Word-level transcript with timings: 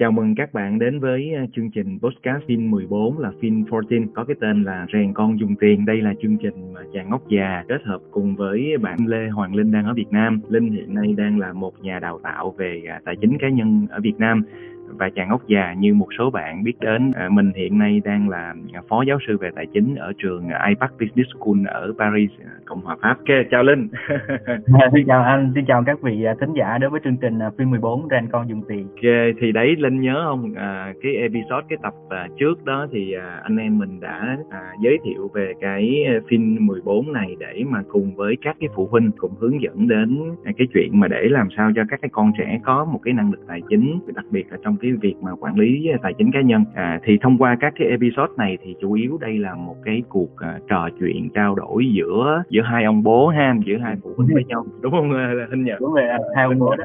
Chào 0.00 0.12
mừng 0.12 0.34
các 0.34 0.52
bạn 0.52 0.78
đến 0.78 1.00
với 1.00 1.34
à, 1.34 1.46
chương 1.56 1.70
trình 1.70 1.98
podcast 2.02 2.44
phim 2.48 2.70
14 2.70 3.18
là 3.18 3.32
phim 3.40 3.64
14 3.70 4.12
có 4.14 4.24
cái 4.24 4.36
tên 4.40 4.64
là 4.64 4.86
Rèn 4.92 5.12
con 5.14 5.40
dùng 5.40 5.54
tiền. 5.60 5.86
Đây 5.86 5.96
là 6.02 6.14
chương 6.22 6.36
trình 6.36 6.72
mà 6.74 6.80
chàng 6.92 7.10
ngốc 7.10 7.22
già 7.28 7.64
kết 7.68 7.82
hợp 7.84 8.00
cùng 8.10 8.36
với 8.36 8.78
bạn 8.82 8.98
Lê 9.06 9.28
Hoàng 9.28 9.54
Linh 9.54 9.72
đang 9.72 9.84
ở 9.84 9.94
Việt 9.94 10.10
Nam. 10.10 10.40
Linh 10.48 10.70
hiện 10.72 10.94
nay 10.94 11.14
đang 11.16 11.38
là 11.38 11.52
một 11.52 11.72
nhà 11.80 11.98
đào 11.98 12.20
tạo 12.22 12.54
về 12.58 12.82
à, 12.88 13.00
tài 13.04 13.16
chính 13.20 13.38
cá 13.38 13.48
nhân 13.48 13.86
ở 13.90 14.00
Việt 14.02 14.18
Nam 14.18 14.42
và 15.00 15.10
chàng 15.14 15.28
ốc 15.28 15.42
già 15.46 15.74
như 15.78 15.94
một 15.94 16.08
số 16.18 16.30
bạn 16.30 16.64
biết 16.64 16.80
đến 16.80 17.12
à, 17.12 17.28
mình 17.28 17.52
hiện 17.56 17.78
nay 17.78 18.00
đang 18.04 18.28
là 18.28 18.54
phó 18.88 19.02
giáo 19.02 19.18
sư 19.26 19.36
về 19.40 19.50
tài 19.56 19.66
chính 19.66 19.94
ở 19.94 20.12
trường 20.18 20.48
IPAC 20.68 20.90
Business 21.00 21.30
School 21.34 21.66
ở 21.66 21.92
Paris 21.98 22.30
Cộng 22.64 22.80
hòa 22.80 22.96
Pháp. 23.02 23.16
Ok, 23.18 23.36
chào 23.50 23.62
Linh. 23.62 23.88
à, 24.80 24.90
xin 24.94 25.06
chào 25.06 25.22
anh, 25.22 25.52
xin 25.54 25.64
chào 25.66 25.82
các 25.86 26.02
vị 26.02 26.24
à, 26.24 26.34
thính 26.40 26.52
giả 26.58 26.78
đối 26.78 26.90
với 26.90 27.00
chương 27.04 27.16
trình 27.16 27.38
à, 27.38 27.50
phim 27.58 27.70
14 27.70 28.08
Ren 28.10 28.28
con 28.32 28.48
dùng 28.48 28.62
tiền. 28.68 28.88
Ok, 28.88 29.34
thì 29.40 29.52
đấy 29.52 29.76
Linh 29.78 30.00
nhớ 30.00 30.24
không 30.28 30.54
à, 30.54 30.92
cái 31.02 31.12
episode 31.14 31.66
cái 31.68 31.78
tập 31.82 31.94
à, 32.08 32.28
trước 32.38 32.64
đó 32.64 32.86
thì 32.92 33.12
à, 33.12 33.40
anh 33.42 33.56
em 33.56 33.78
mình 33.78 34.00
đã 34.00 34.36
à, 34.50 34.60
giới 34.82 34.98
thiệu 35.04 35.30
về 35.34 35.52
cái 35.60 36.06
phim 36.28 36.66
14 36.66 37.12
này 37.12 37.36
để 37.38 37.64
mà 37.66 37.82
cùng 37.88 38.14
với 38.14 38.36
các 38.42 38.56
cái 38.60 38.68
phụ 38.74 38.88
huynh 38.90 39.10
cùng 39.16 39.32
hướng 39.40 39.62
dẫn 39.62 39.88
đến 39.88 40.18
cái 40.44 40.66
chuyện 40.74 40.90
mà 40.92 41.08
để 41.08 41.28
làm 41.30 41.48
sao 41.56 41.70
cho 41.76 41.82
các 41.88 42.00
cái 42.02 42.08
con 42.12 42.32
trẻ 42.38 42.60
có 42.64 42.84
một 42.84 43.00
cái 43.02 43.14
năng 43.14 43.30
lực 43.30 43.40
tài 43.48 43.60
chính 43.68 44.00
đặc 44.14 44.24
biệt 44.30 44.46
là 44.50 44.58
trong 44.64 44.76
cái 44.76 44.89
việc 44.96 45.14
mà 45.22 45.30
quản 45.40 45.58
lý 45.58 45.88
tài 46.02 46.14
chính 46.18 46.32
cá 46.32 46.40
nhân. 46.40 46.64
À, 46.74 47.00
thì 47.04 47.18
thông 47.20 47.38
qua 47.38 47.56
các 47.60 47.72
cái 47.78 47.88
episode 47.88 48.32
này 48.38 48.58
thì 48.62 48.74
chủ 48.80 48.92
yếu 48.92 49.18
đây 49.20 49.38
là 49.38 49.54
một 49.54 49.76
cái 49.84 50.02
cuộc 50.08 50.30
uh, 50.32 50.68
trò 50.68 50.88
chuyện 51.00 51.28
trao 51.34 51.54
đổi 51.54 51.86
giữa 51.92 52.42
giữa 52.48 52.62
hai 52.62 52.84
ông 52.84 53.02
bố 53.02 53.28
ha 53.28 53.54
giữa 53.64 53.78
hai 53.78 53.96
phụ 54.02 54.10
huynh 54.16 54.28
với 54.34 54.44
nhau. 54.44 54.64
Đúng 54.80 54.92
không 54.92 55.10
hình 55.50 55.64
nhật 55.64 55.80
đúng 55.80 55.94
rồi 55.94 56.04
hai 56.36 56.44
ông 56.44 56.58
bố 56.58 56.76
đó. 56.76 56.84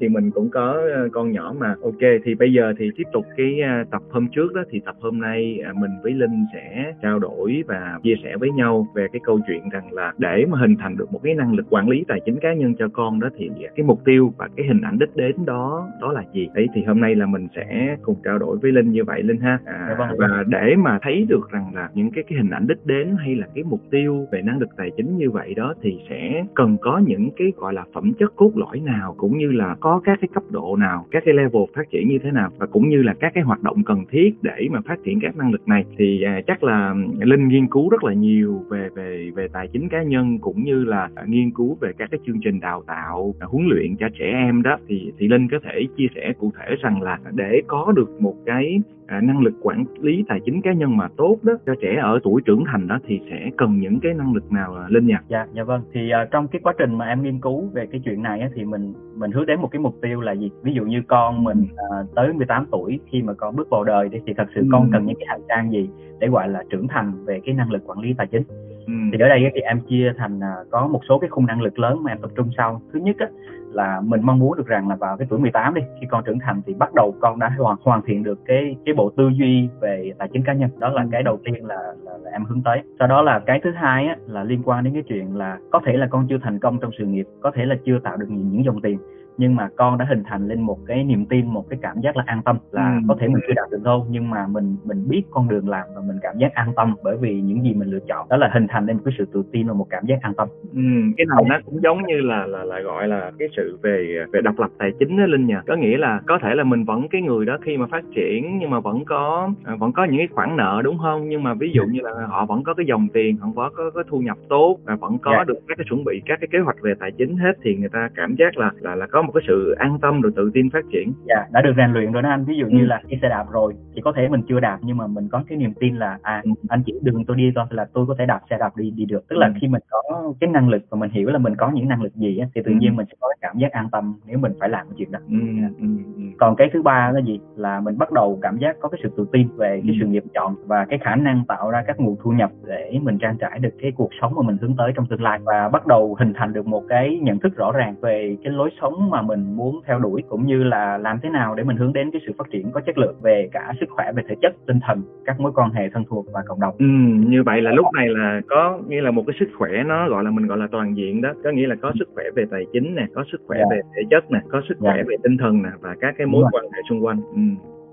Thì 0.00 0.08
mình 0.08 0.30
cũng 0.30 0.48
có 0.50 0.82
con 1.12 1.32
nhỏ 1.32 1.54
mà. 1.58 1.74
Ok 1.82 2.10
thì 2.24 2.34
bây 2.34 2.52
giờ 2.52 2.72
thì 2.78 2.90
tiếp 2.96 3.04
tục 3.12 3.26
cái 3.36 3.60
tập 3.90 4.02
hôm 4.10 4.28
trước 4.28 4.54
đó. 4.54 4.62
Thì 4.70 4.80
tập 4.84 4.94
hôm 5.00 5.20
nay 5.20 5.60
à, 5.64 5.72
mình 5.80 5.90
với 6.02 6.12
linh 6.12 6.44
sẽ 6.54 6.92
trao 7.02 7.18
đổi 7.18 7.62
và 7.66 7.98
chia 8.02 8.14
sẻ 8.22 8.36
với 8.36 8.50
nhau 8.50 8.86
về 8.94 9.06
cái 9.12 9.20
câu 9.24 9.40
chuyện 9.46 9.68
rằng 9.72 9.92
là 9.92 10.12
để 10.18 10.44
mà 10.48 10.58
hình 10.58 10.76
thành 10.76 10.96
được 10.96 11.12
một 11.12 11.20
cái 11.22 11.34
năng 11.34 11.54
lực 11.54 11.66
quản 11.70 11.88
lý 11.88 12.04
tài 12.08 12.20
chính 12.24 12.36
cá 12.40 12.54
nhân 12.54 12.74
cho 12.78 12.88
con 12.92 13.20
đó 13.20 13.28
thì 13.36 13.50
cái 13.76 13.86
mục 13.86 14.00
tiêu 14.04 14.32
và 14.38 14.48
cái 14.56 14.66
hình 14.66 14.80
ảnh 14.80 14.98
đích 14.98 15.16
đến 15.16 15.36
đó 15.46 15.88
đó 16.00 16.12
là 16.12 16.24
gì? 16.32 16.48
Đấy 16.54 16.66
thì 16.74 16.82
hôm 16.84 17.00
nay 17.00 17.14
là 17.14 17.26
mình 17.26 17.39
sẽ 17.56 17.96
cùng 18.02 18.16
trao 18.24 18.38
đổi 18.38 18.58
với 18.62 18.72
linh 18.72 18.92
như 18.92 19.04
vậy 19.04 19.22
linh 19.22 19.40
ha. 19.40 19.58
À, 19.64 19.86
dạ 19.88 19.94
vâng. 19.98 20.08
và 20.18 20.44
để 20.46 20.76
mà 20.76 20.98
thấy 21.02 21.26
được 21.28 21.50
rằng 21.50 21.74
là 21.74 21.90
những 21.94 22.10
cái 22.10 22.24
cái 22.28 22.38
hình 22.38 22.50
ảnh 22.50 22.66
đích 22.66 22.86
đến 22.86 23.16
hay 23.18 23.34
là 23.36 23.46
cái 23.54 23.64
mục 23.64 23.80
tiêu 23.90 24.26
về 24.32 24.42
năng 24.42 24.58
lực 24.58 24.68
tài 24.76 24.90
chính 24.96 25.16
như 25.16 25.30
vậy 25.30 25.54
đó 25.54 25.74
thì 25.82 25.98
sẽ 26.08 26.44
cần 26.54 26.76
có 26.80 26.98
những 27.06 27.30
cái 27.36 27.52
gọi 27.56 27.74
là 27.74 27.84
phẩm 27.94 28.12
chất 28.18 28.36
cốt 28.36 28.52
lõi 28.54 28.80
nào 28.80 29.14
cũng 29.18 29.38
như 29.38 29.52
là 29.52 29.76
có 29.80 30.00
các 30.04 30.18
cái 30.20 30.28
cấp 30.34 30.42
độ 30.50 30.76
nào 30.76 31.06
các 31.10 31.22
cái 31.26 31.34
level 31.34 31.62
phát 31.74 31.90
triển 31.90 32.08
như 32.08 32.18
thế 32.22 32.30
nào 32.30 32.50
và 32.58 32.66
cũng 32.66 32.88
như 32.88 33.02
là 33.02 33.14
các 33.20 33.32
cái 33.34 33.44
hoạt 33.44 33.62
động 33.62 33.82
cần 33.84 34.04
thiết 34.10 34.34
để 34.42 34.68
mà 34.70 34.80
phát 34.86 34.98
triển 35.04 35.20
các 35.20 35.36
năng 35.36 35.52
lực 35.52 35.68
này. 35.68 35.84
Thì 35.98 36.22
à, 36.22 36.40
chắc 36.46 36.64
là 36.64 36.94
linh 37.20 37.48
nghiên 37.48 37.66
cứu 37.66 37.88
rất 37.88 38.04
là 38.04 38.12
nhiều 38.12 38.64
về 38.70 38.88
về 38.94 39.30
về 39.34 39.48
tài 39.52 39.68
chính 39.68 39.88
cá 39.88 40.02
nhân 40.02 40.38
cũng 40.38 40.64
như 40.64 40.84
là 40.84 41.08
à, 41.14 41.22
nghiên 41.26 41.50
cứu 41.50 41.76
về 41.80 41.92
các 41.98 42.08
cái 42.10 42.20
chương 42.26 42.40
trình 42.40 42.60
đào 42.60 42.82
tạo 42.86 43.34
à, 43.40 43.46
huấn 43.50 43.66
luyện 43.66 43.96
cho 43.96 44.08
trẻ 44.18 44.24
em 44.24 44.62
đó. 44.62 44.76
Thì 44.88 45.12
thì 45.18 45.28
linh 45.28 45.48
có 45.48 45.58
thể 45.64 45.86
chia 45.96 46.06
sẻ 46.14 46.32
cụ 46.38 46.52
thể 46.58 46.76
rằng 46.82 47.02
là 47.02 47.18
để 47.34 47.60
có 47.66 47.92
được 47.96 48.20
một 48.20 48.34
cái 48.46 48.80
à, 49.10 49.20
năng 49.20 49.40
lực 49.40 49.54
quản 49.62 49.84
lý 50.00 50.24
tài 50.28 50.40
chính 50.44 50.62
cá 50.62 50.72
nhân 50.72 50.96
mà 50.96 51.08
tốt 51.16 51.36
đó 51.42 51.52
cho 51.66 51.74
trẻ 51.80 51.96
ở 52.02 52.18
tuổi 52.22 52.42
trưởng 52.44 52.64
thành 52.72 52.88
đó 52.88 52.98
thì 53.06 53.20
sẽ 53.30 53.50
cần 53.56 53.78
những 53.78 54.00
cái 54.00 54.14
năng 54.14 54.34
lực 54.34 54.52
nào 54.52 54.76
linh 54.88 55.06
nhỉ? 55.06 55.14
Dạ, 55.28 55.46
dạ 55.52 55.64
vâng. 55.64 55.82
Thì 55.92 56.10
uh, 56.24 56.30
trong 56.30 56.48
cái 56.48 56.60
quá 56.64 56.74
trình 56.78 56.98
mà 56.98 57.06
em 57.06 57.22
nghiên 57.22 57.40
cứu 57.40 57.68
về 57.72 57.86
cái 57.86 58.00
chuyện 58.04 58.22
này 58.22 58.40
á, 58.40 58.48
thì 58.54 58.64
mình 58.64 58.92
mình 59.14 59.32
hướng 59.32 59.46
đến 59.46 59.60
một 59.60 59.68
cái 59.70 59.80
mục 59.80 59.94
tiêu 60.02 60.20
là 60.20 60.32
gì? 60.32 60.50
Ví 60.62 60.72
dụ 60.74 60.84
như 60.84 61.02
con 61.08 61.44
mình 61.44 61.58
uh, 61.62 62.14
tới 62.14 62.32
18 62.32 62.66
tuổi 62.70 63.00
khi 63.10 63.22
mà 63.22 63.32
con 63.32 63.56
bước 63.56 63.70
vào 63.70 63.84
đời 63.84 64.08
đi 64.08 64.18
thì 64.26 64.32
thật 64.36 64.46
sự 64.54 64.60
ừ. 64.60 64.68
con 64.72 64.90
cần 64.92 65.06
những 65.06 65.16
cái 65.18 65.26
hành 65.28 65.40
trang 65.48 65.70
gì 65.70 65.88
để 66.18 66.28
gọi 66.28 66.48
là 66.48 66.64
trưởng 66.70 66.88
thành 66.88 67.24
về 67.24 67.40
cái 67.44 67.54
năng 67.54 67.70
lực 67.70 67.82
quản 67.86 67.98
lý 67.98 68.14
tài 68.18 68.26
chính? 68.26 68.42
Ừ. 68.86 68.92
Thì 69.12 69.18
ở 69.18 69.28
đây 69.28 69.50
thì 69.54 69.60
em 69.60 69.80
chia 69.88 70.12
thành 70.16 70.38
uh, 70.38 70.70
có 70.70 70.86
một 70.86 71.00
số 71.08 71.18
cái 71.18 71.30
khung 71.30 71.46
năng 71.46 71.62
lực 71.62 71.78
lớn 71.78 72.02
mà 72.02 72.12
em 72.12 72.18
tập 72.22 72.30
trung 72.36 72.50
sau. 72.56 72.82
Thứ 72.92 73.00
nhất 73.00 73.16
á, 73.18 73.26
là 73.72 74.00
mình 74.04 74.20
mong 74.24 74.38
muốn 74.38 74.56
được 74.56 74.66
rằng 74.66 74.88
là 74.88 74.96
vào 74.96 75.16
cái 75.16 75.26
tuổi 75.30 75.38
18 75.38 75.74
đi 75.74 75.82
khi 76.00 76.06
con 76.10 76.24
trưởng 76.24 76.38
thành 76.38 76.62
thì 76.66 76.74
bắt 76.74 76.94
đầu 76.94 77.14
con 77.20 77.38
đã 77.38 77.50
hoàn 77.58 77.76
hoàn 77.82 78.02
thiện 78.02 78.22
được 78.22 78.38
cái 78.44 78.76
cái 78.84 78.94
bộ 78.94 79.10
tư 79.16 79.28
duy 79.28 79.68
về 79.80 80.12
tài 80.18 80.28
chính 80.32 80.44
cá 80.44 80.52
nhân. 80.52 80.70
Đó 80.78 80.88
là 80.88 81.06
cái 81.12 81.22
đầu 81.22 81.38
tiên 81.44 81.66
là, 81.66 81.94
là, 82.04 82.12
là 82.22 82.30
em 82.30 82.44
hướng 82.44 82.62
tới. 82.62 82.82
Sau 82.98 83.08
đó 83.08 83.22
là 83.22 83.38
cái 83.38 83.60
thứ 83.64 83.70
hai 83.70 84.06
á, 84.06 84.16
là 84.26 84.44
liên 84.44 84.62
quan 84.64 84.84
đến 84.84 84.94
cái 84.94 85.02
chuyện 85.08 85.36
là 85.36 85.58
có 85.70 85.80
thể 85.86 85.92
là 85.92 86.06
con 86.10 86.26
chưa 86.28 86.38
thành 86.42 86.58
công 86.58 86.78
trong 86.80 86.90
sự 86.98 87.04
nghiệp 87.04 87.26
có 87.40 87.50
thể 87.54 87.64
là 87.64 87.74
chưa 87.84 87.98
tạo 87.98 88.16
được 88.16 88.26
những, 88.28 88.48
những 88.52 88.64
dòng 88.64 88.80
tiền 88.80 88.98
nhưng 89.36 89.56
mà 89.56 89.68
con 89.76 89.98
đã 89.98 90.06
hình 90.08 90.22
thành 90.26 90.48
lên 90.48 90.60
một 90.60 90.78
cái 90.86 91.04
niềm 91.04 91.26
tin 91.26 91.46
một 91.46 91.64
cái 91.70 91.78
cảm 91.82 92.00
giác 92.00 92.16
là 92.16 92.24
an 92.26 92.42
tâm 92.44 92.58
là 92.70 92.94
ừ. 92.94 93.00
có 93.08 93.16
thể 93.20 93.28
mình 93.28 93.42
chưa 93.48 93.54
đạt 93.56 93.70
được 93.70 93.82
đâu 93.84 94.06
nhưng 94.10 94.30
mà 94.30 94.46
mình 94.46 94.76
mình 94.84 95.08
biết 95.08 95.22
con 95.30 95.48
đường 95.48 95.68
làm 95.68 95.86
và 95.94 96.00
mình 96.06 96.16
cảm 96.22 96.38
giác 96.38 96.54
an 96.54 96.72
tâm 96.76 96.94
bởi 97.02 97.16
vì 97.16 97.40
những 97.40 97.62
gì 97.62 97.74
mình 97.74 97.90
lựa 97.90 97.98
chọn 98.08 98.28
đó 98.28 98.36
là 98.36 98.50
hình 98.52 98.66
thành 98.68 98.86
lên 98.86 98.96
một 98.96 99.02
cái 99.04 99.14
sự 99.18 99.24
tự 99.32 99.42
tin 99.52 99.66
và 99.66 99.74
một 99.74 99.86
cảm 99.90 100.06
giác 100.06 100.18
an 100.22 100.34
tâm 100.34 100.48
ừ, 100.74 100.80
cái 101.16 101.26
này 101.26 101.44
nó 101.48 101.58
cũng 101.64 101.82
giống 101.82 102.06
như 102.06 102.20
là 102.20 102.46
là 102.46 102.64
là 102.64 102.80
gọi 102.80 103.08
là 103.08 103.32
cái 103.38 103.48
sự 103.56 103.78
về 103.82 104.24
về 104.32 104.40
độc 104.40 104.58
lập 104.58 104.70
tài 104.78 104.90
chính 104.98 105.18
đó 105.18 105.26
linh 105.26 105.46
nhỉ 105.46 105.54
có 105.66 105.76
nghĩa 105.76 105.96
là 105.96 106.20
có 106.26 106.38
thể 106.42 106.54
là 106.54 106.64
mình 106.64 106.84
vẫn 106.84 107.08
cái 107.08 107.22
người 107.22 107.46
đó 107.46 107.58
khi 107.62 107.76
mà 107.76 107.86
phát 107.86 108.04
triển 108.14 108.58
nhưng 108.58 108.70
mà 108.70 108.80
vẫn 108.80 109.04
có 109.04 109.50
à, 109.64 109.76
vẫn 109.76 109.92
có 109.92 110.04
những 110.04 110.18
cái 110.18 110.28
khoản 110.30 110.56
nợ 110.56 110.80
đúng 110.84 110.98
không 110.98 111.28
nhưng 111.28 111.42
mà 111.42 111.54
ví 111.54 111.70
dụ 111.74 111.82
như 111.84 112.00
là 112.02 112.26
họ 112.26 112.46
vẫn 112.46 112.62
có 112.64 112.74
cái 112.74 112.86
dòng 112.86 113.08
tiền 113.12 113.36
họ 113.36 113.48
có 113.56 113.70
có, 113.76 113.90
có 113.94 114.02
thu 114.08 114.18
nhập 114.18 114.36
tốt 114.48 114.76
và 114.84 114.96
vẫn 114.96 115.18
có 115.18 115.30
yeah. 115.30 115.40
Dạ. 115.40 115.44
được 115.52 115.60
các 115.68 115.74
cái 115.78 115.84
chuẩn 115.88 116.04
bị 116.04 116.22
các 116.26 116.38
cái 116.40 116.48
kế 116.50 116.58
hoạch 116.58 116.76
về 116.82 116.94
tài 117.00 117.10
chính 117.12 117.36
hết 117.36 117.52
thì 117.62 117.76
người 117.76 117.88
ta 117.88 118.08
cảm 118.14 118.34
giác 118.38 118.56
là 118.56 118.70
là 118.80 118.94
là 118.94 119.06
có 119.06 119.22
một 119.22 119.29
cái 119.30 119.42
sự 119.46 119.74
an 119.78 119.98
tâm 120.02 120.20
rồi 120.20 120.32
tự 120.36 120.50
tin 120.54 120.70
phát 120.70 120.84
triển 120.92 121.12
dạ 121.24 121.46
đã 121.52 121.62
được 121.62 121.72
rèn 121.76 121.92
luyện 121.92 122.12
rồi 122.12 122.22
đó 122.22 122.28
anh 122.28 122.44
ví 122.44 122.56
dụ 122.56 122.64
ừ. 122.64 122.70
như 122.70 122.86
là 122.86 123.02
đi 123.06 123.18
xe 123.22 123.28
đạp 123.28 123.44
rồi 123.50 123.74
thì 123.94 124.00
có 124.00 124.12
thể 124.16 124.28
mình 124.28 124.42
chưa 124.48 124.60
đạp 124.60 124.78
nhưng 124.82 124.96
mà 124.96 125.06
mình 125.06 125.28
có 125.28 125.42
cái 125.48 125.58
niềm 125.58 125.72
tin 125.80 125.96
là 125.96 126.18
à 126.22 126.40
ừ. 126.44 126.50
anh 126.68 126.82
chỉ 126.86 126.92
đường 127.02 127.24
tôi 127.24 127.36
đi 127.36 127.52
thôi 127.54 127.64
là 127.70 127.86
tôi 127.92 128.06
có 128.06 128.14
thể 128.18 128.26
đạp 128.26 128.40
xe 128.50 128.58
đạp 128.58 128.76
đi 128.76 128.90
đi 128.90 129.04
được 129.04 129.28
tức 129.28 129.36
là 129.36 129.46
ừ. 129.46 129.52
khi 129.60 129.68
mình 129.68 129.82
có 129.90 130.32
cái 130.40 130.50
năng 130.50 130.68
lực 130.68 130.82
và 130.90 130.98
mình 130.98 131.10
hiểu 131.10 131.28
là 131.28 131.38
mình 131.38 131.56
có 131.56 131.70
những 131.70 131.88
năng 131.88 132.02
lực 132.02 132.14
gì 132.14 132.38
á, 132.38 132.46
thì 132.54 132.60
tự 132.64 132.70
ừ. 132.70 132.76
nhiên 132.80 132.96
mình 132.96 133.06
sẽ 133.10 133.14
có 133.20 133.28
cái 133.28 133.38
cảm 133.40 133.58
giác 133.58 133.72
an 133.72 133.88
tâm 133.92 134.14
nếu 134.26 134.38
mình 134.38 134.52
phải 134.60 134.68
làm 134.68 134.86
cái 134.86 134.94
chuyện 134.98 135.12
đó 135.12 135.18
ừ. 135.28 135.36
Dạ. 135.60 135.68
Ừ. 135.78 135.86
Ừ. 136.16 136.22
còn 136.38 136.56
cái 136.56 136.70
thứ 136.72 136.82
ba 136.82 137.10
là 137.14 137.20
gì 137.20 137.40
là 137.56 137.80
mình 137.80 137.98
bắt 137.98 138.12
đầu 138.12 138.38
cảm 138.42 138.58
giác 138.58 138.76
có 138.80 138.88
cái 138.88 139.00
sự 139.02 139.10
tự 139.16 139.26
tin 139.32 139.48
về 139.56 139.80
cái 139.86 139.94
ừ. 139.94 139.98
sự 140.00 140.06
nghiệp 140.06 140.24
chọn 140.34 140.54
và 140.66 140.84
cái 140.84 140.98
khả 140.98 141.16
năng 141.16 141.44
tạo 141.48 141.70
ra 141.70 141.84
các 141.86 142.00
nguồn 142.00 142.16
thu 142.22 142.30
nhập 142.30 142.50
để 142.66 142.98
mình 143.02 143.18
trang 143.18 143.36
trải 143.40 143.58
được 143.58 143.74
cái 143.82 143.92
cuộc 143.96 144.10
sống 144.20 144.34
mà 144.36 144.42
mình 144.42 144.56
hướng 144.60 144.76
tới 144.76 144.92
trong 144.96 145.06
tương 145.06 145.22
lai 145.22 145.38
và 145.44 145.68
bắt 145.68 145.86
đầu 145.86 146.16
hình 146.18 146.32
thành 146.36 146.52
được 146.52 146.66
một 146.66 146.84
cái 146.88 147.18
nhận 147.22 147.38
thức 147.38 147.56
rõ 147.56 147.72
ràng 147.72 147.94
về 148.00 148.36
cái 148.44 148.52
lối 148.52 148.70
sống 148.80 149.09
mà 149.10 149.22
mình 149.22 149.56
muốn 149.56 149.80
theo 149.86 149.98
đuổi 149.98 150.22
cũng 150.28 150.46
như 150.46 150.64
là 150.64 150.98
làm 150.98 151.18
thế 151.22 151.28
nào 151.28 151.54
để 151.54 151.62
mình 151.64 151.76
hướng 151.76 151.92
đến 151.92 152.10
cái 152.10 152.20
sự 152.26 152.32
phát 152.38 152.50
triển 152.50 152.70
có 152.72 152.80
chất 152.80 152.98
lượng 152.98 153.16
về 153.22 153.48
cả 153.52 153.72
sức 153.80 153.86
khỏe 153.90 154.12
về 154.12 154.22
thể 154.28 154.34
chất 154.42 154.54
tinh 154.66 154.80
thần 154.86 155.02
các 155.24 155.40
mối 155.40 155.52
quan 155.54 155.70
hệ 155.72 155.88
thân 155.88 156.04
thuộc 156.08 156.26
và 156.32 156.42
cộng 156.46 156.60
đồng 156.60 156.74
ừ, 156.78 156.86
như 157.28 157.42
vậy 157.42 157.62
là 157.62 157.70
lúc 157.70 157.86
này 157.94 158.08
là 158.08 158.40
có 158.48 158.78
nghĩa 158.88 159.00
là 159.00 159.10
một 159.10 159.22
cái 159.26 159.36
sức 159.40 159.48
khỏe 159.58 159.70
nó 159.86 160.08
gọi 160.08 160.24
là 160.24 160.30
mình 160.30 160.46
gọi 160.46 160.58
là 160.58 160.68
toàn 160.72 160.96
diện 160.96 161.20
đó 161.20 161.32
có 161.44 161.50
nghĩa 161.50 161.66
là 161.66 161.74
có 161.82 161.92
sức 161.98 162.08
khỏe 162.14 162.24
về 162.36 162.44
tài 162.50 162.66
chính 162.72 162.94
nè 162.94 163.06
có 163.14 163.24
sức 163.32 163.40
khỏe 163.46 163.58
yeah. 163.58 163.68
Dạ. 163.70 163.76
về 163.76 163.80
thể 163.96 164.02
chất 164.10 164.30
nè 164.30 164.40
có 164.48 164.62
sức 164.68 164.74
khỏe 164.78 164.94
yeah. 164.94 165.06
Dạ. 165.06 165.08
về 165.08 165.16
tinh 165.22 165.36
thần 165.38 165.62
nè 165.62 165.70
và 165.80 165.96
các 166.00 166.14
cái 166.18 166.26
mối 166.26 166.44
quan 166.52 166.64
hệ 166.64 166.80
xung 166.88 167.04
quanh 167.04 167.20
ừ. 167.34 167.40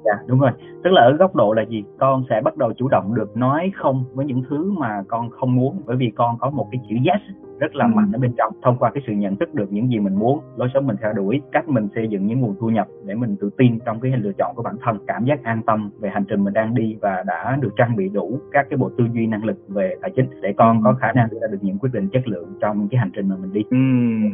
Dạ 0.05 0.13
đúng 0.27 0.39
rồi 0.39 0.51
Tức 0.83 0.89
là 0.93 1.01
ở 1.01 1.11
góc 1.11 1.35
độ 1.35 1.53
là 1.53 1.61
gì 1.61 1.83
Con 1.99 2.23
sẽ 2.29 2.41
bắt 2.43 2.57
đầu 2.57 2.73
chủ 2.73 2.87
động 2.87 3.15
được 3.15 3.37
nói 3.37 3.71
không 3.75 4.05
với 4.13 4.25
những 4.25 4.43
thứ 4.49 4.71
mà 4.71 5.03
con 5.07 5.29
không 5.29 5.55
muốn 5.55 5.81
Bởi 5.85 5.97
vì 5.97 6.11
con 6.15 6.37
có 6.39 6.49
một 6.49 6.67
cái 6.71 6.81
chữ 6.89 6.95
yes 7.11 7.21
rất 7.59 7.75
là 7.75 7.87
mạnh 7.87 8.11
ở 8.13 8.19
bên 8.19 8.33
trong 8.37 8.53
thông 8.63 8.77
qua 8.77 8.91
cái 8.93 9.03
sự 9.07 9.13
nhận 9.13 9.35
thức 9.35 9.53
được 9.53 9.71
những 9.71 9.89
gì 9.89 9.99
mình 9.99 10.15
muốn 10.15 10.39
lối 10.57 10.67
sống 10.73 10.87
mình 10.87 10.95
theo 11.01 11.13
đuổi 11.13 11.41
cách 11.51 11.69
mình 11.69 11.87
xây 11.95 12.07
dựng 12.07 12.27
những 12.27 12.39
nguồn 12.39 12.55
thu 12.59 12.69
nhập 12.69 12.87
để 13.05 13.15
mình 13.15 13.35
tự 13.41 13.49
tin 13.57 13.79
trong 13.85 13.99
cái 13.99 14.11
lựa 14.17 14.31
chọn 14.37 14.55
của 14.55 14.63
bản 14.63 14.75
thân 14.83 14.97
cảm 15.07 15.25
giác 15.25 15.43
an 15.43 15.61
tâm 15.65 15.89
về 15.99 16.09
hành 16.09 16.25
trình 16.29 16.43
mình 16.43 16.53
đang 16.53 16.75
đi 16.75 16.97
và 17.01 17.23
đã 17.27 17.57
được 17.61 17.73
trang 17.77 17.95
bị 17.95 18.09
đủ 18.09 18.39
các 18.51 18.67
cái 18.69 18.77
bộ 18.77 18.89
tư 18.97 19.05
duy 19.13 19.27
năng 19.27 19.45
lực 19.45 19.57
về 19.67 19.95
tài 20.01 20.11
chính 20.15 20.25
để 20.41 20.53
con 20.57 20.83
có 20.83 20.93
khả 20.93 21.11
năng 21.11 21.29
đưa 21.31 21.39
ra 21.39 21.47
được 21.51 21.57
những 21.61 21.77
quyết 21.77 21.89
định 21.93 22.07
chất 22.07 22.27
lượng 22.27 22.53
trong 22.61 22.87
cái 22.91 22.99
hành 22.99 23.11
trình 23.15 23.29
mà 23.29 23.35
mình 23.41 23.53
đi. 23.53 23.61
Ừ, 23.69 23.77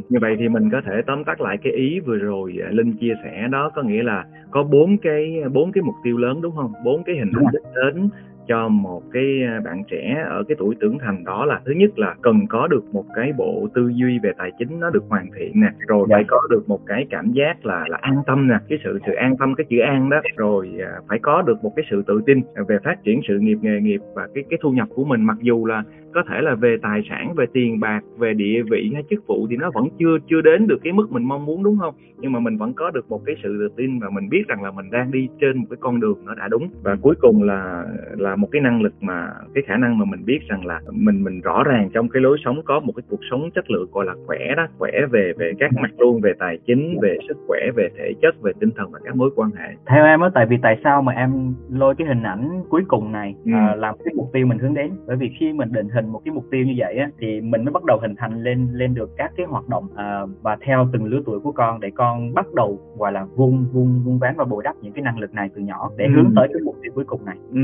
như 0.09 0.19
vậy 0.21 0.35
thì 0.39 0.49
mình 0.49 0.69
có 0.71 0.81
thể 0.85 1.01
tóm 1.07 1.23
tắt 1.23 1.41
lại 1.41 1.57
cái 1.63 1.73
ý 1.73 1.99
vừa 1.99 2.17
rồi 2.17 2.53
à, 2.63 2.69
linh 2.71 2.93
chia 2.93 3.13
sẻ 3.23 3.47
đó 3.51 3.71
có 3.75 3.81
nghĩa 3.81 4.03
là 4.03 4.25
có 4.51 4.63
bốn 4.63 4.97
cái 4.97 5.43
bốn 5.53 5.71
cái 5.71 5.81
mục 5.81 5.95
tiêu 6.03 6.17
lớn 6.17 6.41
đúng 6.41 6.55
không? 6.55 6.73
Bốn 6.85 7.03
cái 7.03 7.15
hình 7.15 7.31
ảnh 7.35 7.45
đích 7.53 7.63
đến 7.75 8.09
cho 8.47 8.67
một 8.67 9.01
cái 9.11 9.43
à, 9.43 9.61
bạn 9.65 9.83
trẻ 9.91 10.25
ở 10.29 10.43
cái 10.47 10.55
tuổi 10.59 10.75
trưởng 10.81 10.99
thành 10.99 11.23
đó 11.23 11.45
là 11.45 11.61
thứ 11.65 11.71
nhất 11.71 11.99
là 11.99 12.15
cần 12.21 12.47
có 12.49 12.67
được 12.67 12.83
một 12.93 13.05
cái 13.15 13.33
bộ 13.37 13.67
tư 13.73 13.91
duy 13.95 14.19
về 14.23 14.31
tài 14.37 14.51
chính 14.59 14.79
nó 14.79 14.89
được 14.89 15.03
hoàn 15.09 15.25
thiện 15.37 15.51
nè 15.61 15.67
rồi 15.87 16.07
dạ. 16.09 16.15
phải 16.15 16.23
có 16.27 16.41
được 16.49 16.63
một 16.67 16.79
cái 16.85 17.05
cảm 17.09 17.31
giác 17.31 17.65
là 17.65 17.85
là 17.89 17.97
an 18.01 18.15
tâm 18.27 18.47
nè 18.47 18.55
cái 18.69 18.79
sự 18.83 18.99
sự 19.05 19.13
an 19.13 19.37
tâm 19.37 19.55
cái 19.55 19.65
chữ 19.69 19.79
an 19.79 20.09
đó 20.09 20.21
rồi 20.35 20.71
à, 20.79 20.91
phải 21.09 21.19
có 21.19 21.41
được 21.41 21.63
một 21.63 21.71
cái 21.75 21.85
sự 21.91 22.03
tự 22.07 22.21
tin 22.25 22.41
về 22.67 22.77
phát 22.83 23.03
triển 23.03 23.21
sự 23.27 23.39
nghiệp 23.39 23.57
nghề 23.61 23.81
nghiệp 23.81 24.01
và 24.15 24.27
cái 24.33 24.43
cái 24.49 24.59
thu 24.61 24.71
nhập 24.71 24.87
của 24.95 25.03
mình. 25.03 25.21
Mặc 25.23 25.37
dù 25.41 25.65
là 25.65 25.83
có 26.13 26.23
thể 26.29 26.41
là 26.41 26.55
về 26.55 26.77
tài 26.81 27.01
sản 27.09 27.33
về 27.35 27.45
tiền 27.53 27.79
bạc 27.79 28.01
về 28.17 28.33
địa 28.33 28.61
vị 28.71 28.91
hay 28.93 29.03
chức 29.09 29.27
vụ 29.27 29.47
thì 29.49 29.57
nó 29.57 29.71
vẫn 29.73 29.87
chưa 29.99 30.17
chưa 30.29 30.41
đến 30.41 30.67
được 30.67 30.77
cái 30.83 30.93
mức 30.93 31.11
mình 31.11 31.23
mong 31.23 31.45
muốn 31.45 31.63
đúng 31.63 31.77
không? 31.77 31.95
Nhưng 32.17 32.31
mà 32.31 32.39
mình 32.39 32.57
vẫn 32.57 32.73
có 32.73 32.91
được 32.91 33.09
một 33.09 33.21
cái 33.25 33.35
sự 33.43 33.57
tự 33.59 33.69
tin 33.77 33.99
và 33.99 34.09
mình 34.09 34.29
biết 34.29 34.47
rằng 34.47 34.63
là 34.63 34.71
mình 34.71 34.91
đang 34.91 35.11
đi 35.11 35.27
trên 35.41 35.57
một 35.57 35.65
cái 35.69 35.77
con 35.79 35.99
đường 35.99 36.17
nó 36.25 36.35
đã 36.35 36.47
đúng. 36.47 36.69
Và 36.83 36.95
cuối 37.01 37.15
cùng 37.21 37.43
là 37.43 37.85
là 38.17 38.32
là 38.33 38.37
một 38.37 38.47
cái 38.51 38.61
năng 38.61 38.81
lực 38.81 38.93
mà 39.01 39.29
cái 39.53 39.63
khả 39.67 39.77
năng 39.77 39.97
mà 39.97 40.05
mình 40.05 40.25
biết 40.25 40.39
rằng 40.49 40.65
là 40.65 40.81
mình 40.91 41.23
mình 41.23 41.41
rõ 41.41 41.63
ràng 41.63 41.89
trong 41.93 42.09
cái 42.09 42.21
lối 42.21 42.37
sống 42.45 42.61
có 42.65 42.79
một 42.79 42.93
cái 42.95 43.03
cuộc 43.09 43.19
sống 43.31 43.49
chất 43.55 43.71
lượng 43.71 43.87
gọi 43.91 44.05
là 44.05 44.13
khỏe 44.25 44.39
đó 44.57 44.67
khỏe 44.77 44.91
về 45.11 45.33
về 45.37 45.51
các 45.59 45.71
mặt 45.81 45.91
luôn 45.97 46.21
về 46.21 46.33
tài 46.39 46.57
chính 46.67 46.99
về 47.01 47.17
sức 47.27 47.37
khỏe 47.47 47.59
về 47.75 47.89
thể 47.97 48.13
chất 48.21 48.35
về 48.41 48.51
tinh 48.59 48.69
thần 48.77 48.91
và 48.91 48.99
các 49.03 49.15
mối 49.15 49.29
quan 49.35 49.51
hệ 49.51 49.69
theo 49.85 50.05
em 50.05 50.21
á 50.21 50.29
tại 50.33 50.45
vì 50.49 50.57
tại 50.61 50.79
sao 50.83 51.01
mà 51.01 51.13
em 51.13 51.53
lôi 51.69 51.95
cái 51.95 52.07
hình 52.07 52.23
ảnh 52.23 52.63
cuối 52.69 52.83
cùng 52.87 53.11
này 53.11 53.35
ừ. 53.45 53.51
à, 53.53 53.75
làm 53.75 53.95
cái 54.05 54.13
mục 54.15 54.29
tiêu 54.33 54.45
mình 54.45 54.57
hướng 54.57 54.73
đến 54.73 54.91
bởi 55.07 55.15
vì 55.15 55.31
khi 55.39 55.53
mình 55.53 55.71
định 55.71 55.89
hình 55.89 56.07
một 56.07 56.21
cái 56.25 56.33
mục 56.33 56.45
tiêu 56.51 56.65
như 56.65 56.73
vậy 56.77 56.95
á 56.97 57.09
thì 57.19 57.41
mình 57.41 57.65
mới 57.65 57.71
bắt 57.71 57.83
đầu 57.83 57.99
hình 58.01 58.15
thành 58.17 58.43
lên 58.43 58.67
lên 58.71 58.93
được 58.93 59.09
các 59.17 59.31
cái 59.37 59.45
hoạt 59.45 59.69
động 59.69 59.87
à, 59.95 60.21
và 60.41 60.57
theo 60.65 60.89
từng 60.93 61.05
lứa 61.05 61.21
tuổi 61.25 61.39
của 61.39 61.51
con 61.51 61.79
để 61.79 61.91
con 61.95 62.33
bắt 62.33 62.45
đầu 62.53 62.79
gọi 62.97 63.11
là 63.11 63.25
vun 63.35 63.65
vun 63.73 64.01
vun 64.05 64.17
ván 64.17 64.33
và 64.37 64.45
bồi 64.45 64.63
đắp 64.63 64.75
những 64.81 64.93
cái 64.93 65.01
năng 65.01 65.19
lực 65.19 65.33
này 65.33 65.49
từ 65.55 65.61
nhỏ 65.61 65.89
để 65.97 66.05
ừ. 66.05 66.11
hướng 66.15 66.33
tới 66.35 66.47
cái 66.53 66.61
mục 66.65 66.75
tiêu 66.83 66.91
cuối 66.95 67.05
cùng 67.05 67.25
này 67.25 67.37
ừ 67.51 67.59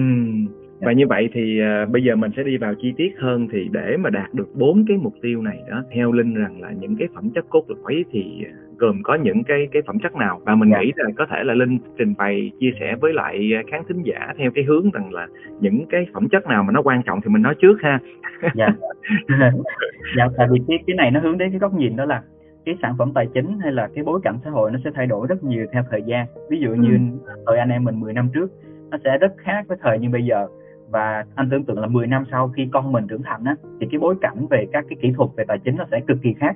và 0.81 0.91
như 0.91 1.07
vậy 1.07 1.29
thì 1.33 1.61
uh, 1.61 1.89
bây 1.89 2.03
giờ 2.03 2.15
mình 2.15 2.31
sẽ 2.37 2.43
đi 2.43 2.57
vào 2.57 2.73
chi 2.81 2.93
tiết 2.97 3.13
hơn 3.19 3.47
thì 3.51 3.69
để 3.71 3.97
mà 3.97 4.09
đạt 4.09 4.33
được 4.33 4.47
bốn 4.53 4.85
cái 4.87 4.97
mục 4.97 5.13
tiêu 5.21 5.41
này 5.41 5.59
đó 5.69 5.83
theo 5.95 6.11
linh 6.11 6.33
rằng 6.33 6.61
là 6.61 6.71
những 6.79 6.95
cái 6.95 7.07
phẩm 7.15 7.29
chất 7.35 7.45
cốt 7.49 7.63
lõi 7.67 8.05
thì 8.11 8.45
gồm 8.77 9.03
có 9.03 9.15
những 9.15 9.43
cái 9.43 9.67
cái 9.71 9.81
phẩm 9.87 9.99
chất 9.99 10.15
nào 10.15 10.41
và 10.45 10.55
mình 10.55 10.69
yeah. 10.69 10.81
Dạ. 10.81 10.85
nghĩ 10.85 10.91
là 10.95 11.09
có 11.17 11.25
thể 11.29 11.43
là 11.43 11.53
linh 11.53 11.79
trình 11.97 12.13
bày 12.17 12.51
chia 12.59 12.71
sẻ 12.79 12.95
với 13.01 13.13
lại 13.13 13.51
khán 13.71 13.81
thính 13.87 14.03
giả 14.03 14.33
theo 14.37 14.51
cái 14.55 14.63
hướng 14.63 14.91
rằng 14.91 15.13
là 15.13 15.27
những 15.59 15.85
cái 15.89 16.07
phẩm 16.13 16.29
chất 16.29 16.47
nào 16.47 16.63
mà 16.63 16.71
nó 16.71 16.81
quan 16.81 17.01
trọng 17.03 17.21
thì 17.21 17.29
mình 17.29 17.41
nói 17.41 17.55
trước 17.61 17.81
ha 17.81 17.99
dạ 18.55 18.67
dạ 20.17 20.27
tại 20.37 20.47
vì 20.51 20.59
cái 20.67 20.77
cái 20.87 20.95
này 20.95 21.11
nó 21.11 21.19
hướng 21.19 21.37
đến 21.37 21.49
cái 21.49 21.59
góc 21.59 21.73
nhìn 21.73 21.95
đó 21.95 22.05
là 22.05 22.21
cái 22.65 22.75
sản 22.81 22.95
phẩm 22.97 23.11
tài 23.15 23.27
chính 23.33 23.59
hay 23.59 23.71
là 23.71 23.89
cái 23.95 24.03
bối 24.03 24.19
cảnh 24.23 24.37
xã 24.43 24.49
hội 24.49 24.71
nó 24.71 24.79
sẽ 24.83 24.89
thay 24.95 25.07
đổi 25.07 25.27
rất 25.29 25.43
nhiều 25.43 25.65
theo 25.73 25.83
thời 25.91 26.01
gian 26.01 26.25
ví 26.49 26.59
dụ 26.59 26.69
như 26.69 26.91
ừ. 27.25 27.33
thời 27.47 27.57
anh 27.57 27.69
em 27.69 27.83
mình 27.83 27.99
10 27.99 28.13
năm 28.13 28.29
trước 28.33 28.51
nó 28.89 28.97
sẽ 29.03 29.17
rất 29.17 29.33
khác 29.37 29.65
với 29.67 29.77
thời 29.81 29.99
như 29.99 30.09
bây 30.09 30.25
giờ 30.25 30.47
và 30.91 31.25
anh 31.35 31.49
tưởng 31.49 31.63
tượng 31.63 31.79
là 31.79 31.87
10 31.87 32.07
năm 32.07 32.23
sau 32.31 32.47
khi 32.47 32.67
con 32.71 32.91
mình 32.91 33.07
trưởng 33.07 33.21
thành 33.23 33.43
á 33.43 33.55
thì 33.79 33.87
cái 33.91 33.99
bối 33.99 34.15
cảnh 34.21 34.47
về 34.49 34.67
các 34.71 34.85
cái 34.89 34.97
kỹ 35.01 35.11
thuật 35.17 35.29
về 35.37 35.43
tài 35.47 35.59
chính 35.59 35.75
nó 35.75 35.85
sẽ 35.91 35.99
cực 36.07 36.17
kỳ 36.21 36.33
khác 36.33 36.55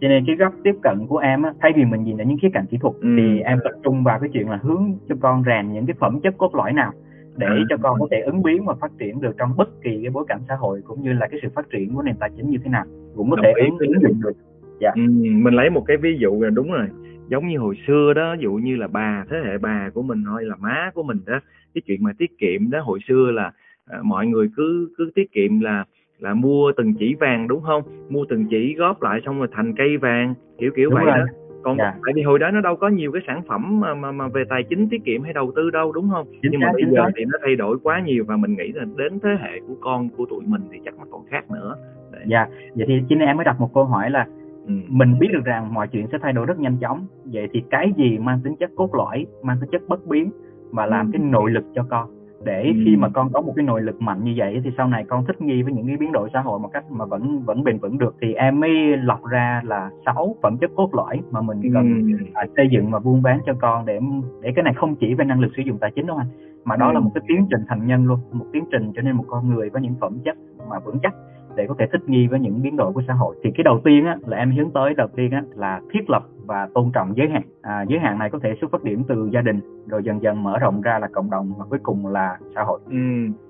cho 0.00 0.08
nên 0.08 0.24
cái 0.26 0.36
góc 0.36 0.54
tiếp 0.64 0.74
cận 0.82 1.06
của 1.06 1.18
em 1.18 1.42
á 1.42 1.52
thay 1.60 1.72
vì 1.76 1.84
mình 1.84 2.04
nhìn 2.04 2.18
ở 2.18 2.24
những 2.24 2.38
khía 2.42 2.48
cạnh 2.52 2.66
kỹ 2.66 2.78
thuật 2.80 2.94
ừ. 3.00 3.08
thì 3.16 3.40
em 3.40 3.58
tập 3.64 3.72
trung 3.82 4.04
vào 4.04 4.18
cái 4.20 4.30
chuyện 4.32 4.50
là 4.50 4.58
hướng 4.62 4.92
cho 5.08 5.14
con 5.20 5.42
rèn 5.46 5.72
những 5.72 5.86
cái 5.86 5.94
phẩm 6.00 6.20
chất 6.20 6.34
cốt 6.38 6.54
lõi 6.54 6.72
nào 6.72 6.92
để 7.36 7.46
ừ. 7.46 7.64
cho 7.68 7.76
con 7.82 8.00
có 8.00 8.06
thể 8.10 8.20
ứng 8.20 8.42
biến 8.42 8.64
và 8.66 8.74
phát 8.80 8.92
triển 8.98 9.20
được 9.20 9.34
trong 9.38 9.56
bất 9.56 9.82
kỳ 9.82 9.98
cái 10.02 10.10
bối 10.10 10.24
cảnh 10.28 10.40
xã 10.48 10.54
hội 10.54 10.82
cũng 10.86 11.02
như 11.02 11.12
là 11.12 11.26
cái 11.30 11.40
sự 11.42 11.48
phát 11.54 11.70
triển 11.70 11.94
của 11.94 12.02
nền 12.02 12.16
tài 12.20 12.30
chính 12.36 12.50
như 12.50 12.58
thế 12.64 12.70
nào 12.70 12.84
cũng 13.16 13.30
có 13.30 13.36
Đồng 13.36 13.44
thể 13.44 13.52
ứng, 13.80 14.02
dụng 14.02 14.20
được 14.22 14.32
dạ. 14.80 14.90
ừ, 14.94 15.02
mình 15.18 15.54
lấy 15.54 15.70
một 15.70 15.84
cái 15.86 15.96
ví 15.96 16.16
dụ 16.20 16.42
là 16.42 16.50
đúng 16.50 16.72
rồi 16.72 16.86
giống 17.30 17.48
như 17.48 17.58
hồi 17.58 17.74
xưa 17.86 18.12
đó 18.16 18.34
ví 18.36 18.42
dụ 18.42 18.52
như 18.52 18.76
là 18.76 18.86
bà 18.86 19.24
thế 19.30 19.36
hệ 19.44 19.58
bà 19.58 19.90
của 19.94 20.02
mình 20.02 20.22
thôi 20.26 20.44
là 20.44 20.56
má 20.56 20.90
của 20.94 21.02
mình 21.02 21.18
đó. 21.26 21.40
Cái 21.74 21.82
chuyện 21.86 22.02
mà 22.02 22.10
tiết 22.18 22.38
kiệm 22.38 22.70
đó 22.70 22.80
hồi 22.80 22.98
xưa 23.08 23.30
là 23.30 23.52
à, 23.90 23.98
mọi 24.02 24.26
người 24.26 24.48
cứ 24.56 24.90
cứ 24.98 25.10
tiết 25.14 25.32
kiệm 25.32 25.60
là 25.60 25.84
là 26.18 26.34
mua 26.34 26.72
từng 26.76 26.94
chỉ 26.94 27.14
vàng 27.20 27.48
đúng 27.48 27.62
không? 27.62 27.82
Mua 28.08 28.24
từng 28.28 28.46
chỉ 28.50 28.74
góp 28.78 29.02
lại 29.02 29.20
xong 29.26 29.38
rồi 29.38 29.48
thành 29.52 29.74
cây 29.76 29.96
vàng 29.96 30.34
kiểu 30.58 30.70
kiểu 30.76 30.90
đúng 30.90 30.94
vậy 30.94 31.04
rồi. 31.06 31.18
đó. 31.18 31.24
Còn 31.62 31.76
dạ. 31.78 31.92
tại 32.04 32.12
vì 32.14 32.22
hồi 32.22 32.38
đó 32.38 32.50
nó 32.50 32.60
đâu 32.60 32.76
có 32.76 32.88
nhiều 32.88 33.12
cái 33.12 33.22
sản 33.26 33.42
phẩm 33.48 33.80
mà 33.80 33.94
mà, 33.94 34.12
mà 34.12 34.28
về 34.28 34.44
tài 34.48 34.62
chính 34.68 34.88
tiết 34.88 35.04
kiệm 35.04 35.22
hay 35.22 35.32
đầu 35.32 35.52
tư 35.56 35.70
đâu 35.70 35.92
đúng 35.92 36.10
không? 36.10 36.26
Chính 36.42 36.50
nhưng 36.50 36.60
mà 36.60 36.72
bây 36.72 36.84
giờ 36.90 37.10
thì 37.16 37.24
nó 37.24 37.38
thay 37.42 37.56
đổi 37.56 37.78
quá 37.82 38.02
nhiều 38.06 38.24
và 38.26 38.36
mình 38.36 38.56
nghĩ 38.56 38.72
là 38.72 38.84
đến 38.96 39.20
thế 39.20 39.30
hệ 39.40 39.60
của 39.68 39.74
con 39.80 40.08
của 40.08 40.26
tụi 40.30 40.44
mình 40.46 40.62
thì 40.72 40.78
chắc 40.84 40.94
nó 40.98 41.04
còn 41.10 41.22
khác 41.30 41.50
nữa. 41.50 41.76
Để... 42.12 42.18
dạ. 42.26 42.46
Vậy 42.74 42.86
thì 42.88 43.02
chính 43.08 43.18
em 43.18 43.36
mới 43.36 43.44
đặt 43.44 43.60
một 43.60 43.70
câu 43.74 43.84
hỏi 43.84 44.10
là 44.10 44.26
ừ. 44.70 44.74
mình 44.88 45.18
biết 45.18 45.28
được 45.32 45.44
rằng 45.44 45.74
mọi 45.74 45.88
chuyện 45.88 46.06
sẽ 46.12 46.18
thay 46.22 46.32
đổi 46.32 46.46
rất 46.46 46.58
nhanh 46.58 46.76
chóng 46.76 47.06
vậy 47.24 47.48
thì 47.52 47.62
cái 47.70 47.92
gì 47.96 48.18
mang 48.18 48.40
tính 48.44 48.56
chất 48.60 48.70
cốt 48.76 48.94
lõi 48.94 49.26
mang 49.42 49.56
tính 49.60 49.70
chất 49.72 49.82
bất 49.88 50.06
biến 50.06 50.30
mà 50.72 50.86
làm 50.86 51.06
ừ. 51.06 51.10
cái 51.12 51.22
nội 51.30 51.50
lực 51.50 51.64
cho 51.74 51.86
con 51.90 52.10
để 52.44 52.62
ừ. 52.62 52.72
khi 52.84 52.96
mà 52.96 53.08
con 53.08 53.32
có 53.32 53.40
một 53.40 53.52
cái 53.56 53.64
nội 53.64 53.82
lực 53.82 54.02
mạnh 54.02 54.24
như 54.24 54.34
vậy 54.36 54.60
thì 54.64 54.70
sau 54.76 54.88
này 54.88 55.04
con 55.08 55.24
thích 55.26 55.40
nghi 55.40 55.62
với 55.62 55.72
những 55.72 55.86
cái 55.86 55.96
biến 55.96 56.12
đổi 56.12 56.28
xã 56.32 56.40
hội 56.40 56.58
một 56.58 56.70
cách 56.72 56.84
mà 56.90 57.04
vẫn 57.04 57.42
vẫn 57.44 57.64
bền 57.64 57.78
vững 57.78 57.98
được 57.98 58.14
thì 58.20 58.34
em 58.34 58.60
mới 58.60 58.96
lọc 58.96 59.26
ra 59.26 59.62
là 59.64 59.90
sáu 60.06 60.36
phẩm 60.42 60.56
chất 60.60 60.70
cốt 60.76 60.94
lõi 60.94 61.20
mà 61.30 61.40
mình 61.40 61.60
cần 61.74 62.16
ừ. 62.18 62.24
à, 62.34 62.44
xây 62.56 62.68
dựng 62.70 62.90
và 62.90 62.98
buôn 62.98 63.22
bán 63.22 63.40
cho 63.46 63.54
con 63.60 63.86
để 63.86 64.00
để 64.42 64.52
cái 64.56 64.62
này 64.62 64.74
không 64.76 64.96
chỉ 64.96 65.14
về 65.14 65.24
năng 65.24 65.40
lực 65.40 65.52
sử 65.56 65.62
dụng 65.62 65.78
tài 65.78 65.90
chính 65.94 66.06
đâu 66.06 66.16
anh 66.16 66.26
mà 66.64 66.76
đó 66.76 66.86
ừ. 66.86 66.92
là 66.92 67.00
một 67.00 67.10
cái 67.14 67.24
tiến 67.28 67.46
trình 67.50 67.60
thành 67.68 67.86
nhân 67.86 68.06
luôn 68.06 68.18
một 68.32 68.46
tiến 68.52 68.64
trình 68.72 68.92
cho 68.96 69.02
nên 69.02 69.16
một 69.16 69.24
con 69.28 69.54
người 69.54 69.70
có 69.70 69.80
những 69.80 69.94
phẩm 70.00 70.18
chất 70.24 70.36
mà 70.70 70.78
vững 70.78 70.98
chắc 71.02 71.14
để 71.56 71.66
có 71.68 71.74
thể 71.78 71.86
thích 71.92 72.08
nghi 72.08 72.26
với 72.26 72.40
những 72.40 72.62
biến 72.62 72.76
đổi 72.76 72.92
của 72.92 73.02
xã 73.08 73.12
hội. 73.12 73.36
Thì 73.44 73.50
cái 73.54 73.64
đầu 73.64 73.80
tiên 73.84 74.06
á, 74.06 74.16
là 74.26 74.36
em 74.36 74.56
hướng 74.56 74.70
tới 74.70 74.94
đầu 74.94 75.08
tiên 75.16 75.30
á, 75.30 75.42
là 75.54 75.80
thiết 75.92 76.10
lập 76.10 76.22
và 76.46 76.68
tôn 76.74 76.90
trọng 76.94 77.16
giới 77.16 77.28
hạn. 77.28 77.42
À, 77.62 77.84
giới 77.88 77.98
hạn 77.98 78.18
này 78.18 78.30
có 78.30 78.38
thể 78.42 78.54
xuất 78.60 78.70
phát 78.70 78.84
điểm 78.84 79.02
từ 79.08 79.28
gia 79.32 79.40
đình 79.40 79.60
rồi 79.88 80.02
dần 80.04 80.22
dần 80.22 80.42
mở 80.42 80.58
rộng 80.58 80.80
ra 80.80 80.98
là 80.98 81.08
cộng 81.12 81.30
đồng 81.30 81.52
và 81.58 81.64
cuối 81.70 81.78
cùng 81.82 82.06
là 82.06 82.38
xã 82.54 82.62
hội. 82.62 82.80
Ừ. 82.90 82.96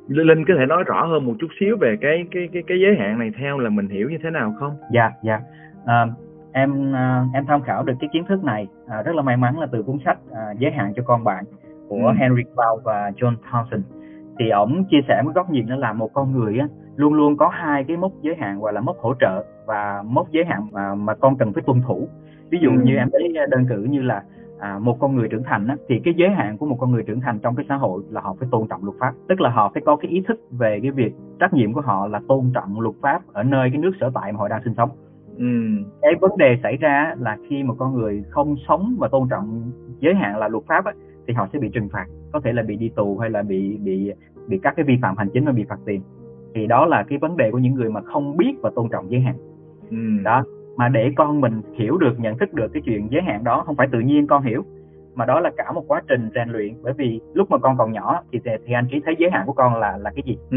linh 0.09 0.45
có 0.49 0.55
thể 0.59 0.67
nói 0.67 0.85
rõ 0.87 1.07
hơn 1.07 1.27
một 1.27 1.35
chút 1.41 1.49
xíu 1.61 1.77
về 1.81 1.97
cái 2.01 2.25
cái 2.31 2.49
cái 2.53 2.63
cái 2.67 2.79
giới 2.81 2.97
hạn 2.99 3.19
này 3.19 3.31
theo 3.39 3.59
là 3.59 3.71
mình 3.71 3.89
hiểu 3.89 4.11
như 4.11 4.19
thế 4.23 4.31
nào 4.31 4.55
không? 4.59 4.77
Dạ 4.93 5.11
dạ. 5.23 5.41
À, 5.87 6.07
em 6.53 6.95
à, 6.95 7.25
em 7.35 7.47
tham 7.47 7.63
khảo 7.63 7.83
được 7.83 7.95
cái 8.01 8.11
kiến 8.13 8.25
thức 8.29 8.45
này 8.45 8.67
à, 8.89 9.03
rất 9.03 9.15
là 9.15 9.23
may 9.23 9.37
mắn 9.37 9.59
là 9.59 9.67
từ 9.73 9.83
cuốn 9.83 9.99
sách 10.05 10.19
à, 10.33 10.43
giới 10.59 10.73
hạn 10.73 10.93
cho 10.97 11.03
con 11.07 11.25
bạn 11.25 11.45
của 11.89 12.07
ừ. 12.07 12.13
Henry 12.19 12.43
Cloud 12.43 12.85
và 12.85 13.11
John 13.17 13.35
Townsend 13.51 13.83
thì 14.39 14.51
ổng 14.51 14.85
chia 14.91 15.01
sẻ 15.09 15.23
một 15.25 15.33
góc 15.35 15.51
nhìn 15.51 15.67
đó 15.67 15.77
là 15.77 15.93
một 15.93 16.11
con 16.13 16.33
người 16.33 16.59
á, 16.59 16.69
luôn 16.97 17.15
luôn 17.15 17.37
có 17.37 17.49
hai 17.49 17.85
cái 17.85 17.97
mốc 17.97 18.13
giới 18.23 18.35
hạn 18.39 18.61
gọi 18.61 18.73
là 18.73 18.81
mốc 18.81 18.99
hỗ 18.99 19.15
trợ 19.21 19.45
và 19.67 20.03
mốc 20.07 20.31
giới 20.31 20.45
hạn 20.45 20.67
mà 20.73 20.95
mà 20.95 21.15
con 21.15 21.37
cần 21.37 21.53
phải 21.53 21.63
tuân 21.67 21.83
thủ 21.87 22.09
ví 22.51 22.59
dụ 22.63 22.71
ừ. 22.71 22.81
như 22.85 22.97
em 22.97 23.09
thấy 23.13 23.47
đơn 23.51 23.67
cử 23.69 23.87
như 23.91 24.03
là 24.03 24.23
à, 24.61 24.79
một 24.79 24.97
con 25.01 25.17
người 25.17 25.29
trưởng 25.29 25.43
thành 25.43 25.67
á, 25.67 25.77
thì 25.89 26.01
cái 26.05 26.15
giới 26.17 26.31
hạn 26.31 26.59
của 26.59 26.67
một 26.67 26.77
con 26.81 26.93
người 26.93 27.03
trưởng 27.03 27.21
thành 27.21 27.39
trong 27.39 27.57
cái 27.57 27.67
xã 27.69 27.77
hội 27.77 28.03
là 28.11 28.21
họ 28.21 28.37
phải 28.41 28.49
tôn 28.51 28.69
trọng 28.69 28.85
luật 28.85 28.97
pháp 29.01 29.13
tức 29.29 29.41
là 29.41 29.51
họ 29.51 29.71
phải 29.75 29.83
có 29.87 29.97
cái 29.97 30.11
ý 30.11 30.23
thức 30.29 30.41
về 30.51 30.79
cái 30.83 30.91
việc 30.91 31.13
trách 31.41 31.55
nhiệm 31.55 31.73
của 31.73 31.81
họ 31.81 32.07
là 32.07 32.21
tôn 32.29 32.51
trọng 32.55 32.81
luật 32.81 32.95
pháp 33.03 33.23
ở 33.33 33.43
nơi 33.43 33.71
cái 33.73 33.81
nước 33.81 33.93
sở 34.01 34.11
tại 34.15 34.33
mà 34.33 34.39
họ 34.39 34.49
đang 34.49 34.61
sinh 34.65 34.75
sống 34.77 34.91
ừ. 35.39 35.45
cái 36.03 36.13
vấn 36.21 36.37
đề 36.39 36.59
xảy 36.63 36.77
ra 36.77 37.15
là 37.19 37.37
khi 37.49 37.63
một 37.63 37.75
con 37.79 37.95
người 37.95 38.23
không 38.31 38.57
sống 38.69 38.97
và 38.99 39.09
tôn 39.09 39.29
trọng 39.29 39.73
giới 39.99 40.15
hạn 40.15 40.39
là 40.39 40.49
luật 40.49 40.65
pháp 40.67 40.85
á, 40.85 40.93
thì 41.27 41.35
họ 41.35 41.49
sẽ 41.53 41.59
bị 41.59 41.69
trừng 41.69 41.89
phạt 41.93 42.07
có 42.33 42.41
thể 42.41 42.53
là 42.53 42.63
bị 42.63 42.77
đi 42.77 42.89
tù 42.89 43.19
hay 43.19 43.31
là 43.31 43.43
bị 43.43 43.77
bị 43.77 44.13
bị 44.49 44.59
các 44.63 44.75
cái 44.77 44.85
vi 44.85 44.99
phạm 45.03 45.17
hành 45.17 45.29
chính 45.33 45.45
và 45.45 45.53
bị 45.53 45.65
phạt 45.69 45.79
tiền 45.87 46.01
thì 46.55 46.67
đó 46.67 46.87
là 46.87 47.05
cái 47.09 47.19
vấn 47.19 47.37
đề 47.37 47.51
của 47.51 47.59
những 47.59 47.75
người 47.75 47.91
mà 47.91 48.01
không 48.01 48.37
biết 48.37 48.53
và 48.63 48.71
tôn 48.75 48.89
trọng 48.89 49.11
giới 49.11 49.21
hạn. 49.21 49.35
Ừ. 49.91 49.97
đó 50.25 50.45
mà 50.77 50.89
để 50.89 51.13
con 51.17 51.41
mình 51.41 51.63
hiểu 51.75 51.99
được 51.99 52.21
nhận 52.21 52.39
thức 52.39 52.53
được 52.53 52.73
cái 52.73 52.83
chuyện 52.85 53.09
giới 53.11 53.23
hạn 53.23 53.45
đó 53.45 53.63
không 53.67 53.77
phải 53.77 53.89
tự 53.93 54.01
nhiên 54.01 54.27
con 54.27 54.43
hiểu 54.43 54.65
mà 55.15 55.27
đó 55.27 55.41
là 55.41 55.51
cả 55.57 55.73
một 55.73 55.85
quá 55.89 56.03
trình 56.09 56.31
rèn 56.35 56.49
luyện. 56.49 56.75
Bởi 56.83 56.93
vì 56.99 57.21
lúc 57.35 57.51
mà 57.51 57.59
con 57.59 57.77
còn 57.79 57.93
nhỏ 57.93 58.21
thì 58.33 58.39
thì 58.67 58.73
anh 58.73 58.87
chỉ 58.91 59.01
thấy 59.05 59.15
giới 59.19 59.31
hạn 59.31 59.43
của 59.47 59.53
con 59.53 59.81
là 59.81 59.99
là 60.01 60.11
cái 60.11 60.23
gì? 60.27 60.39
Ừ 60.51 60.57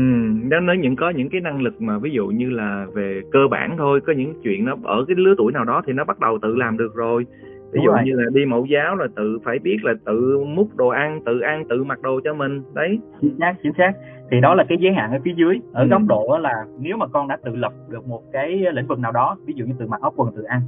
đó 0.50 0.60
nói 0.60 0.78
những 0.78 0.96
có 0.96 1.10
những 1.10 1.30
cái 1.30 1.42
năng 1.42 1.62
lực 1.62 1.82
mà 1.82 2.00
ví 2.00 2.12
dụ 2.12 2.28
như 2.28 2.50
là 2.50 2.86
về 2.94 3.22
cơ 3.32 3.40
bản 3.52 3.76
thôi 3.78 4.02
có 4.06 4.14
những 4.14 4.34
chuyện 4.44 4.66
nó 4.66 4.76
ở 4.84 5.06
cái 5.08 5.16
lứa 5.18 5.34
tuổi 5.38 5.52
nào 5.54 5.66
đó 5.66 5.82
thì 5.86 5.94
nó 5.94 6.04
bắt 6.04 6.20
đầu 6.20 6.38
tự 6.42 6.56
làm 6.56 6.78
được 6.78 6.96
rồi 6.96 7.26
ví 7.74 7.82
dụ 7.86 7.92
như 8.06 8.12
là 8.16 8.30
đi 8.34 8.46
mẫu 8.46 8.66
giáo 8.66 8.96
là 8.96 9.08
tự 9.16 9.40
phải 9.44 9.60
biết 9.60 9.78
là 9.84 9.94
tự 10.06 10.40
múc 10.46 10.76
đồ 10.76 10.88
ăn 10.88 11.22
tự 11.26 11.40
ăn 11.40 11.64
tự 11.70 11.84
mặc 11.84 12.02
đồ 12.02 12.20
cho 12.24 12.34
mình 12.34 12.64
đấy 12.74 13.00
chính 13.22 13.36
xác 13.40 13.54
chính 13.64 13.74
xác 13.78 13.92
thì 14.32 14.42
đó 14.42 14.56
là 14.56 14.64
cái 14.70 14.78
giới 14.82 14.94
hạn 14.94 15.12
ở 15.12 15.20
phía 15.24 15.34
dưới 15.36 15.60
ở 15.74 15.84
ừ. 15.84 15.88
góc 15.88 16.02
độ 16.08 16.38
là 16.42 16.66
nếu 16.80 16.98
mà 16.98 17.08
con 17.08 17.28
đã 17.28 17.38
tự 17.44 17.56
lập 17.56 17.74
được 17.90 18.08
một 18.08 18.22
cái 18.32 18.66
lĩnh 18.74 18.88
vực 18.88 19.00
nào 19.00 19.12
đó 19.12 19.38
ví 19.46 19.54
dụ 19.58 19.66
như 19.66 19.74
tự 19.80 19.88
mặc 19.88 20.02
áo 20.02 20.14
quần 20.16 20.36
tự 20.36 20.44
ăn 20.44 20.62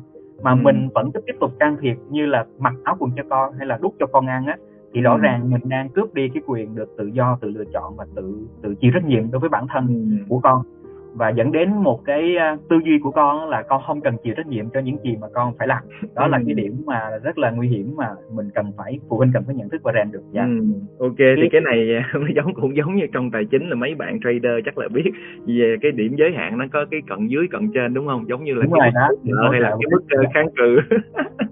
mà 0.44 0.52
ừ. 0.52 0.56
mình 0.62 0.90
vẫn 0.94 1.12
cứ 1.12 1.22
tiếp 1.26 1.36
tục 1.40 1.52
can 1.60 1.78
thiệp 1.82 1.96
như 2.10 2.26
là 2.26 2.46
mặc 2.60 2.74
áo 2.84 2.96
quần 3.00 3.12
cho 3.18 3.24
con 3.30 3.54
hay 3.58 3.68
là 3.68 3.78
đút 3.82 3.94
cho 4.00 4.06
con 4.06 4.28
ăn 4.28 4.46
á 4.46 4.58
thì 4.94 5.02
rõ 5.02 5.14
ừ. 5.14 5.20
ràng 5.22 5.50
mình 5.50 5.62
đang 5.64 5.90
cướp 5.90 6.14
đi 6.14 6.30
cái 6.34 6.44
quyền 6.46 6.76
được 6.76 6.90
tự 6.98 7.08
do 7.08 7.38
tự 7.42 7.50
lựa 7.50 7.66
chọn 7.74 7.96
và 7.98 8.06
tự 8.16 8.48
tự 8.62 8.76
chịu 8.76 8.92
trách 8.94 9.06
nhiệm 9.06 9.32
đối 9.32 9.40
với 9.40 9.50
bản 9.50 9.68
thân 9.74 9.88
ừ. 9.88 10.26
của 10.30 10.40
con 10.40 10.62
và 11.16 11.30
dẫn 11.30 11.52
đến 11.52 11.70
một 11.84 12.02
cái 12.06 12.36
à, 12.38 12.58
tư 12.70 12.76
duy 12.86 13.00
của 13.04 13.12
con 13.12 13.50
là 13.50 13.64
con 13.70 13.82
không 13.88 14.02
cần 14.02 14.18
chịu 14.24 14.34
trách 14.38 14.48
nhiệm 14.48 14.70
cho 14.70 14.80
những 14.80 14.98
gì 15.04 15.18
mà 15.22 15.28
con 15.34 15.54
phải 15.58 15.68
làm 15.68 15.84
đó 16.16 16.28
là 16.28 16.40
cái 16.46 16.54
điểm 16.54 16.84
mà 16.86 17.02
rất 17.24 17.38
là 17.38 17.52
nguy 17.52 17.68
hiểm 17.68 17.94
mà 17.98 18.10
mình 18.36 18.50
cần 18.56 18.72
phải 18.78 19.00
phụ 19.10 19.18
huynh 19.18 19.32
cần 19.34 19.44
phải 19.46 19.56
nhận 19.56 19.70
thức 19.70 19.82
và 19.84 19.92
rèn 19.96 20.12
được 20.12 20.24
dạ. 20.32 20.42
ừ, 20.42 20.66
ok 21.00 21.18
thì 21.18 21.50
cái 21.52 21.62
này 21.62 22.04
nó 22.14 22.28
giống 22.36 22.54
cũng 22.54 22.76
giống 22.76 22.96
như 22.96 23.06
trong 23.14 23.32
tài 23.32 23.46
chính 23.46 23.70
là 23.70 23.76
mấy 23.76 23.96
bạn 23.96 24.20
trader 24.24 24.66
chắc 24.66 24.78
là 24.78 24.88
biết 24.88 25.12
về 25.48 25.76
cái 25.82 25.92
điểm 25.92 26.16
giới 26.18 26.32
hạn 26.38 26.58
nó 26.58 26.66
có 26.74 26.86
cái 26.92 27.02
cận 27.08 27.28
dưới 27.28 27.48
cận 27.52 27.72
trên 27.74 27.94
đúng 27.94 28.08
không 28.08 28.30
giống 28.30 28.44
như 28.44 28.54
là 28.54 28.64
đúng 28.64 28.74
cái 28.80 28.92
mức 28.96 29.32
đó. 29.34 29.50
hay 29.52 29.62
là 29.62 29.70
cái 29.70 29.92
mức 29.92 30.04
kháng 30.34 30.48
cự 30.56 30.80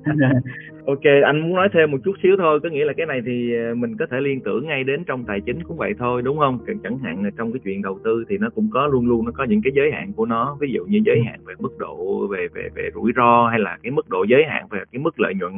ok, 0.85 1.01
anh 1.23 1.41
muốn 1.41 1.53
nói 1.55 1.69
thêm 1.73 1.91
một 1.91 1.97
chút 2.03 2.15
xíu 2.23 2.35
thôi. 2.37 2.59
Có 2.63 2.69
nghĩa 2.69 2.85
là 2.85 2.93
cái 2.97 3.05
này 3.05 3.21
thì 3.25 3.55
ờ, 3.55 3.75
mình 3.75 3.97
có 3.97 4.05
thể 4.11 4.19
liên 4.19 4.41
tưởng 4.41 4.67
ngay 4.67 4.83
đến 4.83 5.03
trong 5.03 5.23
tài 5.25 5.41
chính 5.41 5.63
cũng 5.63 5.77
vậy 5.77 5.93
thôi, 5.99 6.21
đúng 6.21 6.37
không? 6.37 6.59
Chẳng 6.83 6.97
hạn 6.97 7.23
là 7.23 7.29
trong 7.37 7.51
cái 7.51 7.59
chuyện 7.63 7.81
đầu 7.81 7.99
tư 8.03 8.23
thì 8.29 8.37
nó 8.37 8.49
cũng 8.55 8.69
có, 8.73 8.87
luôn 8.87 9.07
luôn 9.07 9.25
nó 9.25 9.31
có 9.31 9.43
những 9.43 9.61
cái 9.63 9.73
giới 9.75 9.91
hạn 9.91 10.13
của 10.13 10.25
nó. 10.25 10.57
Ví 10.59 10.71
dụ 10.71 10.85
như 10.85 11.01
giới 11.05 11.21
hạn 11.25 11.39
về 11.45 11.53
mức 11.59 11.77
độ, 11.79 12.27
về 12.27 12.47
về 12.53 12.69
về 12.75 12.89
rủi 12.93 13.11
ro 13.15 13.47
hay 13.47 13.59
là 13.59 13.77
cái 13.83 13.91
mức 13.91 14.09
độ 14.09 14.23
giới 14.23 14.43
hạn 14.45 14.67
về 14.71 14.79
cái 14.91 14.99
mức 14.99 15.19
lợi 15.19 15.33
nhuận. 15.35 15.53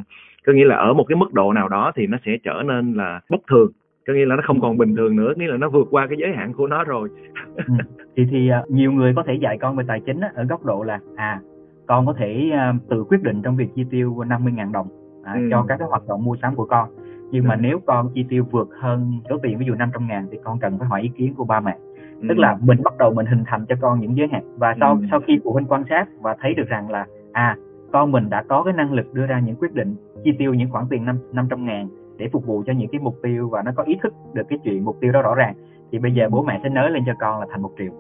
Có 0.46 0.54
nghĩa 0.54 0.66
là 0.66 0.76
ở 0.76 0.94
một 0.94 1.06
cái 1.08 1.16
mức 1.16 1.34
độ 1.34 1.54
nào 1.54 1.70
đó 1.70 1.92
thì 1.96 2.08
nó 2.08 2.18
sẽ 2.26 2.38
trở 2.44 2.64
nên 2.66 2.94
là 2.94 3.20
bất 3.30 3.42
thường. 3.50 3.72
Có 4.08 4.14
nghĩa 4.14 4.26
là 4.26 4.36
nó 4.36 4.42
không 4.46 4.62
còn 4.62 4.78
bình 4.78 4.96
thường 4.96 5.16
nữa, 5.16 5.34
nghĩa 5.36 5.48
là 5.48 5.58
nó 5.58 5.70
vượt 5.70 5.88
qua 5.92 6.08
cái 6.08 6.18
giới 6.20 6.34
hạn 6.36 6.54
của 6.54 6.68
nó 6.68 6.84
rồi. 6.84 7.10
Ừ. 7.56 7.74
thì 8.16 8.24
thì 8.32 8.50
à, 8.50 8.64
nhiều 8.70 8.92
người 8.92 9.14
có 9.16 9.24
thể 9.24 9.34
dạy 9.42 9.58
con 9.62 9.76
về 9.76 9.84
tài 9.88 10.02
chính 10.06 10.20
ở 10.36 10.44
góc 10.44 10.66
độ 10.66 10.84
là 10.84 11.00
à 11.16 11.40
con 11.88 12.06
có 12.06 12.14
thể 12.18 12.50
à, 12.54 12.74
tự 12.90 13.04
quyết 13.04 13.24
định 13.24 13.42
trong 13.42 13.58
việc 13.58 13.68
chi 13.76 13.84
tiêu 13.92 14.16
50.000 14.28 14.72
đồng 14.72 15.05
à, 15.26 15.34
ừ. 15.34 15.48
cho 15.52 15.66
các 15.68 15.76
cái 15.80 15.88
hoạt 15.88 16.08
động 16.08 16.24
mua 16.24 16.36
sắm 16.42 16.56
của 16.56 16.66
con 16.66 16.90
nhưng 17.32 17.48
mà 17.48 17.56
Ừ. 17.56 17.60
nếu 17.62 17.80
con 17.86 18.10
chi 18.14 18.26
tiêu 18.30 18.46
vượt 18.52 18.70
hơn 18.80 19.12
số 19.30 19.38
tiền 19.44 19.58
ví 19.58 19.66
dụ 19.66 19.74
500 19.76 20.08
ngàn 20.08 20.28
thì 20.32 20.38
con 20.44 20.60
cần 20.60 20.80
phải 20.80 20.88
hỏi 20.88 21.02
ý 21.02 21.10
kiến 21.10 21.34
của 21.38 21.44
ba 21.46 21.60
mẹ 21.60 21.78
Ừ. 22.22 22.26
tức 22.30 22.38
là 22.38 22.58
mình 22.62 22.84
bắt 22.84 22.98
đầu 22.98 23.14
mình 23.14 23.26
hình 23.26 23.44
thành 23.46 23.66
cho 23.66 23.76
con 23.82 24.00
những 24.00 24.18
giới 24.18 24.28
hạn 24.32 24.44
và 24.58 24.76
sau 24.80 24.92
Ừ. 25.02 25.06
sau 25.12 25.20
khi 25.28 25.40
phụ 25.44 25.54
huynh 25.54 25.66
quan 25.66 25.84
sát 25.90 26.06
và 26.22 26.36
thấy 26.42 26.54
được 26.54 26.68
rằng 26.68 26.90
là 26.90 27.06
à 27.32 27.58
con 27.92 28.12
mình 28.12 28.30
đã 28.30 28.44
có 28.48 28.64
cái 28.64 28.74
năng 28.74 28.94
lực 28.94 29.14
đưa 29.14 29.26
ra 29.26 29.40
những 29.40 29.56
quyết 29.56 29.74
định 29.74 29.96
chi 30.24 30.32
tiêu 30.40 30.54
những 30.54 30.70
khoản 30.72 30.86
tiền 30.90 31.06
năm 31.06 31.18
500 31.34 31.66
ngàn 31.66 31.88
để 32.18 32.30
phục 32.32 32.46
vụ 32.46 32.64
cho 32.68 32.74
những 32.74 32.90
cái 32.92 33.00
mục 33.00 33.16
tiêu 33.24 33.50
và 33.50 33.62
nó 33.66 33.72
có 33.76 33.84
ý 33.84 33.98
thức 34.04 34.14
được 34.34 34.44
cái 34.50 34.60
chuyện 34.64 34.86
mục 34.86 34.98
tiêu 35.02 35.12
đó 35.12 35.22
rõ 35.22 35.36
ràng 35.36 35.54
thì 35.92 36.00
bây 36.00 36.12
giờ 36.14 36.30
bố 36.32 36.44
mẹ 36.44 36.60
sẽ 36.64 36.70
nới 36.70 36.90
lên 36.90 37.04
cho 37.06 37.14
con 37.20 37.40
là 37.40 37.46
thành 37.52 37.62
một 37.62 37.72
triệu 37.78 37.92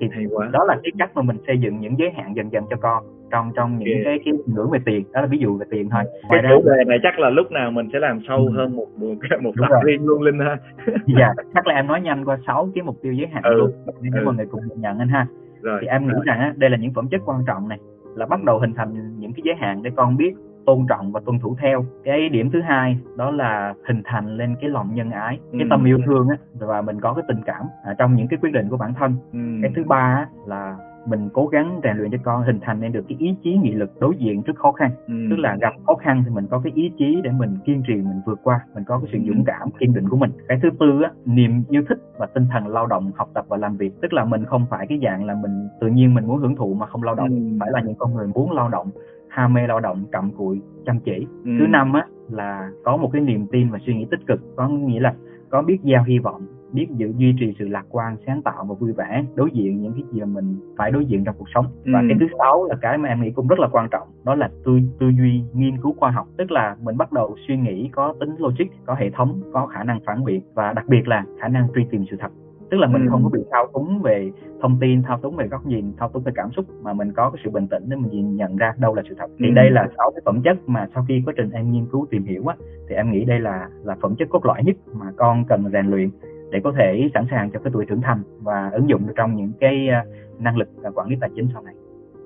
thì 0.00 0.08
hay 0.12 0.24
quá 0.30 0.48
đó 0.52 0.64
là 0.64 0.76
cái 0.82 0.92
cách 0.98 1.10
mà 1.14 1.22
mình 1.22 1.36
xây 1.46 1.58
dựng 1.58 1.80
những 1.80 1.98
giới 1.98 2.10
hạn 2.16 2.36
dần 2.36 2.52
dần 2.52 2.64
cho 2.70 2.76
con 2.76 3.04
trong 3.30 3.52
trong 3.56 3.78
những 3.78 3.88
Ok. 3.98 4.04
cái 4.04 4.18
cái 4.24 4.34
ngưỡng 4.46 4.70
về 4.70 4.78
tiền 4.86 5.04
đó 5.12 5.20
là 5.20 5.26
ví 5.26 5.38
dụ 5.38 5.56
về 5.56 5.66
tiền 5.70 5.88
thôi 5.90 6.02
ngoài 6.28 6.42
chủ 6.48 6.62
đề 6.68 6.84
này 6.86 6.98
chắc 7.02 7.18
là 7.18 7.30
lúc 7.30 7.50
nào 7.52 7.70
mình 7.70 7.88
sẽ 7.92 7.98
làm 7.98 8.20
sâu 8.28 8.38
Ừ. 8.38 8.52
hơn 8.56 8.76
một 8.76 8.86
một, 8.96 9.14
một 9.42 9.52
tập 9.60 9.80
riêng 9.84 10.06
luôn 10.06 10.22
linh 10.22 10.38
ha 10.38 10.56
dạ 11.18 11.32
chắc 11.54 11.66
là 11.66 11.74
em 11.74 11.86
nói 11.86 12.00
nhanh 12.00 12.24
qua 12.24 12.38
sáu 12.46 12.68
cái 12.74 12.82
mục 12.82 12.96
tiêu 13.02 13.12
giới 13.12 13.26
hạn 13.26 13.42
Ừ. 13.42 13.54
luôn 13.58 13.70
để 14.02 14.20
Ừ. 14.20 14.24
mọi 14.24 14.34
người 14.34 14.46
cùng 14.46 14.62
nhận 14.76 14.98
anh 14.98 15.08
ha 15.08 15.26
rồi 15.62 15.78
thì 15.82 15.86
em 15.86 16.06
nghĩ 16.06 16.14
rằng 16.26 16.38
á, 16.40 16.54
đây 16.56 16.70
là 16.70 16.76
những 16.76 16.94
phẩm 16.94 17.08
chất 17.10 17.20
quan 17.24 17.40
trọng 17.46 17.68
này 17.68 17.78
là 18.16 18.26
bắt 18.26 18.44
đầu 18.44 18.58
hình 18.58 18.74
thành 18.74 19.18
những 19.18 19.32
cái 19.32 19.42
giới 19.44 19.54
hạn 19.54 19.82
để 19.82 19.90
con 19.96 20.16
biết 20.16 20.34
tôn 20.68 20.86
trọng 20.88 21.12
và 21.12 21.20
tuân 21.26 21.38
thủ 21.38 21.56
theo 21.62 21.84
cái 22.04 22.28
điểm 22.28 22.50
thứ 22.50 22.60
hai 22.60 22.98
đó 23.16 23.30
là 23.30 23.74
hình 23.88 24.02
thành 24.04 24.36
lên 24.36 24.56
cái 24.60 24.70
lòng 24.70 24.94
nhân 24.94 25.10
ái 25.10 25.38
cái 25.52 25.60
Ừ. 25.62 25.66
tâm 25.70 25.84
yêu 25.84 25.98
thương 26.06 26.28
á 26.28 26.36
và 26.58 26.82
mình 26.82 27.00
có 27.00 27.14
cái 27.14 27.24
tình 27.28 27.42
cảm 27.46 27.66
à, 27.84 27.94
trong 27.98 28.14
những 28.14 28.28
cái 28.28 28.38
quyết 28.42 28.52
định 28.52 28.68
của 28.68 28.76
bản 28.76 28.94
thân 28.94 29.16
ừ. 29.32 29.38
cái 29.62 29.72
thứ 29.76 29.82
ba 29.84 29.96
á, 29.96 30.26
là 30.46 30.76
mình 31.06 31.28
cố 31.32 31.46
gắng 31.46 31.80
rèn 31.84 31.96
luyện 31.96 32.10
cho 32.10 32.18
con 32.24 32.42
hình 32.42 32.58
thành 32.62 32.80
nên 32.80 32.92
được 32.92 33.04
cái 33.08 33.16
ý 33.20 33.34
chí 33.42 33.56
nghị 33.62 33.72
lực 33.72 33.90
đối 34.00 34.16
diện 34.16 34.42
trước 34.42 34.56
khó 34.56 34.72
khăn 34.72 34.90
ừ. 35.06 35.14
tức 35.30 35.36
là 35.38 35.56
gặp 35.60 35.72
khó 35.86 35.94
khăn 35.94 36.22
thì 36.26 36.34
mình 36.34 36.46
có 36.50 36.60
cái 36.64 36.72
ý 36.76 36.90
chí 36.98 37.20
để 37.24 37.30
mình 37.30 37.56
kiên 37.64 37.82
trì 37.86 37.94
mình 37.94 38.20
vượt 38.26 38.40
qua 38.42 38.60
mình 38.74 38.84
có 38.84 38.98
cái 38.98 39.08
sự 39.12 39.18
Ừ. 39.18 39.24
dũng 39.28 39.44
cảm 39.44 39.70
kiên 39.78 39.94
định 39.94 40.08
của 40.08 40.16
mình 40.16 40.30
cái 40.48 40.58
thứ 40.62 40.68
tư 40.80 41.02
á 41.02 41.10
niềm 41.24 41.62
yêu 41.68 41.82
thích 41.88 41.98
và 42.18 42.26
tinh 42.26 42.46
thần 42.52 42.66
lao 42.68 42.86
động 42.86 43.10
học 43.16 43.28
tập 43.34 43.44
và 43.48 43.56
làm 43.56 43.76
việc 43.76 44.00
tức 44.02 44.12
là 44.12 44.24
mình 44.24 44.44
không 44.44 44.66
phải 44.70 44.86
cái 44.86 45.00
dạng 45.02 45.24
là 45.24 45.34
mình 45.42 45.68
tự 45.80 45.86
nhiên 45.86 46.14
mình 46.14 46.26
muốn 46.26 46.38
hưởng 46.38 46.56
thụ 46.56 46.74
mà 46.74 46.86
không 46.86 47.02
lao 47.02 47.14
động 47.14 47.28
Ừ. 47.28 47.56
phải 47.60 47.70
là 47.72 47.80
những 47.80 47.94
con 47.98 48.14
người 48.14 48.26
muốn 48.34 48.52
lao 48.52 48.68
động 48.68 48.90
ham 49.28 49.52
mê 49.54 49.66
lao 49.66 49.80
động 49.80 50.04
cặm 50.12 50.30
cụi 50.30 50.60
chăm 50.86 51.00
chỉ 51.00 51.26
Ừ. 51.44 51.50
thứ 51.58 51.66
năm 51.66 51.92
á 51.92 52.06
là 52.30 52.70
có 52.84 52.96
một 52.96 53.10
cái 53.12 53.22
niềm 53.22 53.46
tin 53.52 53.70
và 53.70 53.78
suy 53.86 53.94
nghĩ 53.94 54.06
tích 54.10 54.20
cực 54.26 54.40
có 54.56 54.68
nghĩa 54.68 55.00
là 55.00 55.14
có 55.50 55.62
biết 55.62 55.78
gieo 55.84 56.02
hy 56.02 56.18
vọng 56.18 56.42
biết 56.72 56.86
giữ 56.96 57.12
duy 57.16 57.34
trì 57.40 57.54
sự 57.58 57.68
lạc 57.68 57.84
quan 57.90 58.16
sáng 58.26 58.42
tạo 58.42 58.64
và 58.68 58.74
vui 58.74 58.92
vẻ 58.92 59.24
đối 59.34 59.50
diện 59.50 59.82
những 59.82 59.92
cái 59.92 60.02
gì 60.12 60.20
mà 60.20 60.26
mình 60.26 60.56
phải 60.78 60.90
đối 60.90 61.04
diện 61.04 61.24
trong 61.24 61.34
cuộc 61.38 61.48
sống 61.54 61.66
và 61.92 62.00
Ừ. 62.00 62.06
cái 62.08 62.16
thứ 62.20 62.26
sáu 62.38 62.64
là 62.64 62.74
cái 62.80 62.98
mà 62.98 63.08
em 63.08 63.22
nghĩ 63.22 63.30
cũng 63.30 63.48
rất 63.48 63.58
là 63.58 63.68
quan 63.72 63.88
trọng 63.90 64.08
đó 64.24 64.34
là 64.34 64.50
tư 64.64 64.78
tư 65.00 65.08
duy 65.08 65.42
nghiên 65.54 65.76
cứu 65.82 65.94
khoa 65.98 66.10
học 66.10 66.26
tức 66.36 66.50
là 66.50 66.76
mình 66.82 66.96
bắt 66.96 67.12
đầu 67.12 67.36
suy 67.48 67.56
nghĩ 67.56 67.88
có 67.92 68.14
tính 68.20 68.34
logic 68.38 68.64
có 68.86 68.94
hệ 68.94 69.10
thống 69.10 69.40
có 69.52 69.66
khả 69.66 69.84
năng 69.84 70.00
phản 70.06 70.24
biện 70.24 70.40
và 70.54 70.72
đặc 70.72 70.84
biệt 70.88 71.08
là 71.08 71.24
khả 71.40 71.48
năng 71.48 71.68
truy 71.74 71.86
tìm 71.90 72.04
sự 72.10 72.16
thật 72.20 72.28
tức 72.70 72.78
là 72.80 72.86
mình 72.86 73.02
Ừ. 73.02 73.08
không 73.10 73.24
có 73.24 73.30
bị 73.30 73.40
thao 73.50 73.66
túng 73.74 74.02
về 74.02 74.30
thông 74.60 74.76
tin 74.80 75.02
thao 75.02 75.18
túng 75.22 75.36
về 75.36 75.46
góc 75.48 75.66
nhìn 75.66 75.92
thao 75.98 76.08
túng 76.08 76.22
về 76.22 76.32
cảm 76.34 76.50
xúc 76.56 76.64
mà 76.82 76.92
mình 76.92 77.12
có 77.12 77.30
cái 77.30 77.40
sự 77.44 77.50
bình 77.50 77.66
tĩnh 77.68 77.82
để 77.88 77.96
mình 77.96 78.10
nhìn 78.10 78.36
nhận 78.36 78.56
ra 78.56 78.72
đâu 78.78 78.94
là 78.94 79.02
sự 79.08 79.14
thật 79.18 79.26
thì 79.38 79.48
Ừ. 79.48 79.52
đây 79.54 79.70
là 79.70 79.88
sáu 79.96 80.10
cái 80.10 80.22
phẩm 80.24 80.40
chất 80.44 80.56
mà 80.68 80.86
sau 80.94 81.04
khi 81.08 81.22
quá 81.26 81.34
trình 81.36 81.50
em 81.50 81.72
nghiên 81.72 81.86
cứu 81.92 82.06
tìm 82.10 82.24
hiểu 82.24 82.46
á 82.46 82.56
thì 82.88 82.94
em 82.94 83.10
nghĩ 83.10 83.24
đây 83.24 83.40
là 83.40 83.68
là 83.84 83.96
phẩm 84.00 84.14
chất 84.18 84.28
cốt 84.30 84.46
lõi 84.46 84.62
nhất 84.64 84.76
mà 84.94 85.06
con 85.16 85.44
cần 85.48 85.64
rèn 85.72 85.86
luyện 85.86 86.10
để 86.52 86.60
có 86.64 86.72
thể 86.78 87.10
sẵn 87.14 87.24
sàng 87.30 87.50
cho 87.50 87.58
cái 87.58 87.70
tuổi 87.74 87.84
trưởng 87.86 88.00
thành 88.00 88.18
và 88.42 88.70
ứng 88.72 88.88
dụng 88.88 89.06
được 89.06 89.12
trong 89.16 89.36
những 89.36 89.52
cái 89.60 89.88
à, 89.88 90.04
năng 90.38 90.56
lực 90.56 90.68
à, 90.82 90.90
quản 90.94 91.08
lý 91.08 91.16
tài 91.20 91.30
chính 91.36 91.46
sau 91.52 91.62
này 91.62 91.74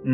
Ừ, 0.04 0.10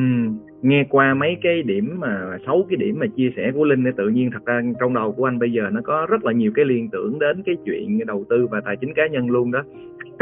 nghe 0.63 0.85
qua 0.91 1.15
mấy 1.15 1.37
cái 1.43 1.63
điểm 1.63 1.97
mà 1.99 2.37
sáu 2.47 2.63
cái 2.69 2.77
điểm 2.77 2.99
mà 2.99 3.07
chia 3.17 3.31
sẻ 3.37 3.51
của 3.55 3.65
Linh 3.65 3.85
thì 3.85 3.91
tự 3.97 4.09
nhiên 4.09 4.31
thật 4.33 4.45
ra 4.47 4.61
trong 4.81 4.95
đầu 4.95 5.13
của 5.13 5.25
anh 5.25 5.39
bây 5.39 5.53
giờ 5.53 5.63
nó 5.73 5.81
có 5.85 6.07
rất 6.11 6.25
là 6.25 6.33
nhiều 6.33 6.53
cái 6.55 6.65
liên 6.65 6.89
tưởng 6.93 7.19
đến 7.19 7.43
cái 7.47 7.57
chuyện 7.65 7.99
đầu 8.07 8.25
tư 8.29 8.47
và 8.51 8.61
tài 8.65 8.77
chính 8.77 8.95
cá 8.95 9.07
nhân 9.07 9.31
luôn 9.31 9.51
đó. 9.53 9.63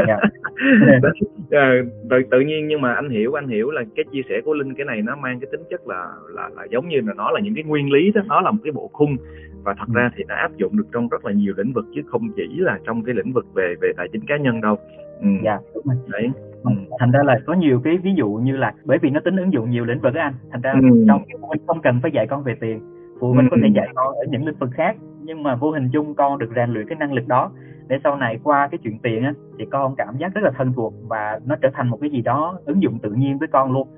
Dạ. 0.08 0.18
Ờ, 1.50 1.60
tự, 2.10 2.16
tự 2.30 2.40
nhiên 2.40 2.68
nhưng 2.68 2.80
mà 2.80 2.94
anh 2.94 3.08
hiểu 3.10 3.32
anh 3.38 3.48
hiểu 3.48 3.70
là 3.70 3.82
cái 3.96 4.04
chia 4.12 4.22
sẻ 4.28 4.40
của 4.44 4.54
Linh 4.54 4.74
cái 4.74 4.86
này 4.86 5.02
nó 5.02 5.16
mang 5.16 5.40
cái 5.40 5.48
tính 5.52 5.60
chất 5.70 5.88
là 5.88 6.06
là 6.34 6.50
là 6.56 6.64
giống 6.70 6.88
như 6.88 7.00
là 7.06 7.12
nó 7.16 7.30
là 7.30 7.40
những 7.40 7.54
cái 7.54 7.64
nguyên 7.64 7.92
lý 7.92 8.12
đó 8.14 8.22
nó 8.26 8.40
là 8.40 8.50
một 8.50 8.58
cái 8.64 8.72
bộ 8.72 8.90
khung 8.92 9.16
và 9.64 9.74
thật 9.78 9.84
Ừ. 9.88 9.92
ra 9.96 10.10
thì 10.16 10.24
nó 10.28 10.34
áp 10.34 10.56
dụng 10.56 10.76
được 10.76 10.86
trong 10.92 11.08
rất 11.08 11.24
là 11.24 11.32
nhiều 11.32 11.54
lĩnh 11.56 11.72
vực 11.72 11.84
chứ 11.94 12.02
không 12.06 12.22
chỉ 12.36 12.46
là 12.58 12.78
trong 12.86 13.02
cái 13.04 13.14
lĩnh 13.14 13.32
vực 13.32 13.46
về 13.54 13.74
về 13.80 13.92
tài 13.96 14.08
chính 14.12 14.26
cá 14.26 14.36
nhân 14.36 14.60
đâu. 14.60 14.76
Ừ. 15.22 15.28
dạ 15.44 15.58
đúng 15.74 15.84
rồi 15.86 15.96
Đấy. 16.08 16.30
Ừ. 16.64 16.70
thành 16.98 17.10
ra 17.10 17.22
là 17.24 17.38
có 17.46 17.54
nhiều 17.54 17.80
cái 17.84 17.98
ví 18.02 18.10
dụ 18.16 18.28
như 18.30 18.56
là 18.56 18.74
bởi 18.84 18.98
vì 19.02 19.10
nó 19.10 19.20
tính 19.20 19.36
ứng 19.36 19.52
dụng 19.52 19.70
nhiều 19.70 19.84
lĩnh 19.84 20.00
vực 20.00 20.14
á 20.14 20.22
anh 20.22 20.34
thành 20.50 20.60
ra 20.60 20.72
Ừ. 20.72 21.04
trong 21.08 21.22
huynh 21.40 21.66
không 21.66 21.80
cần 21.82 21.98
phải 22.02 22.10
dạy 22.10 22.26
con 22.26 22.42
về 22.44 22.54
tiền 22.60 22.80
phụ 23.20 23.32
huynh 23.32 23.48
có 23.50 23.56
thể 23.62 23.68
Ừ. 23.68 23.72
dạy 23.74 23.88
con 23.94 24.14
ở 24.14 24.24
những 24.30 24.46
lĩnh 24.46 24.58
vực 24.58 24.70
khác 24.74 24.96
nhưng 25.26 25.42
mà 25.42 25.54
vô 25.54 25.70
hình 25.70 25.88
chung 25.92 26.14
con 26.14 26.38
được 26.38 26.50
rèn 26.56 26.70
luyện 26.70 26.86
cái 26.88 26.96
năng 26.98 27.12
lực 27.12 27.28
đó. 27.28 27.50
Để 27.88 27.98
sau 28.04 28.16
này 28.16 28.38
qua 28.42 28.68
cái 28.70 28.78
chuyện 28.82 28.98
tiền 29.02 29.24
á 29.24 29.32
thì 29.58 29.64
con 29.70 29.94
cảm 29.96 30.16
giác 30.18 30.34
rất 30.34 30.40
là 30.44 30.50
thân 30.50 30.72
thuộc 30.76 30.94
và 31.08 31.38
nó 31.46 31.56
trở 31.62 31.68
thành 31.74 31.88
một 31.88 31.98
cái 32.00 32.10
gì 32.10 32.22
đó 32.22 32.58
ứng 32.64 32.82
dụng 32.82 32.98
tự 33.02 33.10
nhiên 33.12 33.38
với 33.38 33.48
con 33.48 33.72
luôn. 33.72 33.88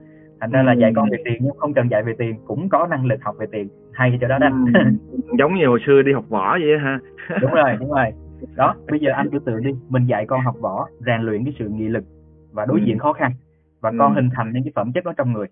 Thành 0.41 0.51
ra 0.51 0.63
là 0.63 0.73
Ừ. 0.73 0.79
dạy 0.79 0.93
con 0.97 1.09
về 1.11 1.19
tiền 1.25 1.37
nhưng 1.41 1.57
không 1.59 1.75
cần 1.75 1.91
dạy 1.91 2.03
về 2.03 2.15
tiền 2.19 2.37
cũng 2.47 2.69
có 2.69 2.87
năng 2.91 3.07
lực 3.07 3.23
học 3.23 3.35
về 3.39 3.47
tiền. 3.53 3.69
Hay 3.93 4.19
cho 4.21 4.29
đó 4.29 4.39
đó. 4.39 4.49
Ừ. 4.75 4.81
giống 5.39 5.55
như 5.55 5.67
hồi 5.67 5.81
xưa 5.87 6.03
đi 6.03 6.13
học 6.13 6.25
võ 6.29 6.59
vậy 6.61 6.79
ha. 6.79 6.99
Đúng 7.43 7.51
rồi 7.51 7.77
đúng 7.81 7.91
rồi. 7.91 8.07
Đó 8.57 8.75
bây 8.91 9.01
giờ 9.01 9.11
anh 9.15 9.29
cứ 9.33 9.39
tự 9.39 9.61
đi 9.61 9.71
mình 9.89 10.07
dạy 10.07 10.27
con 10.27 10.41
học 10.41 10.55
võ 10.61 10.87
rèn 11.07 11.21
luyện 11.23 11.45
cái 11.45 11.55
sự 11.59 11.69
nghị 11.69 11.89
lực 11.89 12.05
và 12.53 12.65
đối 12.67 12.81
Ừ. 12.81 12.85
diện 12.87 12.99
khó 12.99 13.13
khăn 13.13 13.33
và 13.81 13.93
con 13.99 14.15
hình 14.15 14.29
thành 14.35 14.53
những 14.53 14.63
cái 14.65 14.73
phẩm 14.75 14.93
chất 14.93 15.05
đó 15.05 15.13
trong 15.17 15.33
người. 15.33 15.47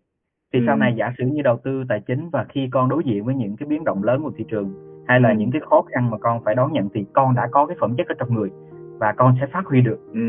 Thì 0.52 0.60
sau 0.66 0.76
này 0.76 0.94
giả 0.96 1.12
sử 1.18 1.24
như 1.24 1.42
đầu 1.42 1.60
tư 1.64 1.84
tài 1.88 2.00
chính 2.00 2.28
và 2.32 2.44
khi 2.48 2.68
con 2.72 2.88
đối 2.88 3.04
diện 3.04 3.24
với 3.24 3.34
những 3.34 3.56
cái 3.56 3.66
biến 3.68 3.84
động 3.84 4.04
lớn 4.04 4.22
của 4.22 4.30
thị 4.36 4.44
trường 4.48 4.72
hay 5.08 5.20
là 5.20 5.28
Ừ. 5.28 5.34
những 5.38 5.50
cái 5.50 5.60
khó 5.70 5.82
khăn 5.82 6.10
mà 6.10 6.18
con 6.18 6.44
phải 6.44 6.54
đón 6.54 6.72
nhận 6.72 6.88
thì 6.94 7.04
con 7.12 7.34
đã 7.34 7.48
có 7.50 7.66
cái 7.66 7.76
phẩm 7.80 7.94
chất 7.96 8.08
ở 8.08 8.14
trong 8.18 8.34
người 8.34 8.50
và 8.98 9.12
con 9.12 9.34
sẽ 9.40 9.46
phát 9.46 9.66
huy 9.66 9.80
được. 9.80 9.98
Ừ, 10.12 10.20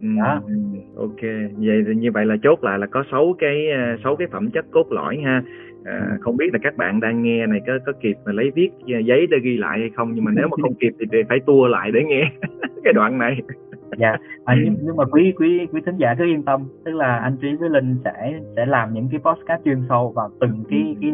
ừ, 0.00 0.08
Đó. 0.18 0.40
ừ. 0.46 0.52
ok. 0.96 1.22
Vậy 1.56 1.84
thì 1.86 1.94
như 1.94 2.12
vậy 2.12 2.26
là 2.26 2.36
chốt 2.42 2.58
lại 2.64 2.78
là 2.78 2.86
có 2.86 3.04
sáu 3.10 3.34
cái 3.38 3.70
à, 3.72 3.96
sáu 4.04 4.16
cái 4.16 4.28
phẩm 4.32 4.50
chất 4.50 4.64
cốt 4.70 4.86
lõi 4.92 5.16
ha. 5.24 5.42
À, 5.84 6.16
không 6.20 6.36
biết 6.36 6.46
là 6.52 6.58
các 6.62 6.76
bạn 6.76 7.00
đang 7.00 7.22
nghe 7.22 7.46
này 7.46 7.60
có 7.66 7.72
có 7.86 7.92
kịp 8.00 8.16
mà 8.24 8.32
lấy 8.32 8.50
viết 8.54 8.70
à, 8.94 8.98
giấy 8.98 9.26
để 9.30 9.36
ghi 9.42 9.56
lại 9.56 9.78
hay 9.80 9.90
không 9.96 10.12
nhưng 10.14 10.24
mà 10.24 10.30
nếu 10.36 10.48
mà 10.48 10.56
không 10.62 10.74
kịp 10.74 10.92
thì 11.12 11.22
phải 11.28 11.38
tua 11.46 11.66
lại 11.66 11.90
để 11.92 12.04
nghe 12.06 12.30
cái 12.84 12.92
đoạn 12.92 13.18
này. 13.18 13.40
Dạ. 13.98 14.16
À, 14.44 14.54
nhưng, 14.64 14.76
nhưng 14.82 14.96
mà 14.96 15.04
quý 15.04 15.32
quý 15.38 15.66
quý 15.72 15.80
thính 15.86 15.96
giả 15.96 16.14
cứ 16.18 16.24
yên 16.24 16.42
tâm 16.42 16.60
tức 16.84 16.94
là 16.94 17.16
anh 17.16 17.36
trí 17.36 17.48
với 17.60 17.70
linh 17.70 17.96
sẽ 18.04 18.40
sẽ 18.56 18.66
làm 18.66 18.92
những 18.94 19.08
cái 19.10 19.20
podcast 19.24 19.64
chuyên 19.64 19.82
sâu 19.88 20.12
vào 20.16 20.30
từng 20.40 20.64
cái 20.70 20.96
cái 21.00 21.10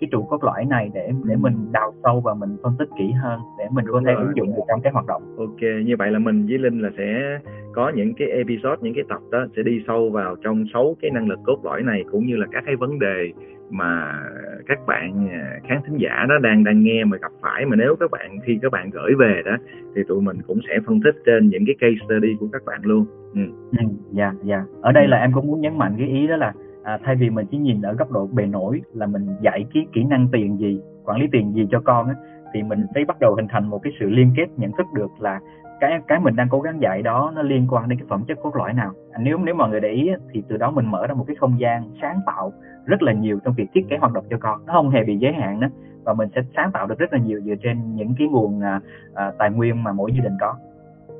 cái 0.00 0.08
trụ 0.12 0.22
cốt 0.22 0.44
lõi 0.44 0.64
này 0.64 0.90
để 0.94 1.10
để 1.24 1.34
Ừ. 1.34 1.38
mình 1.40 1.54
đào 1.72 1.92
sâu 2.02 2.20
và 2.20 2.34
mình 2.34 2.56
phân 2.62 2.72
tích 2.78 2.88
kỹ 2.98 3.10
hơn 3.22 3.40
để 3.58 3.64
mình 3.70 3.84
có 3.88 3.98
Đúng 3.98 4.04
thể 4.04 4.12
rồi. 4.14 4.22
ứng 4.24 4.36
dụng 4.36 4.46
được 4.56 4.62
trong 4.68 4.80
cái 4.80 4.92
hoạt 4.92 5.06
động 5.06 5.22
ok 5.38 5.60
như 5.86 5.94
vậy 5.98 6.10
là 6.10 6.18
mình 6.18 6.46
với 6.48 6.58
linh 6.58 6.80
là 6.80 6.90
sẽ 6.98 7.38
có 7.74 7.92
những 7.94 8.14
cái 8.14 8.28
episode 8.28 8.76
những 8.80 8.94
cái 8.94 9.04
tập 9.08 9.20
đó 9.30 9.46
sẽ 9.56 9.62
đi 9.62 9.82
sâu 9.86 10.10
vào 10.10 10.36
trong 10.42 10.64
sáu 10.72 10.96
cái 11.02 11.10
năng 11.10 11.28
lực 11.28 11.38
cốt 11.46 11.58
lõi 11.64 11.82
này 11.82 12.04
cũng 12.12 12.26
như 12.26 12.36
là 12.36 12.46
các 12.52 12.62
cái 12.66 12.76
vấn 12.76 12.98
đề 12.98 13.32
mà 13.70 14.20
các 14.66 14.78
bạn 14.86 15.28
à, 15.32 15.58
khán 15.68 15.78
thính 15.86 15.96
giả 15.98 16.26
đó 16.28 16.34
đang 16.42 16.64
đang 16.64 16.82
nghe 16.82 17.04
mà 17.04 17.16
gặp 17.16 17.32
phải 17.42 17.66
mà 17.66 17.76
nếu 17.76 17.96
các 18.00 18.10
bạn 18.10 18.38
khi 18.44 18.58
các 18.62 18.72
bạn 18.72 18.90
gửi 18.90 19.12
về 19.18 19.42
đó 19.44 19.56
thì 19.96 20.02
tụi 20.08 20.20
mình 20.22 20.36
cũng 20.46 20.58
sẽ 20.68 20.78
phân 20.86 21.00
tích 21.04 21.14
trên 21.26 21.48
những 21.48 21.64
cái 21.66 21.74
case 21.80 22.04
study 22.04 22.36
của 22.40 22.48
các 22.52 22.62
bạn 22.66 22.80
luôn 22.84 23.06
ừ. 23.34 23.40
Ừ, 23.78 23.84
dạ 24.12 24.32
dạ 24.42 24.64
ở 24.82 24.92
đây 24.92 25.08
là 25.08 25.16
em 25.20 25.32
cũng 25.32 25.46
muốn 25.46 25.60
nhấn 25.60 25.78
mạnh 25.78 25.94
cái 25.98 26.08
ý 26.08 26.26
đó 26.26 26.36
là 26.36 26.52
à, 26.84 26.98
thay 27.04 27.16
vì 27.16 27.30
mình 27.30 27.46
chỉ 27.50 27.58
nhìn 27.58 27.82
ở 27.82 27.92
góc 27.92 28.10
độ 28.10 28.26
bề 28.26 28.46
nổi 28.46 28.82
là 28.94 29.06
mình 29.06 29.26
dạy 29.40 29.64
cái 29.74 29.86
kỹ 29.92 30.04
năng 30.04 30.28
tiền 30.32 30.58
gì 30.58 30.80
quản 31.04 31.20
lý 31.20 31.26
tiền 31.32 31.54
gì 31.54 31.66
cho 31.70 31.80
con 31.80 32.08
á 32.08 32.14
thì 32.52 32.62
mình 32.62 32.86
phải 32.94 33.04
bắt 33.04 33.16
đầu 33.20 33.34
hình 33.34 33.48
thành 33.48 33.70
một 33.70 33.78
cái 33.82 33.92
sự 34.00 34.10
liên 34.10 34.32
kết 34.36 34.46
nhận 34.56 34.72
thức 34.72 34.86
được 34.94 35.10
là 35.18 35.40
cái 35.80 36.00
cái 36.08 36.20
mình 36.20 36.36
đang 36.36 36.48
cố 36.48 36.60
gắng 36.60 36.80
dạy 36.80 37.02
đó 37.02 37.32
nó 37.34 37.42
liên 37.42 37.66
quan 37.70 37.88
đến 37.88 37.98
cái 37.98 38.06
phẩm 38.08 38.24
chất 38.28 38.38
cốt 38.42 38.56
lõi 38.56 38.72
nào. 38.72 38.92
À, 39.12 39.20
nếu 39.22 39.38
nếu 39.38 39.54
mọi 39.54 39.70
người 39.70 39.80
để 39.80 39.88
ý 39.88 40.10
thì 40.32 40.42
từ 40.48 40.56
đó 40.56 40.70
mình 40.70 40.90
mở 40.90 41.06
ra 41.06 41.14
một 41.14 41.24
cái 41.26 41.36
không 41.36 41.60
gian 41.60 41.90
sáng 42.02 42.20
tạo 42.26 42.52
rất 42.86 43.02
là 43.02 43.12
nhiều 43.12 43.38
trong 43.44 43.54
việc 43.54 43.66
thiết 43.74 43.86
kế 43.90 43.96
hoạt 43.96 44.12
động 44.12 44.24
cho 44.30 44.36
con. 44.40 44.66
Nó 44.66 44.72
không 44.72 44.90
hề 44.90 45.04
bị 45.04 45.16
giới 45.16 45.32
hạn 45.32 45.60
đó 45.60 45.68
và 46.04 46.14
mình 46.14 46.28
sẽ 46.34 46.40
sáng 46.56 46.70
tạo 46.72 46.86
được 46.86 46.98
rất 46.98 47.12
là 47.12 47.18
nhiều 47.18 47.40
dựa 47.40 47.54
trên 47.62 47.94
những 47.94 48.14
cái 48.18 48.28
nguồn 48.28 48.60
à, 48.60 48.80
à, 49.14 49.32
tài 49.38 49.50
nguyên 49.50 49.82
mà 49.82 49.92
mỗi 49.92 50.12
gia 50.12 50.24
đình 50.24 50.36
có. 50.40 50.54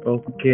Ok, 0.04 0.44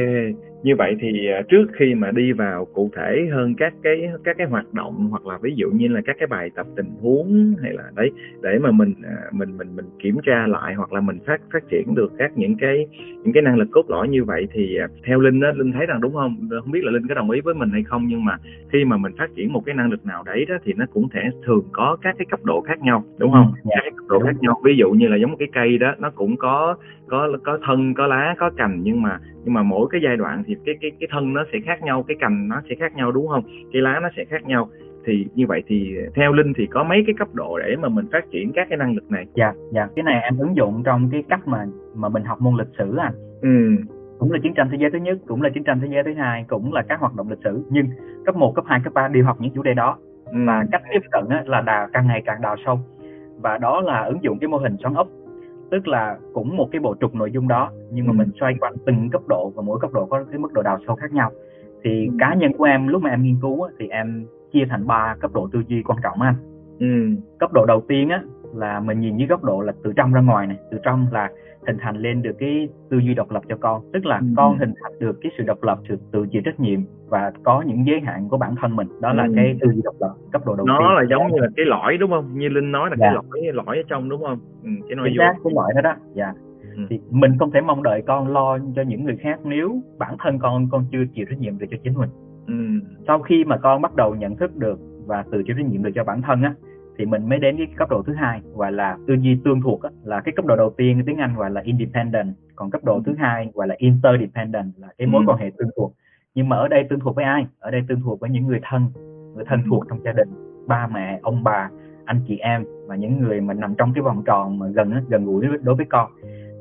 như 0.63 0.77
vậy 0.77 0.97
thì 1.01 1.29
à, 1.29 1.43
trước 1.49 1.65
khi 1.73 1.95
mà 1.95 2.11
đi 2.11 2.33
vào 2.33 2.65
cụ 2.65 2.91
thể 2.97 3.29
hơn 3.33 3.55
các 3.55 3.75
cái 3.83 4.09
các 4.25 4.37
cái 4.39 4.47
hoạt 4.47 4.75
động 4.75 5.09
hoặc 5.11 5.27
là 5.27 5.39
ví 5.43 5.53
dụ 5.57 5.71
như 5.71 5.89
là 5.89 6.01
các 6.07 6.17
cái 6.19 6.27
bài 6.27 6.51
tập 6.55 6.67
tình 6.77 6.91
huống 7.01 7.55
hay 7.63 7.73
là 7.73 7.85
đấy 7.97 8.11
để 8.43 8.59
mà 8.59 8.71
mình 8.71 8.95
à, 9.05 9.17
mình 9.33 9.57
mình 9.57 9.77
mình 9.77 9.87
kiểm 9.99 10.17
tra 10.27 10.47
lại 10.47 10.75
hoặc 10.75 10.93
là 10.93 11.01
mình 11.01 11.19
phát 11.27 11.41
phát 11.53 11.69
triển 11.71 11.95
được 11.95 12.13
các 12.19 12.33
những 12.37 12.57
cái 12.57 12.87
những 13.23 13.33
cái 13.33 13.43
năng 13.43 13.57
lực 13.57 13.69
cốt 13.73 13.91
lõi 13.91 14.09
như 14.09 14.25
vậy 14.25 14.49
thì 14.53 14.77
à, 14.77 14.87
theo 15.07 15.21
Linh 15.21 15.41
á 15.41 15.53
Linh 15.57 15.73
thấy 15.73 15.87
rằng 15.87 16.01
đúng 16.01 16.13
không? 16.13 16.49
Không 16.63 16.73
biết 16.73 16.85
là 16.85 16.91
Linh 16.91 17.09
có 17.09 17.15
đồng 17.15 17.31
ý 17.31 17.41
với 17.41 17.55
mình 17.55 17.71
hay 17.71 17.83
không 17.83 18.07
nhưng 18.09 18.25
mà 18.25 18.37
khi 18.73 18.85
mà 18.85 18.97
mình 18.97 19.13
phát 19.19 19.31
triển 19.37 19.53
một 19.53 19.63
cái 19.67 19.75
năng 19.75 19.91
lực 19.91 20.07
nào 20.07 20.23
đấy 20.27 20.45
đó 20.49 20.55
thì 20.65 20.73
nó 20.73 20.87
cũng 20.93 21.09
thể 21.09 21.21
thường 21.47 21.65
có 21.73 21.97
các 22.03 22.15
cái 22.19 22.27
cấp 22.31 22.41
độ 22.45 22.61
khác 22.61 22.81
nhau 22.81 23.05
đúng 23.19 23.33
không? 23.33 23.53
Dạ. 23.65 23.71
Các 23.75 23.81
cái 23.83 23.91
cấp 23.97 24.07
độ 24.09 24.21
khác 24.21 24.37
nhau. 24.41 24.61
Ví 24.65 24.77
dụ 24.77 24.91
như 24.91 25.09
là 25.09 25.17
giống 25.17 25.37
cái 25.37 25.49
cây 25.53 25.79
đó 25.79 25.95
nó 25.99 26.11
cũng 26.11 26.37
có 26.37 26.77
có 27.11 27.29
có 27.45 27.59
thân 27.67 27.95
có 27.95 28.07
lá 28.07 28.35
có 28.39 28.51
cành 28.57 28.81
nhưng 28.83 29.03
mà 29.03 29.19
nhưng 29.45 29.55
mà 29.55 29.63
mỗi 29.63 29.89
cái 29.91 30.01
giai 30.05 30.17
đoạn 30.17 30.43
thì 30.47 30.57
cái 30.67 30.75
cái 30.81 30.91
cái 31.01 31.09
thân 31.11 31.33
nó 31.33 31.45
sẽ 31.53 31.59
khác 31.65 31.83
nhau 31.83 32.05
cái 32.09 32.17
cành 32.21 32.49
nó 32.49 32.63
sẽ 32.69 32.75
khác 32.75 32.95
nhau 32.95 33.13
đúng 33.13 33.29
không? 33.29 33.45
Cái 33.73 33.83
lá 33.83 34.01
nó 34.03 34.09
sẽ 34.17 34.25
khác 34.25 34.47
nhau. 34.47 34.69
Thì 35.05 35.27
như 35.35 35.47
vậy 35.47 35.63
thì 35.67 35.97
theo 36.15 36.33
linh 36.33 36.53
thì 36.57 36.67
có 36.67 36.85
mấy 36.85 37.03
cái 37.07 37.15
cấp 37.19 37.29
độ 37.33 37.59
để 37.59 37.77
mà 37.77 37.89
mình 37.89 38.07
phát 38.13 38.25
triển 38.31 38.53
các 38.55 38.67
cái 38.71 38.79
năng 38.79 38.95
lực 38.95 39.11
này? 39.11 39.27
Dạ 39.35 39.53
dạ. 39.71 39.89
Cái 39.97 40.03
này 40.03 40.21
em 40.23 40.39
ứng 40.39 40.57
dụng 40.57 40.83
trong 40.85 41.09
cái 41.13 41.23
cách 41.29 41.49
mà 41.49 41.67
mà 41.95 42.09
mình 42.09 42.25
học 42.25 42.41
môn 42.41 42.57
lịch 42.57 42.75
sử 42.79 42.97
anh. 42.97 43.15
Ừ. 43.43 43.85
Cũng 44.19 44.33
là 44.33 44.39
chiến 44.43 44.55
tranh 44.55 44.69
thế 44.71 44.79
giới 44.81 44.91
thứ 44.91 44.99
nhất 44.99 45.19
cũng 45.27 45.43
là 45.43 45.51
chiến 45.55 45.65
tranh 45.65 45.81
thế 45.81 45.89
giới 45.91 46.03
thứ 46.03 46.15
hai 46.15 46.45
cũng 46.49 46.73
là 46.73 46.83
các 46.89 47.01
hoạt 47.01 47.15
động 47.17 47.31
lịch 47.31 47.39
sử. 47.45 47.63
Nhưng 47.71 47.87
cấp 48.25 48.37
1, 48.37 48.53
cấp 48.55 48.65
2, 48.69 48.81
cấp 48.85 48.93
3 48.95 49.09
đều 49.09 49.25
học 49.25 49.37
những 49.41 49.53
chủ 49.55 49.63
đề 49.63 49.75
đó. 49.75 49.99
Ừ. 50.33 50.39
và 50.47 50.65
cách 50.73 50.83
tiếp 50.93 51.01
cận 51.11 51.25
á, 51.29 51.43
là 51.47 51.61
đào 51.61 51.89
càng 51.93 52.07
ngày 52.07 52.23
càng 52.27 52.43
đào 52.43 52.57
sâu. 52.67 52.79
Và 53.43 53.59
đó 53.59 53.81
là 53.81 54.05
ứng 54.05 54.23
dụng 54.23 54.39
cái 54.39 54.49
mô 54.49 54.59
hình 54.59 54.77
xoắn 54.83 54.95
ốc 54.95 55.09
tức 55.71 55.89
là 55.89 56.19
cũng 56.33 56.57
một 56.57 56.69
cái 56.73 56.81
bộ 56.81 56.95
trục 57.01 57.15
nội 57.15 57.31
dung 57.31 57.49
đó 57.49 57.71
nhưng 57.93 58.07
mà 58.07 58.13
Ừ. 58.13 58.17
mình 58.17 58.31
xoay 58.41 58.55
quanh 58.61 58.75
từng 58.87 59.11
cấp 59.11 59.23
độ 59.29 59.53
và 59.57 59.63
mỗi 59.63 59.79
cấp 59.81 59.93
độ 59.93 60.07
có 60.07 60.25
cái 60.31 60.39
mức 60.39 60.53
độ 60.53 60.63
đào 60.63 60.79
sâu 60.87 60.97
khác 60.97 61.13
nhau 61.13 61.31
thì 61.85 62.07
Ừ. 62.07 62.15
cá 62.19 62.35
nhân 62.35 62.53
của 62.59 62.65
em 62.65 62.89
lúc 62.89 63.03
mà 63.03 63.11
em 63.11 63.23
nghiên 63.23 63.37
cứu 63.43 63.63
á, 63.63 63.71
thì 63.79 63.89
em 63.89 64.25
chia 64.53 64.65
thành 64.71 64.87
ba 64.87 65.17
cấp 65.21 65.31
độ 65.35 65.49
tư 65.53 65.63
duy 65.69 65.83
quan 65.83 65.99
trọng 66.03 66.21
anh 66.23 66.35
ừ 66.79 66.87
cấp 67.39 67.53
độ 67.53 67.67
đầu 67.67 67.81
tiên 67.89 68.09
á 68.09 68.23
là 68.55 68.81
mình 68.81 69.01
nhìn 69.01 69.17
dưới 69.17 69.27
góc 69.29 69.45
độ 69.45 69.61
là 69.61 69.73
từ 69.85 69.93
trong 69.97 70.13
ra 70.13 70.21
ngoài 70.21 70.47
này 70.47 70.57
từ 70.71 70.79
trong 70.83 71.07
là 71.13 71.31
hình 71.67 71.77
thành 71.81 71.97
lên 71.97 72.23
được 72.23 72.37
cái 72.39 72.69
tư 72.91 72.99
duy 72.99 73.15
độc 73.15 73.31
lập 73.31 73.43
cho 73.49 73.57
con 73.61 73.83
tức 73.93 74.07
là 74.07 74.19
Ừ. 74.19 74.27
con 74.37 74.59
hình 74.59 74.73
thành 74.83 74.93
được 74.99 75.19
cái 75.23 75.33
sự 75.39 75.45
độc 75.45 75.63
lập 75.63 75.79
sự 75.89 75.97
tự 76.13 76.27
chịu 76.31 76.43
trách 76.45 76.61
nhiệm 76.61 76.81
và 77.11 77.33
có 77.43 77.63
những 77.63 77.87
giới 77.87 78.01
hạn 78.01 78.29
của 78.29 78.37
bản 78.39 78.55
thân 78.61 78.77
mình. 78.77 78.89
Đó 79.01 79.13
là 79.13 79.25
Ừ. 79.25 79.33
cái 79.37 79.59
tư 79.61 79.69
duy 79.73 79.81
độc 79.85 79.95
lập 80.01 80.15
cấp 80.33 80.43
độ 80.47 80.57
đầu 80.57 80.67
tiên. 80.67 80.77
nó 80.81 80.93
là 80.93 81.03
giống 81.11 81.27
như 81.33 81.39
là 81.41 81.49
cái 81.57 81.67
lõi 81.67 81.97
đúng 81.97 82.11
không? 82.11 82.39
Như 82.39 82.49
linh 82.49 82.73
nói 82.73 82.91
là 82.91 82.97
Dạ. 82.99 83.13
cái 83.33 83.43
lõi 83.53 83.65
lõi 83.67 83.77
ở 83.77 83.83
trong 83.89 84.09
đúng 84.09 84.23
không? 84.23 84.39
Ừ, 84.63 84.71
cái 84.89 84.97
vô 84.97 85.05
xác 85.19 85.35
cái 85.45 85.53
loại 85.55 85.73
đó 85.75 85.81
đó. 85.81 85.95
Dạ. 86.15 86.33
Ừ. 86.77 86.87
thì 86.91 87.01
mình 87.11 87.33
không 87.39 87.51
thể 87.51 87.61
mong 87.61 87.83
đợi 87.83 88.03
con 88.07 88.29
lo 88.29 88.59
cho 88.77 88.83
những 88.83 89.05
người 89.05 89.17
khác 89.17 89.41
nếu 89.45 89.81
bản 89.99 90.17
thân 90.19 90.39
con 90.39 90.69
con 90.71 90.85
chưa 90.93 91.05
chịu 91.15 91.27
trách 91.31 91.39
nhiệm 91.39 91.59
được 91.59 91.67
cho 91.71 91.77
chính 91.83 91.95
mình. 91.95 92.09
Ừ. 92.47 92.55
Sau 93.07 93.19
khi 93.19 93.45
mà 93.45 93.57
con 93.57 93.83
bắt 93.83 93.95
đầu 93.97 94.15
nhận 94.15 94.37
thức 94.37 94.57
được 94.57 94.79
và 95.07 95.25
tự 95.33 95.43
chịu 95.47 95.57
trách 95.59 95.67
nhiệm 95.67 95.83
được 95.83 95.91
cho 95.95 96.05
bản 96.05 96.23
thân 96.23 96.43
á 96.43 96.55
thì 96.99 97.07
mình 97.07 97.29
mới 97.29 97.39
đến 97.39 97.57
cái 97.57 97.67
cấp 97.77 97.91
độ 97.91 98.03
thứ 98.03 98.13
hai 98.15 98.41
gọi 98.55 98.73
là 98.73 98.97
tư 99.07 99.15
duy 99.21 99.39
tương 99.45 99.61
thuộc 99.63 99.83
á, 99.83 99.91
là 100.05 100.21
cái 100.21 100.33
cấp 100.37 100.45
độ 100.47 100.57
đầu 100.57 100.71
tiên 100.77 101.03
tiếng 101.07 101.17
Anh 101.17 101.35
gọi 101.37 101.51
là 101.51 101.61
independent 101.65 102.29
còn 102.57 102.71
cấp 102.71 102.85
độ 102.85 103.01
thứ 103.07 103.15
hai 103.19 103.51
gọi 103.55 103.69
là 103.69 103.75
interdependent 103.79 104.73
là 104.79 104.89
cái 104.99 105.07
mối 105.07 105.23
Ừ. 105.27 105.31
quan 105.31 105.39
hệ 105.39 105.51
tương 105.59 105.71
thuộc 105.77 105.93
nhưng 106.35 106.49
mà 106.49 106.57
ở 106.57 106.69
đây 106.69 106.85
tương 106.91 107.01
thuộc 107.01 107.17
với 107.17 107.25
ai 107.25 107.47
ở 107.61 107.71
đây 107.71 107.83
tương 107.89 108.01
thuộc 108.01 108.21
với 108.21 108.31
những 108.31 108.47
người 108.47 108.61
thân 108.71 108.87
người 109.35 109.45
thân 109.49 109.61
thuộc 109.71 109.85
trong 109.89 110.03
gia 110.05 110.13
đình 110.13 110.29
ba 110.67 110.87
mẹ 110.95 111.19
ông 111.23 111.45
bà 111.45 111.71
anh 112.05 112.21
chị 112.29 112.39
em 112.39 112.65
và 112.87 112.97
những 112.97 113.21
người 113.21 113.41
mà 113.41 113.55
nằm 113.55 113.75
trong 113.79 113.93
cái 113.95 114.03
vòng 114.03 114.23
tròn 114.27 114.59
mà 114.59 114.67
gần 114.67 114.93
gần 115.09 115.25
gũi 115.25 115.47
đối- 115.63 115.75
với 115.75 115.87
con 115.87 116.11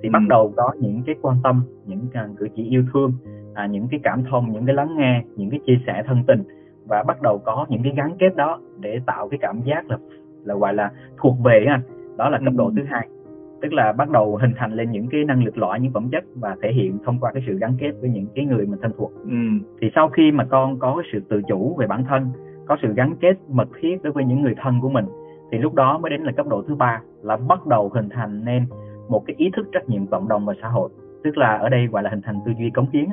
thì 0.03 0.09
Ừ. 0.09 0.13
bắt 0.13 0.21
đầu 0.29 0.53
có 0.57 0.71
những 0.79 1.01
cái 1.05 1.15
quan 1.21 1.38
tâm 1.43 1.63
những 1.85 2.07
cái 2.13 2.25
cử 2.38 2.47
chỉ 2.55 2.63
yêu 2.63 2.83
thương 2.93 3.13
à, 3.53 3.65
những 3.65 3.88
cái 3.91 3.99
cảm 4.03 4.23
thông 4.29 4.51
những 4.51 4.65
cái 4.65 4.75
lắng 4.75 4.95
nghe 4.97 5.23
những 5.35 5.49
cái 5.49 5.59
chia 5.65 5.79
sẻ 5.88 6.03
thân 6.07 6.23
tình 6.27 6.43
và 6.88 7.03
bắt 7.03 7.21
đầu 7.21 7.38
có 7.45 7.65
những 7.69 7.83
cái 7.83 7.93
gắn 7.97 8.15
kết 8.19 8.35
đó 8.35 8.59
để 8.79 8.99
tạo 9.05 9.29
cái 9.29 9.38
cảm 9.41 9.61
giác 9.61 9.89
là 9.89 9.97
là 10.45 10.55
gọi 10.55 10.73
là 10.73 10.91
thuộc 11.17 11.35
về 11.43 11.65
anh 11.69 11.81
đó 12.17 12.29
là 12.29 12.39
cấp 12.45 12.53
độ 12.57 12.65
Ừ. 12.65 12.73
thứ 12.75 12.83
hai 12.89 13.07
tức 13.62 13.74
là 13.74 13.92
bắt 13.92 14.10
đầu 14.10 14.36
hình 14.42 14.51
thành 14.58 14.74
lên 14.74 14.92
những 14.92 15.08
cái 15.12 15.24
năng 15.24 15.44
lực 15.44 15.58
lõi 15.58 15.80
những 15.80 15.94
phẩm 15.94 16.10
chất 16.12 16.24
và 16.36 16.56
thể 16.62 16.72
hiện 16.74 16.98
thông 17.06 17.20
qua 17.20 17.32
cái 17.34 17.44
sự 17.48 17.58
gắn 17.60 17.74
kết 17.80 17.92
với 18.01 18.10
những 18.10 18.25
cái 18.36 18.46
người 18.46 18.66
mình 18.66 18.80
thân 18.82 18.92
thuộc. 18.98 19.12
Ừ. 19.24 19.36
Thì 19.82 19.92
sau 19.96 20.10
khi 20.10 20.32
mà 20.32 20.44
con 20.44 20.80
có 20.80 20.96
cái 20.96 21.10
sự 21.13 21.20
tự 21.30 21.42
chủ 21.48 21.75
về 21.80 21.88
bản 21.88 22.04
thân 22.10 22.28
có 22.68 22.78
sự 22.82 22.94
gắn 22.94 23.16
kết 23.22 23.34
mật 23.50 23.68
thiết 23.82 24.04
đối 24.04 24.13
với 24.13 24.25
những 24.25 24.42
người 24.42 24.56
thân 24.62 24.82
của 24.82 24.89
mình 24.89 25.06
thì 25.51 25.58
lúc 25.58 25.74
đó 25.74 25.98
mới 25.98 26.10
đến 26.10 26.22
là 26.22 26.32
cấp 26.32 26.48
độ 26.48 26.63
thứ 26.68 26.75
ba 26.75 27.01
là 27.22 27.38
bắt 27.38 27.68
đầu 27.68 27.89
hình 27.94 28.10
thành 28.10 28.46
nên 28.46 28.66
một 29.10 29.24
cái 29.25 29.36
ý 29.38 29.50
thức 29.56 29.68
trách 29.72 29.89
nhiệm 29.89 30.08
cộng 30.08 30.28
đồng 30.28 30.46
và 30.46 30.54
xã 30.62 30.68
hội. 30.68 30.89
Tức 31.24 31.38
là 31.38 31.58
ở 31.58 31.70
đây 31.70 31.88
gọi 31.88 32.04
là 32.04 32.10
hình 32.10 32.22
thành 32.22 32.36
tư 32.46 32.51
duy 32.60 32.70
cống 32.70 32.89
hiến 32.94 33.06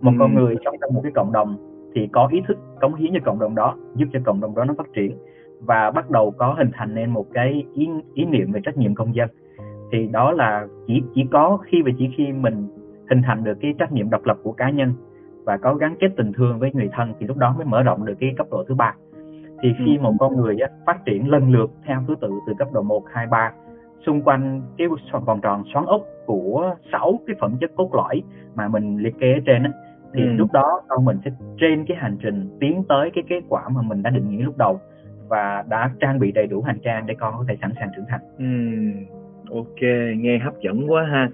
một 0.00 0.12
Ừ. 0.12 0.16
con 0.18 0.34
người 0.34 0.56
sống 0.64 0.76
trong 0.80 0.94
một 0.94 1.00
cái 1.02 1.12
cộng 1.12 1.32
đồng 1.32 1.56
thì 1.94 2.08
có 2.12 2.28
ý 2.32 2.40
thức 2.48 2.58
cống 2.80 2.94
hiến 2.94 3.10
cho 3.14 3.20
cộng 3.24 3.38
đồng 3.38 3.54
đó 3.54 3.76
giúp 3.94 4.06
cho 4.12 4.20
cộng 4.24 4.40
đồng 4.40 4.54
đó 4.54 4.64
nó 4.64 4.74
phát 4.78 4.86
triển 4.94 5.16
và 5.60 5.90
bắt 5.90 6.10
đầu 6.10 6.30
có 6.30 6.54
hình 6.58 6.70
thành 6.72 6.94
nên 6.94 7.10
một 7.10 7.26
cái 7.32 7.64
ý, 7.74 7.88
ý 8.14 8.24
niệm 8.24 8.52
về 8.52 8.60
trách 8.64 8.76
nhiệm 8.76 8.94
công 8.94 9.14
dân 9.14 9.28
thì 9.92 10.06
đó 10.06 10.32
là 10.32 10.66
chỉ 10.86 11.02
chỉ 11.14 11.26
có 11.32 11.58
khi 11.64 11.82
và 11.82 11.90
chỉ 11.98 12.10
khi 12.16 12.32
mình 12.32 12.66
hình 13.10 13.22
thành 13.22 13.44
được 13.44 13.58
cái 13.60 13.74
trách 13.78 13.92
nhiệm 13.92 14.10
độc 14.10 14.24
lập 14.24 14.36
của 14.42 14.52
cá 14.52 14.70
nhân 14.70 14.92
và 15.44 15.56
có 15.56 15.74
gắn 15.74 15.94
kết 16.00 16.08
tình 16.16 16.32
thương 16.32 16.58
với 16.58 16.70
người 16.74 16.88
thân 16.92 17.12
thì 17.20 17.26
lúc 17.26 17.36
đó 17.36 17.54
mới 17.56 17.64
mở 17.66 17.82
rộng 17.82 18.04
được 18.04 18.14
cái 18.20 18.34
cấp 18.36 18.46
độ 18.50 18.64
thứ 18.68 18.74
ba 18.74 18.94
thì 19.62 19.72
khi 19.78 19.96
Ừ. 19.96 20.02
một 20.02 20.12
con 20.18 20.36
người 20.36 20.56
á, 20.60 20.68
phát 20.86 21.04
triển 21.04 21.30
lần 21.30 21.50
lượt 21.50 21.70
theo 21.86 22.02
thứ 22.08 22.14
tự 22.20 22.30
từ 22.46 22.52
cấp 22.58 22.68
độ 22.72 22.82
1, 22.82 23.02
2, 23.12 23.26
3 23.26 23.52
xung 24.06 24.22
quanh 24.22 24.62
cái 24.78 24.88
vòng 25.26 25.40
tròn 25.40 25.62
xoắn 25.74 25.84
ốc 25.86 26.02
của 26.26 26.74
sáu 26.92 27.18
cái 27.26 27.36
phẩm 27.40 27.56
chất 27.60 27.70
cốt 27.76 27.94
lõi 27.94 28.22
mà 28.54 28.68
mình 28.68 28.96
liệt 28.98 29.14
kê 29.20 29.32
ở 29.32 29.40
trên 29.46 29.62
á 29.62 29.70
thì 30.14 30.22
Ừ. 30.22 30.28
lúc 30.36 30.52
đó 30.52 30.80
con 30.88 31.04
mình 31.04 31.18
sẽ 31.24 31.30
trên 31.60 31.84
cái 31.84 31.96
hành 31.96 32.16
trình 32.22 32.48
tiến 32.60 32.82
tới 32.88 33.10
cái 33.14 33.24
kết 33.28 33.40
quả 33.48 33.68
mà 33.68 33.82
mình 33.82 34.02
đã 34.02 34.10
định 34.10 34.28
nghĩa 34.30 34.42
lúc 34.44 34.58
đầu 34.58 34.80
và 35.28 35.64
đã 35.68 35.90
trang 36.00 36.18
bị 36.18 36.32
đầy 36.32 36.46
đủ 36.46 36.62
hành 36.62 36.78
trang 36.84 37.06
để 37.06 37.14
con 37.20 37.34
có 37.38 37.44
thể 37.48 37.56
sẵn 37.60 37.72
sàng 37.80 37.88
trưởng 37.96 38.04
thành 38.08 38.20
ừ 38.38 38.44
ok 39.54 39.82
nghe 40.16 40.38
hấp 40.38 40.54
dẫn 40.60 40.90
quá 40.90 41.02
ha. 41.02 41.30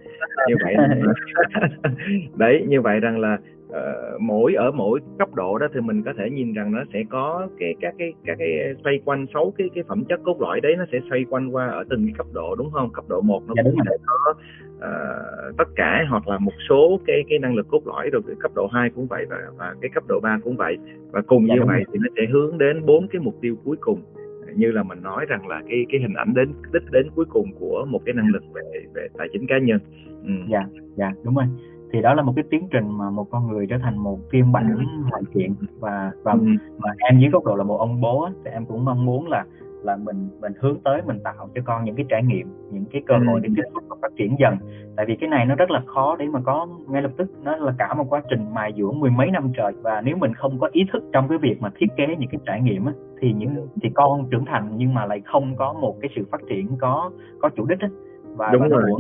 Như 0.49 0.55
vậy 0.65 0.77
đấy 2.37 2.65
như 2.69 2.81
vậy 2.81 3.01
rằng 3.01 3.21
là 3.21 3.39
ờ, 3.71 4.17
mỗi 4.21 4.55
ở 4.55 4.71
mỗi 4.71 5.01
cấp 5.19 5.35
độ 5.35 5.59
đó 5.59 5.67
thì 5.75 5.81
mình 5.81 6.03
có 6.03 6.13
thể 6.19 6.31
nhìn 6.31 6.53
rằng 6.55 6.73
nó 6.73 6.85
sẽ 6.93 7.03
có 7.11 7.49
cái 7.59 7.75
các 7.81 7.95
cái 7.99 8.13
các 8.25 8.37
cái 8.39 8.75
xoay 8.85 9.01
quanh 9.05 9.27
sáu 9.35 9.53
cái 9.59 9.71
cái 9.75 9.85
phẩm 9.89 10.05
chất 10.09 10.21
cốt 10.25 10.41
lõi 10.41 10.61
đấy 10.61 10.75
nó 10.79 10.85
sẽ 10.93 10.99
xoay 11.11 11.25
quanh 11.31 11.55
qua 11.55 11.69
ở 11.69 11.85
từng 11.91 12.07
cái 12.07 12.15
cấp 12.19 12.27
độ 12.33 12.55
đúng 12.55 12.71
không? 12.71 12.91
Cấp 12.93 13.05
độ 13.09 13.21
một 13.21 13.43
nó 13.47 13.55
Dạ, 13.57 13.63
cũng 13.65 13.77
sẽ 13.87 13.97
có 14.07 14.35
ờ, 14.81 14.93
tất 15.59 15.69
cả 15.77 16.05
hoặc 16.11 16.29
là 16.29 16.39
một 16.39 16.53
số 16.69 17.01
cái 17.07 17.25
cái 17.29 17.39
năng 17.39 17.55
lực 17.55 17.69
cốt 17.69 17.87
lõi 17.87 18.11
rồi 18.11 18.23
cái 18.27 18.37
cấp 18.41 18.51
độ 18.55 18.67
2 18.73 18.91
cũng 18.91 19.07
vậy 19.07 19.27
và 19.31 19.37
và 19.59 19.75
cái 19.81 19.91
cấp 19.95 20.05
độ 20.09 20.21
3 20.23 20.39
cũng 20.45 20.57
vậy. 20.57 20.77
Và 21.11 21.23
cùng 21.27 21.47
Dạ, 21.49 21.55
như 21.55 21.61
vậy 21.67 21.85
thì 21.93 21.99
nó 22.03 22.09
sẽ 22.17 22.23
hướng 22.33 22.59
đến 22.59 22.87
bốn 22.87 23.09
cái 23.09 23.21
mục 23.21 23.35
tiêu 23.41 23.57
cuối 23.65 23.77
cùng 23.81 24.01
như 24.57 24.71
là 24.73 24.83
mình 24.83 25.03
nói 25.03 25.27
rằng 25.29 25.49
là 25.49 25.63
cái 25.69 25.87
cái 25.89 26.01
hình 26.01 26.15
ảnh 26.15 26.35
đến 26.35 26.53
đích 26.73 26.83
đến 26.91 27.07
cuối 27.15 27.25
cùng 27.29 27.47
của 27.61 27.87
một 27.91 28.01
cái 28.05 28.15
năng 28.15 28.29
lực 28.29 28.43
về 28.55 28.63
về 28.95 29.09
tài 29.19 29.29
chính 29.33 29.47
cá 29.47 29.59
nhân 29.59 29.81
ừ. 30.25 30.31
dạ 30.49 30.67
dạ 30.97 31.13
đúng 31.25 31.35
rồi 31.35 31.45
thì 31.93 32.03
đó 32.03 32.15
là 32.15 32.23
một 32.23 32.33
cái 32.37 32.45
tiến 32.51 32.69
trình 32.71 32.99
mà 32.99 33.11
một 33.11 33.31
con 33.31 33.49
người 33.49 33.67
trở 33.67 33.79
thành 33.79 33.99
một 33.99 34.19
phiên 34.31 34.53
bản 34.53 34.85
hoàn 35.11 35.23
thiện 35.35 35.55
và 35.81 36.13
và 36.23 36.33
Ừ. 36.33 36.39
mà 36.79 36.89
em 36.99 37.19
dưới 37.21 37.31
góc 37.31 37.45
độ 37.45 37.57
là 37.57 37.65
một 37.65 37.77
ông 37.77 38.01
bố 38.01 38.29
thì 38.45 38.51
em 38.51 38.67
cũng 38.67 38.85
mong 38.85 39.07
muốn 39.07 39.29
là 39.29 39.45
là 39.85 39.97
mình 39.97 40.29
mình 40.41 40.53
hướng 40.61 40.81
tới 40.85 41.03
mình 41.07 41.19
tạo 41.25 41.49
cho 41.55 41.61
con 41.65 41.85
những 41.85 41.97
cái 41.97 42.07
trải 42.09 42.23
nghiệm 42.23 42.47
những 42.73 42.85
cái 42.93 43.03
cơ 43.07 43.15
hội 43.27 43.41
để 43.41 43.49
Ừ. 43.49 43.53
tiếp 43.57 43.63
xúc 43.75 43.83
và 43.89 43.97
phát 44.03 44.13
triển 44.17 44.37
dần 44.39 44.57
tại 44.97 45.07
vì 45.07 45.17
cái 45.21 45.29
này 45.31 45.47
nó 45.47 45.55
rất 45.55 45.71
là 45.71 45.83
khó 45.87 46.17
để 46.19 46.27
mà 46.33 46.41
có 46.45 46.67
ngay 46.89 47.03
lập 47.03 47.11
tức 47.17 47.31
nó 47.45 47.57
là 47.57 47.75
cả 47.79 47.95
một 47.95 48.07
quá 48.13 48.23
trình 48.31 48.55
mài 48.55 48.73
dũa 48.77 48.93
mười 48.93 49.11
mấy 49.11 49.31
năm 49.31 49.51
trời 49.57 49.73
và 49.83 50.01
nếu 50.01 50.17
mình 50.17 50.35
không 50.35 50.59
có 50.59 50.69
ý 50.73 50.85
thức 50.93 51.03
trong 51.13 51.29
cái 51.29 51.39
việc 51.39 51.57
mà 51.61 51.71
thiết 51.77 51.87
kế 51.97 52.07
những 52.19 52.31
cái 52.31 52.41
trải 52.47 52.61
nghiệm 52.63 52.87
á 52.87 52.93
thì 53.21 53.33
những 53.33 53.69
thì 53.83 53.91
con 53.95 54.29
trưởng 54.31 54.45
thành 54.45 54.71
nhưng 54.77 54.95
mà 54.95 55.07
lại 55.07 55.21
không 55.25 55.57
có 55.57 55.73
một 55.73 55.97
cái 56.01 56.11
sự 56.17 56.23
phát 56.31 56.41
triển 56.49 56.69
có 56.81 57.11
có 57.41 57.49
chủ 57.49 57.67
đích 57.67 57.81
á 57.81 57.89
và, 58.37 58.51
Đúng 58.53 58.63
và 58.63 58.69
rồi. 58.69 58.91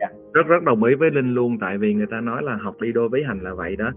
dạ. 0.00 0.06
rất 0.32 0.46
rất 0.46 0.62
đồng 0.62 0.84
ý 0.84 0.94
với 0.94 1.10
linh 1.10 1.34
luôn 1.34 1.58
tại 1.60 1.78
vì 1.78 1.94
người 1.94 2.06
ta 2.10 2.20
nói 2.20 2.42
là 2.42 2.56
học 2.60 2.74
đi 2.80 2.92
đôi 2.92 3.08
với 3.08 3.24
hành 3.24 3.40
là 3.42 3.54
vậy 3.54 3.76
đó 3.76 3.90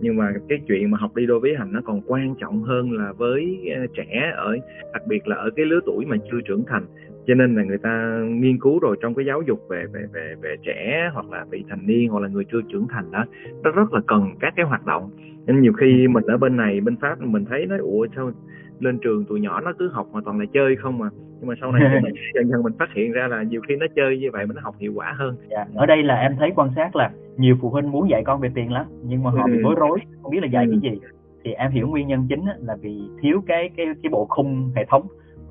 nhưng 0.00 0.16
mà 0.16 0.32
cái 0.48 0.60
chuyện 0.68 0.90
mà 0.90 0.98
học 0.98 1.16
đi 1.16 1.26
đôi 1.26 1.40
với 1.40 1.56
hành 1.58 1.72
nó 1.72 1.80
còn 1.84 2.00
quan 2.06 2.34
trọng 2.40 2.62
hơn 2.62 2.92
là 2.92 3.12
với 3.12 3.70
ờ, 3.76 3.86
trẻ 3.94 4.32
ở 4.36 4.56
đặc 4.92 5.02
biệt 5.06 5.26
là 5.28 5.36
ở 5.36 5.50
cái 5.56 5.66
lứa 5.66 5.80
tuổi 5.86 6.06
mà 6.06 6.16
chưa 6.30 6.40
trưởng 6.44 6.64
thành. 6.66 6.84
Cho 7.26 7.34
nên 7.34 7.54
là 7.54 7.64
người 7.64 7.78
ta 7.78 8.22
nghiên 8.28 8.58
cứu 8.58 8.78
rồi 8.78 8.96
trong 9.00 9.14
cái 9.14 9.26
giáo 9.26 9.42
dục 9.42 9.60
về 9.68 9.86
về 9.92 10.06
về 10.12 10.34
về 10.42 10.56
trẻ 10.62 11.10
hoặc 11.14 11.30
là 11.30 11.44
vị 11.50 11.64
thành 11.68 11.86
niên 11.86 12.08
hoặc 12.10 12.20
là 12.20 12.28
người 12.28 12.44
chưa 12.52 12.60
trưởng 12.72 12.86
thành 12.88 13.10
đó 13.10 13.24
nó 13.62 13.70
rất 13.70 13.92
là 13.92 14.00
cần 14.06 14.30
các 14.40 14.52
cái 14.56 14.66
hoạt 14.66 14.86
động. 14.86 15.10
Nên 15.46 15.60
nhiều 15.60 15.72
khi 15.72 16.08
mình 16.08 16.24
ở 16.24 16.36
bên 16.36 16.56
này 16.56 16.80
bên 16.80 16.96
pháp 16.96 17.20
mình 17.20 17.44
thấy 17.44 17.66
nói 17.66 17.78
ủa 17.78 18.06
sao 18.16 18.32
lên 18.80 18.98
trường 18.98 19.24
tụi 19.24 19.40
nhỏ 19.40 19.60
nó 19.60 19.72
cứ 19.78 19.88
học 19.88 20.08
mà 20.12 20.20
toàn 20.24 20.40
là 20.40 20.46
chơi 20.52 20.76
không 20.76 20.98
mà 20.98 21.08
nhưng 21.40 21.48
mà 21.48 21.54
sau 21.60 21.72
này 21.72 22.00
mình 22.02 22.14
dần 22.34 22.48
dần 22.48 22.62
mình 22.62 22.72
phát 22.78 22.88
hiện 22.94 23.12
ra 23.12 23.26
là 23.28 23.42
nhiều 23.42 23.60
khi 23.68 23.76
nó 23.76 23.86
chơi 23.96 24.18
như 24.18 24.30
vậy 24.32 24.46
mà 24.46 24.54
nó 24.54 24.60
học 24.64 24.74
hiệu 24.78 24.92
quả 24.94 25.14
hơn 25.18 25.36
Dạ. 25.50 25.64
Ở 25.74 25.86
đây 25.86 26.02
là 26.02 26.14
em 26.20 26.36
thấy 26.38 26.50
quan 26.56 26.70
sát 26.76 26.96
là 26.96 27.10
nhiều 27.36 27.56
phụ 27.60 27.70
huynh 27.70 27.90
muốn 27.90 28.10
dạy 28.10 28.22
con 28.26 28.40
về 28.40 28.50
tiền 28.54 28.72
lắm 28.72 28.86
nhưng 29.04 29.22
mà 29.22 29.30
họ 29.30 29.46
bị 29.46 29.56
Ừ. 29.56 29.60
bối 29.64 29.74
rối 29.78 29.98
không 30.22 30.30
biết 30.30 30.40
là 30.42 30.48
dạy 30.48 30.64
Ừ. 30.64 30.70
cái 30.82 30.90
gì 30.92 31.00
thì 31.44 31.52
em 31.52 31.70
hiểu 31.70 31.88
nguyên 31.88 32.06
nhân 32.08 32.26
chính 32.28 32.44
là 32.58 32.76
vì 32.80 33.00
thiếu 33.22 33.42
cái 33.46 33.70
cái 33.76 33.86
cái 34.02 34.10
bộ 34.10 34.26
khung 34.28 34.72
hệ 34.76 34.84
thống 34.84 35.02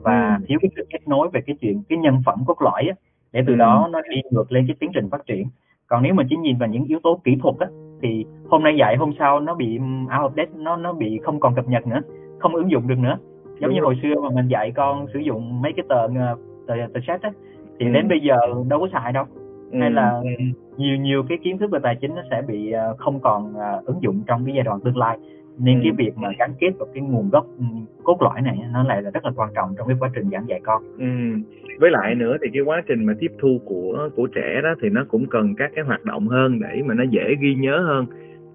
và 0.02 0.38
Ừ. 0.40 0.46
thiếu 0.48 0.60
cái 0.62 0.70
sự 0.76 0.86
kết 0.90 1.08
nối 1.08 1.30
về 1.34 1.42
cái 1.46 1.56
chuyện 1.62 1.84
cái 1.90 1.98
nhân 1.98 2.22
phẩm 2.26 2.40
cốt 2.48 2.62
lõi 2.62 2.84
á, 2.90 2.96
để 3.34 3.44
từ 3.48 3.54
Ừ. 3.54 3.58
đó 3.58 3.90
nó 3.92 4.02
đi 4.10 4.22
ngược 4.32 4.52
lên 4.52 4.68
cái 4.68 4.76
tiến 4.80 4.90
trình 4.94 5.10
phát 5.10 5.26
triển 5.26 5.48
còn 5.88 6.04
nếu 6.04 6.14
mà 6.14 6.24
chỉ 6.30 6.36
nhìn 6.36 6.58
vào 6.58 6.70
những 6.70 6.84
yếu 6.84 7.00
tố 7.04 7.22
kỹ 7.24 7.36
thuật 7.42 7.56
á 7.60 7.68
thì 8.02 8.26
hôm 8.50 8.64
nay 8.64 8.76
dạy 8.80 8.96
hôm 8.96 9.12
sau 9.20 9.40
nó 9.40 9.56
bị 9.56 9.78
um, 9.78 10.02
out 10.04 10.32
of 10.32 10.36
date 10.38 10.50
nó 10.56 10.76
nó 10.78 10.94
bị 10.94 11.20
không 11.24 11.40
còn 11.40 11.56
cập 11.56 11.68
nhật 11.68 11.88
nữa 11.88 12.00
không 12.40 12.56
ứng 12.56 12.72
dụng 12.72 12.88
được 12.88 12.98
nữa 13.00 13.18
giống 13.60 13.70
Đúng 13.70 13.74
như 13.76 13.82
rồi. 13.82 13.94
hồi 13.96 14.00
xưa 14.04 14.22
mà 14.22 14.30
mình 14.36 14.48
dạy 14.48 14.72
con 14.76 15.08
sử 15.14 15.20
dụng 15.20 15.62
mấy 15.62 15.74
cái 15.76 15.86
tờ 15.90 15.96
ờ, 15.96 16.36
tờ 16.68 16.74
tờ 16.94 17.00
set 17.08 17.22
á 17.22 17.32
thì 17.80 17.86
Ừ. 17.86 17.92
đến 17.92 18.08
bây 18.08 18.20
giờ 18.20 18.36
đâu 18.70 18.80
có 18.80 18.88
xài 18.94 19.14
đâu 19.14 19.26
hay 19.80 19.90
Ừ. 19.90 19.94
là 19.94 20.22
nhiều 20.78 20.98
nhiều 20.98 21.24
cái 21.30 21.38
kiến 21.44 21.58
thức 21.58 21.72
về 21.72 21.80
tài 21.84 21.96
chính 22.02 22.16
nó 22.16 22.22
sẽ 22.32 22.42
bị 22.48 22.72
ờ, 22.72 22.96
không 22.98 23.20
còn 23.20 23.54
ờ, 23.54 23.82
ứng 23.86 24.02
dụng 24.02 24.22
trong 24.28 24.46
cái 24.46 24.56
giai 24.56 24.64
đoạn 24.64 24.80
tương 24.84 24.98
lai 24.98 25.18
nên 25.58 25.76
Ừ. 25.76 25.82
cái 25.84 25.92
việc 25.98 26.12
mà 26.18 26.30
gắn 26.40 26.54
kết 26.60 26.70
vào 26.80 26.88
cái 26.94 27.04
nguồn 27.04 27.30
gốc 27.30 27.46
ừ, 27.58 27.64
cốt 28.04 28.22
lõi 28.22 28.42
này 28.42 28.58
nó 28.74 28.84
lại 28.84 29.02
là 29.02 29.10
rất 29.12 29.26
là 29.26 29.32
quan 29.36 29.50
trọng 29.56 29.70
trong 29.78 29.88
cái 29.88 29.98
quá 30.00 30.10
trình 30.16 30.30
giảng 30.32 30.48
dạy 30.48 30.60
con 30.64 30.84
Ừ. 30.98 31.06
Với 31.80 31.92
lại 31.92 32.16
nữa 32.16 32.38
thì 32.42 32.48
cái 32.54 32.62
quá 32.62 32.82
trình 32.88 33.06
mà 33.06 33.14
tiếp 33.20 33.32
thu 33.40 33.60
của 33.66 34.10
của 34.16 34.28
trẻ 34.28 34.60
đó 34.64 34.70
thì 34.82 34.90
nó 34.90 35.04
cũng 35.10 35.26
cần 35.30 35.56
các 35.58 35.72
cái 35.76 35.84
hoạt 35.86 36.06
động 36.06 36.28
hơn 36.28 36.60
để 36.60 36.82
mà 36.86 36.94
nó 36.94 37.04
dễ 37.04 37.36
ghi 37.42 37.56
nhớ 37.56 37.80
hơn. 37.80 38.06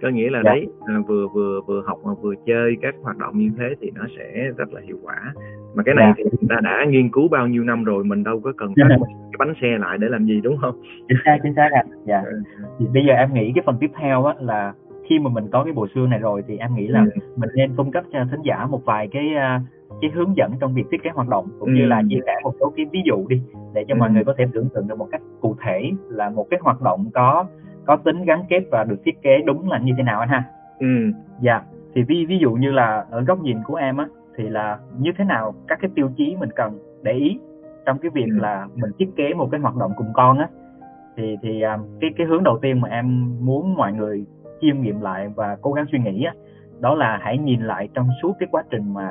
Có 0.03 0.09
nghĩa 0.09 0.31
là 0.31 0.41
Dạ. 0.45 0.51
đấy 0.51 0.67
à, 0.87 0.95
vừa 1.09 1.27
vừa 1.29 1.61
vừa 1.67 1.83
học 1.87 1.99
mà 2.05 2.13
vừa 2.23 2.35
chơi 2.47 2.77
các 2.83 2.95
hoạt 3.03 3.17
động 3.19 3.39
như 3.39 3.51
thế 3.59 3.65
thì 3.81 3.91
nó 3.95 4.05
sẽ 4.19 4.51
rất 4.57 4.73
là 4.73 4.81
hiệu 4.85 4.97
quả 5.03 5.33
mà 5.75 5.83
cái 5.83 5.95
này 5.95 6.07
Dạ. 6.09 6.15
thì 6.17 6.25
người 6.25 6.49
ta 6.49 6.57
đã 6.63 6.85
nghiên 6.89 7.11
cứu 7.11 7.29
bao 7.29 7.47
nhiêu 7.47 7.65
năm 7.65 7.85
rồi 7.85 8.05
mình 8.05 8.25
đâu 8.25 8.41
có 8.45 8.53
cần 8.57 8.73
Dạ. 8.77 8.85
cái 8.99 8.99
bánh 9.39 9.55
xe 9.63 9.79
lại 9.79 9.99
để 9.99 10.09
làm 10.09 10.25
gì 10.25 10.41
đúng 10.41 10.57
không 10.57 10.75
chính 11.09 11.19
xác 11.25 11.37
chính 11.43 11.55
xác 11.55 11.69
anh 11.73 11.87
dạ 12.07 12.23
Ừ. 12.27 12.41
thì 12.79 12.87
bây 12.95 13.05
giờ 13.07 13.15
em 13.15 13.35
nghĩ 13.35 13.53
cái 13.55 13.63
phần 13.67 13.77
tiếp 13.81 13.91
theo 14.01 14.25
á 14.25 14.35
là 14.41 14.73
khi 15.09 15.19
mà 15.19 15.31
mình 15.31 15.45
có 15.53 15.65
cái 15.65 15.73
bộ 15.73 15.87
xương 15.95 16.11
này 16.11 16.19
rồi 16.19 16.43
thì 16.49 16.57
em 16.57 16.75
nghĩ 16.75 16.87
là 16.89 17.01
Ừ. 17.15 17.21
mình 17.37 17.51
nên 17.55 17.71
cung 17.77 17.91
cấp 17.93 18.05
cho 18.13 18.19
thính 18.31 18.41
giả 18.45 18.67
một 18.67 18.85
vài 18.85 19.09
cái 19.13 19.35
à, 19.37 19.61
cái 20.01 20.11
hướng 20.15 20.37
dẫn 20.37 20.53
trong 20.61 20.75
việc 20.75 20.85
thiết 20.91 21.03
kế 21.03 21.11
hoạt 21.15 21.29
động 21.29 21.45
cũng 21.61 21.75
như 21.75 21.81
Ừ. 21.83 21.87
là 21.87 22.03
chia 22.09 22.21
sẻ 22.27 22.33
một 22.45 22.53
số 22.61 22.73
cái 22.77 22.87
ví 22.93 23.01
dụ 23.05 23.27
đi 23.29 23.43
để 23.75 23.85
cho 23.89 23.95
Ừ. 23.95 23.99
mọi 23.99 24.11
người 24.11 24.25
có 24.25 24.35
thể 24.39 24.45
tưởng 24.53 24.69
tượng 24.75 24.89
được 24.89 24.99
một 24.99 25.09
cách 25.13 25.21
cụ 25.41 25.57
thể 25.65 25.91
là 26.09 26.31
một 26.31 26.47
cái 26.51 26.61
hoạt 26.63 26.81
động 26.83 27.05
có 27.15 27.45
có 27.87 27.97
tính 27.97 28.25
gắn 28.25 28.45
kết 28.49 28.61
và 28.71 28.85
được 28.85 28.97
thiết 29.05 29.23
kế 29.23 29.43
đúng 29.47 29.71
là 29.71 29.79
như 29.79 29.93
thế 29.97 30.03
nào 30.03 30.21
anh 30.21 30.29
ha 30.29 30.45
ừ 30.81 30.87
Dạ, 31.41 31.63
thì 31.95 32.03
ví 32.03 32.27
ví 32.27 32.39
dụ 32.39 32.53
như 32.53 32.71
là 32.71 33.05
ở 33.11 33.21
góc 33.21 33.41
nhìn 33.43 33.59
của 33.67 33.75
em 33.75 33.97
á 33.97 34.07
thì 34.37 34.49
là 34.49 34.79
như 34.99 35.11
thế 35.19 35.25
nào 35.25 35.55
các 35.69 35.79
cái 35.83 35.91
tiêu 35.95 36.11
chí 36.17 36.37
mình 36.41 36.51
cần 36.57 36.79
để 37.03 37.13
ý 37.13 37.39
trong 37.87 37.99
cái 37.99 38.11
việc 38.15 38.27
Ừ. 38.31 38.39
là 38.43 38.67
mình 38.75 38.91
thiết 38.99 39.09
kế 39.17 39.35
một 39.35 39.49
cái 39.53 39.61
hoạt 39.61 39.77
động 39.77 39.93
cùng 39.97 40.07
con 40.15 40.39
á 40.39 40.49
thì 41.17 41.37
thì 41.43 41.61
à, 41.61 41.79
cái 42.01 42.11
cái 42.17 42.27
hướng 42.27 42.43
đầu 42.45 42.59
tiên 42.63 42.81
mà 42.81 42.89
em 42.89 43.35
muốn 43.41 43.75
mọi 43.75 43.93
người 43.93 44.25
chiêm 44.61 44.81
nghiệm 44.81 45.01
lại 45.01 45.29
và 45.37 45.57
cố 45.63 45.73
gắng 45.73 45.87
suy 45.93 45.99
nghĩ 45.99 46.25
á 46.25 46.33
đó 46.81 46.95
là 46.95 47.19
hãy 47.23 47.39
nhìn 47.39 47.61
lại 47.61 47.89
trong 47.95 48.09
suốt 48.23 48.33
cái 48.41 48.49
quá 48.53 48.63
trình 48.71 48.95
mà 48.95 49.11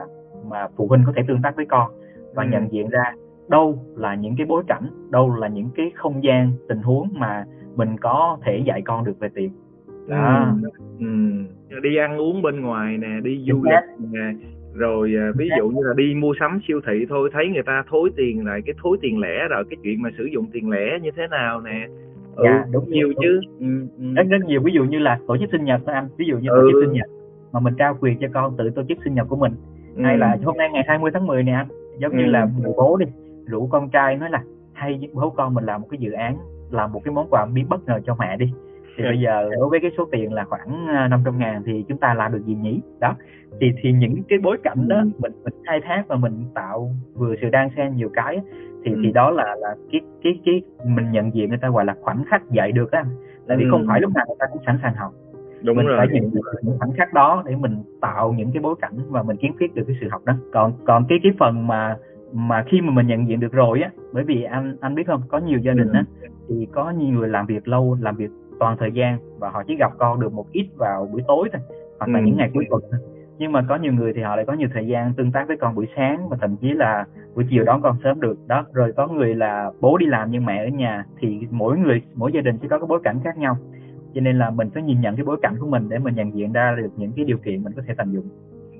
mà 0.50 0.68
phụ 0.78 0.88
huynh 0.88 1.04
có 1.06 1.14
thể 1.16 1.22
tương 1.28 1.42
tác 1.42 1.56
với 1.56 1.66
con 1.66 1.92
và 2.36 2.44
Ừ. 2.44 2.50
nhận 2.52 2.72
diện 2.72 2.90
ra 2.90 3.14
đâu 3.50 3.76
là 3.96 4.16
những 4.16 4.36
cái 4.38 4.46
bối 4.46 4.64
cảnh, 4.68 4.84
đâu 5.10 5.36
là 5.36 5.48
những 5.48 5.70
cái 5.76 5.92
không 5.96 6.24
gian 6.24 6.52
tình 6.70 6.82
huống 6.82 7.10
mà 7.14 7.46
mình 7.76 7.98
có 8.02 8.38
thể 8.46 8.64
dạy 8.66 8.82
con 8.82 9.06
được 9.06 9.20
về 9.20 9.30
tiền. 9.36 9.52
Đó. 10.08 10.46
Ừ. 11.00 11.06
ừ. 11.70 11.80
đi 11.84 11.96
ăn 11.96 12.18
uống 12.18 12.42
bên 12.42 12.62
ngoài 12.62 12.98
nè 12.98 13.08
đi 13.24 13.46
du 13.48 13.64
lịch 13.64 14.10
nè 14.12 14.34
rồi 14.74 15.14
à, 15.18 15.32
ví 15.38 15.50
dụ 15.58 15.70
như 15.70 15.82
là 15.84 15.94
đi 15.98 16.14
mua 16.16 16.34
sắm 16.40 16.60
siêu 16.68 16.82
thị 16.88 17.06
thôi 17.10 17.30
thấy 17.34 17.48
người 17.54 17.64
ta 17.64 17.84
thối 17.90 18.10
tiền 18.16 18.46
lại 18.46 18.62
cái 18.66 18.76
thối 18.84 18.98
tiền 19.02 19.20
lẻ 19.20 19.48
rồi 19.50 19.64
cái 19.70 19.78
chuyện 19.84 20.02
mà 20.02 20.10
sử 20.18 20.24
dụng 20.26 20.46
tiền 20.52 20.70
lẻ 20.70 21.00
như 21.02 21.12
thế 21.18 21.28
nào 21.32 21.62
nè 21.62 21.88
ừ, 22.36 22.44
Dạ, 22.46 22.66
đúng, 22.72 22.90
nhiều 22.90 23.08
đúng. 23.08 23.16
chứ 23.24 23.40
ừ, 23.60 23.66
ừ. 24.00 24.14
rất 24.16 24.24
rất 24.30 24.38
nhiều 24.48 24.62
ví 24.64 24.72
dụ 24.74 24.84
như 24.84 25.00
là 25.00 25.20
tổ 25.28 25.38
chức 25.38 25.50
sinh 25.52 25.64
nhật 25.66 25.86
đó 25.86 25.94
anh 25.94 26.08
ví 26.18 26.26
dụ 26.26 26.38
như 26.38 26.50
tổ 26.50 26.56
Ừ. 26.56 26.70
chức 26.72 26.82
sinh 26.84 26.94
nhật 26.94 27.08
mà 27.54 27.60
mình 27.60 27.74
trao 27.78 27.98
quyền 28.00 28.18
cho 28.20 28.28
con 28.34 28.58
tự 28.58 28.70
tổ 28.70 28.82
chức 28.90 28.98
sinh 29.04 29.14
nhật 29.14 29.28
của 29.30 29.36
mình 29.36 29.54
Ừ. 29.96 30.04
hay 30.04 30.18
là 30.18 30.38
hôm 30.44 30.58
nay 30.58 30.70
ngày 30.74 30.84
20 30.88 31.12
tháng 31.14 31.28
10 31.28 31.44
nè 31.44 31.52
anh 31.54 31.68
giống 32.00 32.18
như 32.18 32.24
Ừ. 32.24 32.30
là 32.30 32.48
người 32.62 32.72
bố 32.78 32.98
đi 32.98 33.06
rủ 33.46 33.68
con 33.68 33.90
trai 33.90 34.18
nói 34.18 34.30
là 34.30 34.44
hay 34.74 34.98
với 35.00 35.10
bố 35.14 35.30
con 35.30 35.54
mình 35.54 35.64
làm 35.66 35.82
một 35.82 35.88
cái 35.92 35.98
dự 35.98 36.12
án 36.12 36.38
làm 36.74 36.92
một 36.92 37.02
cái 37.06 37.14
món 37.14 37.28
quà 37.30 37.46
biến 37.54 37.66
bất 37.70 37.86
ngờ 37.88 38.00
cho 38.06 38.16
mẹ 38.20 38.38
đi 38.38 38.46
thì 38.98 39.04
Ừ. 39.04 39.08
bây 39.10 39.20
giờ 39.20 39.50
đối 39.60 39.70
với 39.70 39.80
cái 39.80 39.92
số 39.98 40.08
tiền 40.12 40.34
là 40.34 40.44
khoảng 40.44 40.88
à, 40.88 41.08
500 41.08 41.38
ngàn 41.40 41.64
thì 41.66 41.86
chúng 41.90 41.98
ta 41.98 42.14
làm 42.14 42.32
được 42.32 42.42
gì 42.46 42.56
nhỉ 42.56 42.82
đó 43.00 43.16
thì 43.62 43.72
thì 43.82 43.92
những 43.92 44.16
cái 44.30 44.40
bối 44.44 44.58
cảnh 44.64 44.88
đó 44.88 44.98
Ừ. 44.98 45.10
mình 45.20 45.32
mình 45.44 45.54
khai 45.68 45.82
thác 45.84 46.04
và 46.08 46.16
mình 46.16 46.34
tạo 46.56 46.90
vừa 47.16 47.36
sự 47.42 47.50
đan 47.50 47.70
xen 47.78 47.96
nhiều 47.96 48.10
cái 48.14 48.40
thì 48.86 48.92
Ừ. 48.92 49.00
thì 49.04 49.12
đó 49.12 49.32
là 49.32 49.56
là 49.60 49.76
cái 49.92 50.02
cái 50.24 50.40
cái 50.46 50.62
mình 50.86 51.12
nhận 51.12 51.34
diện 51.36 51.50
người 51.50 51.58
ta 51.62 51.70
gọi 51.70 51.86
là 51.86 51.96
khoảnh 52.02 52.24
khắc 52.30 52.50
dạy 52.52 52.72
được 52.72 52.92
á 52.92 53.06
tại 53.48 53.58
vì 53.58 53.64
Ừ. 53.64 53.68
không 53.72 53.86
phải 53.88 54.02
lúc 54.02 54.12
nào 54.16 54.26
người 54.28 54.36
ta 54.40 54.46
cũng 54.54 54.62
sẵn 54.66 54.78
sàng 54.82 54.96
học 54.96 55.12
đúng 55.64 55.78
mình 55.78 55.86
rồi 55.88 55.98
phải 55.98 56.08
nhận 56.12 56.32
được 56.34 56.42
những 56.62 56.78
khoảnh 56.80 56.92
khắc 56.98 57.14
đó 57.14 57.44
để 57.46 57.56
mình 57.56 57.84
tạo 58.02 58.34
những 58.38 58.52
cái 58.54 58.62
bối 58.62 58.76
cảnh 58.82 58.94
và 59.10 59.24
mình 59.24 59.38
kiến 59.38 59.52
thiết 59.60 59.76
được 59.76 59.84
cái 59.88 59.98
sự 60.02 60.08
học 60.12 60.22
đó 60.26 60.34
còn 60.54 60.74
còn 60.86 61.06
cái 61.10 61.20
cái 61.24 61.32
phần 61.40 61.68
mà 61.68 61.98
mà 62.34 62.64
khi 62.68 62.82
mà 62.82 62.92
mình 62.94 63.08
nhận 63.08 63.28
diện 63.28 63.40
được 63.40 63.52
rồi 63.52 63.82
á 63.82 63.90
bởi 64.14 64.24
vì 64.24 64.44
anh 64.44 64.76
anh 64.82 64.96
biết 64.96 65.08
không 65.08 65.22
có 65.28 65.38
nhiều 65.38 65.60
gia 65.60 65.74
đình 65.74 65.92
á 65.94 66.04
thì 66.49 66.67
có 66.71 66.91
nhiều 66.91 67.13
người 67.13 67.29
làm 67.29 67.45
việc 67.45 67.67
lâu 67.67 67.97
làm 68.01 68.15
việc 68.15 68.29
toàn 68.60 68.77
thời 68.79 68.91
gian 68.91 69.19
và 69.39 69.49
họ 69.49 69.63
chỉ 69.67 69.75
gặp 69.75 69.91
con 69.97 70.19
được 70.19 70.34
một 70.34 70.45
ít 70.51 70.67
vào 70.77 71.10
buổi 71.12 71.21
tối 71.27 71.49
thôi 71.53 71.62
hoặc 71.99 72.10
là 72.12 72.19
Ừ. 72.19 72.25
những 72.25 72.38
ngày 72.38 72.49
cuối 72.53 72.65
tuần 72.69 72.82
thôi. 72.91 72.99
Nhưng 73.38 73.51
mà 73.51 73.65
có 73.69 73.75
nhiều 73.75 73.93
người 73.93 74.13
thì 74.13 74.21
họ 74.21 74.36
lại 74.36 74.45
có 74.45 74.53
nhiều 74.53 74.67
thời 74.73 74.88
gian 74.88 75.13
tương 75.13 75.32
tác 75.32 75.47
với 75.47 75.58
con 75.58 75.75
buổi 75.75 75.88
sáng 75.95 76.29
và 76.29 76.38
thậm 76.41 76.56
chí 76.56 76.73
là 76.73 77.06
buổi 77.36 77.45
chiều 77.49 77.63
đón 77.63 77.82
con 77.82 77.97
sớm 78.03 78.21
được. 78.21 78.38
Đó 78.47 78.65
rồi 78.73 78.91
có 78.91 79.08
người 79.08 79.36
là 79.36 79.71
bố 79.82 79.97
đi 79.97 80.06
làm 80.06 80.32
nhưng 80.32 80.45
mẹ 80.45 80.65
ở 80.65 80.67
nhà 80.67 81.06
thì 81.19 81.47
mỗi 81.51 81.77
người 81.77 82.01
mỗi 82.15 82.32
gia 82.32 82.41
đình 82.41 82.58
sẽ 82.62 82.67
có 82.67 82.79
cái 82.79 82.88
bối 82.88 82.99
cảnh 83.03 83.19
khác 83.23 83.38
nhau. 83.38 83.58
Cho 84.13 84.21
nên 84.21 84.39
là 84.39 84.49
mình 84.49 84.69
phải 84.73 84.84
nhìn 84.84 85.01
nhận 85.01 85.15
cái 85.15 85.25
bối 85.25 85.38
cảnh 85.41 85.56
của 85.60 85.67
mình 85.67 85.89
để 85.89 85.99
mình 85.99 86.15
nhận 86.15 86.36
diện 86.36 86.53
ra 86.53 86.75
được 86.77 86.89
những 86.97 87.12
cái 87.15 87.25
điều 87.25 87.38
kiện 87.38 87.63
mình 87.63 87.73
có 87.75 87.82
thể 87.88 87.93
tận 87.97 88.13
dụng. 88.13 88.25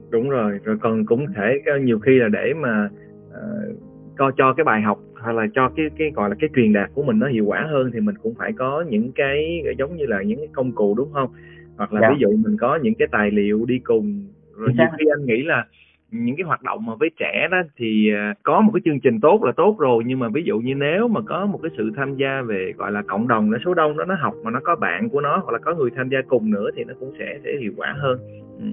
Đúng 0.10 0.30
rồi 0.30 0.60
rồi 0.64 0.78
còn 0.82 1.06
cũng 1.06 1.26
thể 1.36 1.62
nhiều 1.82 2.00
khi 2.00 2.20
là 2.20 2.28
để 2.28 2.54
mà 2.54 2.90
uh, 3.28 3.78
co 4.18 4.32
cho 4.38 4.54
cái 4.54 4.64
bài 4.64 4.82
học 4.82 5.00
hoặc 5.24 5.32
là 5.36 5.48
cho 5.56 5.70
cái 5.76 5.86
cái 5.98 6.12
gọi 6.16 6.30
là 6.30 6.36
cái 6.40 6.50
truyền 6.56 6.74
đạt 6.74 6.90
của 6.94 7.04
mình 7.04 7.20
nó 7.20 7.28
hiệu 7.28 7.46
quả 7.46 7.68
hơn 7.70 7.92
thì 7.94 8.00
mình 8.00 8.16
cũng 8.24 8.34
phải 8.36 8.52
có 8.54 8.86
những 8.90 9.12
cái 9.16 9.64
giống 9.78 9.96
như 9.98 10.06
là 10.06 10.22
những 10.24 10.38
cái 10.40 10.48
công 10.54 10.72
cụ 10.72 10.96
đúng 10.98 11.14
không 11.14 11.30
hoặc 11.78 11.94
là 11.94 12.02
Dạ. 12.02 12.10
ví 12.10 12.16
dụ 12.20 12.28
mình 12.44 12.58
có 12.58 12.80
những 12.84 12.94
cái 13.00 13.08
tài 13.12 13.32
liệu 13.32 13.66
đi 13.66 13.80
cùng 13.80 14.26
rồi 14.58 14.70
nhiều 14.78 14.88
khi 15.00 15.06
anh 15.14 15.26
nghĩ 15.26 15.44
là 15.44 15.66
những 16.12 16.36
cái 16.36 16.44
hoạt 16.44 16.64
động 16.64 16.86
mà 16.86 16.96
với 16.96 17.10
trẻ 17.20 17.48
đó 17.52 17.58
thì 17.78 18.14
à, 18.14 18.34
có 18.44 18.62
một 18.62 18.72
cái 18.74 18.82
chương 18.86 19.00
trình 19.00 19.20
tốt 19.20 19.44
là 19.44 19.52
tốt 19.52 19.76
rồi 19.80 20.04
nhưng 20.06 20.20
mà 20.20 20.30
ví 20.30 20.44
dụ 20.44 20.60
như 20.60 20.76
nếu 20.76 21.08
mà 21.08 21.22
có 21.22 21.46
một 21.46 21.60
cái 21.64 21.72
sự 21.78 21.92
tham 21.96 22.16
gia 22.16 22.42
về 22.42 22.74
gọi 22.78 22.92
là 22.92 23.02
cộng 23.02 23.28
đồng 23.28 23.52
nó 23.52 23.58
số 23.66 23.74
đông 23.74 23.98
đó 23.98 24.06
nó 24.06 24.16
học 24.20 24.34
mà 24.44 24.52
nó 24.52 24.60
có 24.64 24.76
bạn 24.76 25.10
của 25.10 25.22
nó 25.22 25.38
hoặc 25.44 25.54
là 25.54 25.60
có 25.60 25.76
người 25.76 25.90
tham 25.96 26.10
gia 26.10 26.22
cùng 26.28 26.52
nữa 26.52 26.70
thì 26.76 26.84
nó 26.84 26.94
cũng 27.00 27.14
sẽ 27.20 27.40
sẽ 27.44 27.50
hiệu 27.62 27.74
quả 27.78 27.96
hơn. 27.98 28.20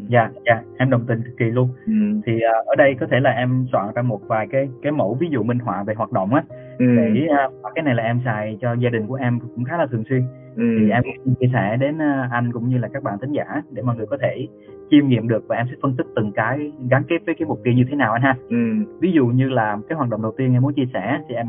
Dạ 0.08 0.30
dạ 0.46 0.62
em 0.78 0.90
đồng 0.90 1.04
tình 1.06 1.22
cực 1.22 1.36
kỳ 1.38 1.44
luôn 1.44 1.68
Ừ. 1.86 1.92
thì 2.26 2.40
à, 2.40 2.52
ở 2.66 2.74
đây 2.74 2.94
có 3.00 3.06
thể 3.10 3.20
là 3.20 3.30
em 3.30 3.66
soạn 3.72 3.86
ra 3.94 4.02
một 4.02 4.20
vài 4.26 4.46
cái 4.50 4.68
cái 4.82 4.92
mẫu 4.92 5.14
ví 5.20 5.28
dụ 5.30 5.42
minh 5.42 5.58
họa 5.58 5.82
về 5.82 5.94
hoạt 5.94 6.12
động 6.12 6.34
á 6.34 6.42
Ừ. 6.78 6.86
để 6.96 7.26
à, 7.38 7.48
cái 7.74 7.82
này 7.84 7.94
là 7.94 8.02
em 8.02 8.20
xài 8.24 8.58
cho 8.60 8.72
gia 8.72 8.90
đình 8.90 9.06
của 9.06 9.14
em 9.14 9.40
cũng 9.40 9.64
khá 9.64 9.76
là 9.76 9.86
thường 9.86 10.04
xuyên 10.08 10.22
Ừ. 10.56 10.62
thì 10.78 10.90
em 10.90 11.02
chia 11.40 11.50
sẻ 11.52 11.76
đến 11.80 11.98
à, 12.02 12.28
anh 12.32 12.52
cũng 12.52 12.68
như 12.68 12.78
là 12.78 12.88
các 12.92 13.02
bạn 13.02 13.18
thính 13.20 13.32
giả 13.32 13.44
để 13.72 13.82
mọi 13.82 13.96
người 13.96 14.06
có 14.06 14.16
thể 14.22 14.46
chiêm 14.90 15.08
nghiệm 15.08 15.28
được 15.28 15.44
và 15.48 15.56
em 15.56 15.66
sẽ 15.70 15.76
phân 15.82 15.96
tích 15.96 16.06
từng 16.16 16.32
cái 16.32 16.72
gắn 16.90 17.02
kết 17.08 17.18
với 17.26 17.34
cái 17.38 17.46
mục 17.46 17.60
tiêu 17.64 17.74
như 17.74 17.84
thế 17.90 17.96
nào 17.96 18.12
anh 18.12 18.22
ha 18.22 18.34
Ừ. 18.48 18.56
ví 19.00 19.12
dụ 19.12 19.26
như 19.26 19.48
là 19.48 19.78
cái 19.88 19.96
hoạt 19.96 20.10
động 20.10 20.22
đầu 20.22 20.32
tiên 20.36 20.52
em 20.52 20.62
muốn 20.62 20.72
chia 20.74 20.86
sẻ 20.94 21.20
thì 21.28 21.34
em 21.34 21.46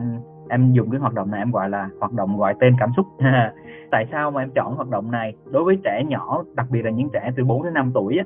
em 0.51 0.71
dùng 0.73 0.89
cái 0.91 0.99
hoạt 0.99 1.13
động 1.13 1.31
này 1.31 1.39
em 1.41 1.51
gọi 1.51 1.69
là 1.69 1.89
hoạt 1.99 2.13
động 2.13 2.37
gọi 2.37 2.53
tên 2.59 2.75
cảm 2.79 2.89
xúc 2.97 3.05
tại 3.91 4.05
sao 4.11 4.31
mà 4.31 4.41
em 4.43 4.49
chọn 4.49 4.75
hoạt 4.75 4.89
động 4.89 5.11
này 5.11 5.33
đối 5.51 5.63
với 5.63 5.77
trẻ 5.83 6.03
nhỏ 6.07 6.43
đặc 6.55 6.65
biệt 6.69 6.81
là 6.85 6.91
những 6.91 7.09
trẻ 7.13 7.31
từ 7.35 7.43
4 7.43 7.63
đến 7.63 7.73
5 7.73 7.91
tuổi 7.93 8.17
á, 8.17 8.23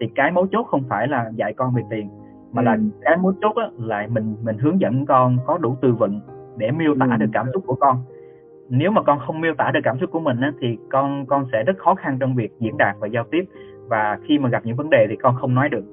thì 0.00 0.06
cái 0.14 0.30
mấu 0.30 0.46
chốt 0.46 0.62
không 0.70 0.82
phải 0.88 1.08
là 1.08 1.30
dạy 1.34 1.52
con 1.52 1.74
về 1.74 1.82
tiền 1.90 2.08
mà 2.52 2.62
là 2.62 2.72
Ừ. 2.72 2.78
cái 3.00 3.16
mấu 3.16 3.32
chốt 3.40 3.52
á, 3.56 3.66
là 3.78 4.06
mình 4.10 4.36
mình 4.42 4.58
hướng 4.58 4.80
dẫn 4.80 5.06
con 5.06 5.36
có 5.46 5.58
đủ 5.58 5.76
từ 5.82 5.92
vựng 5.94 6.20
để 6.56 6.70
miêu 6.70 6.94
tả 7.00 7.06
Ừ. 7.10 7.16
được 7.18 7.30
cảm 7.32 7.46
xúc 7.52 7.62
của 7.66 7.74
con 7.74 7.96
nếu 8.68 8.90
mà 8.90 9.02
con 9.02 9.18
không 9.26 9.40
miêu 9.40 9.54
tả 9.58 9.70
được 9.74 9.80
cảm 9.84 9.98
xúc 9.98 10.10
của 10.12 10.20
mình 10.20 10.40
á, 10.40 10.52
thì 10.60 10.76
con 10.90 11.26
con 11.26 11.44
sẽ 11.52 11.62
rất 11.66 11.78
khó 11.78 11.94
khăn 11.94 12.16
trong 12.20 12.34
việc 12.34 12.50
diễn 12.60 12.76
đạt 12.76 12.96
và 13.00 13.06
giao 13.08 13.24
tiếp 13.30 13.44
và 13.88 14.18
khi 14.28 14.38
mà 14.38 14.48
gặp 14.48 14.62
những 14.64 14.76
vấn 14.76 14.90
đề 14.90 15.06
thì 15.10 15.16
con 15.16 15.34
không 15.40 15.54
nói 15.54 15.68
được 15.68 15.84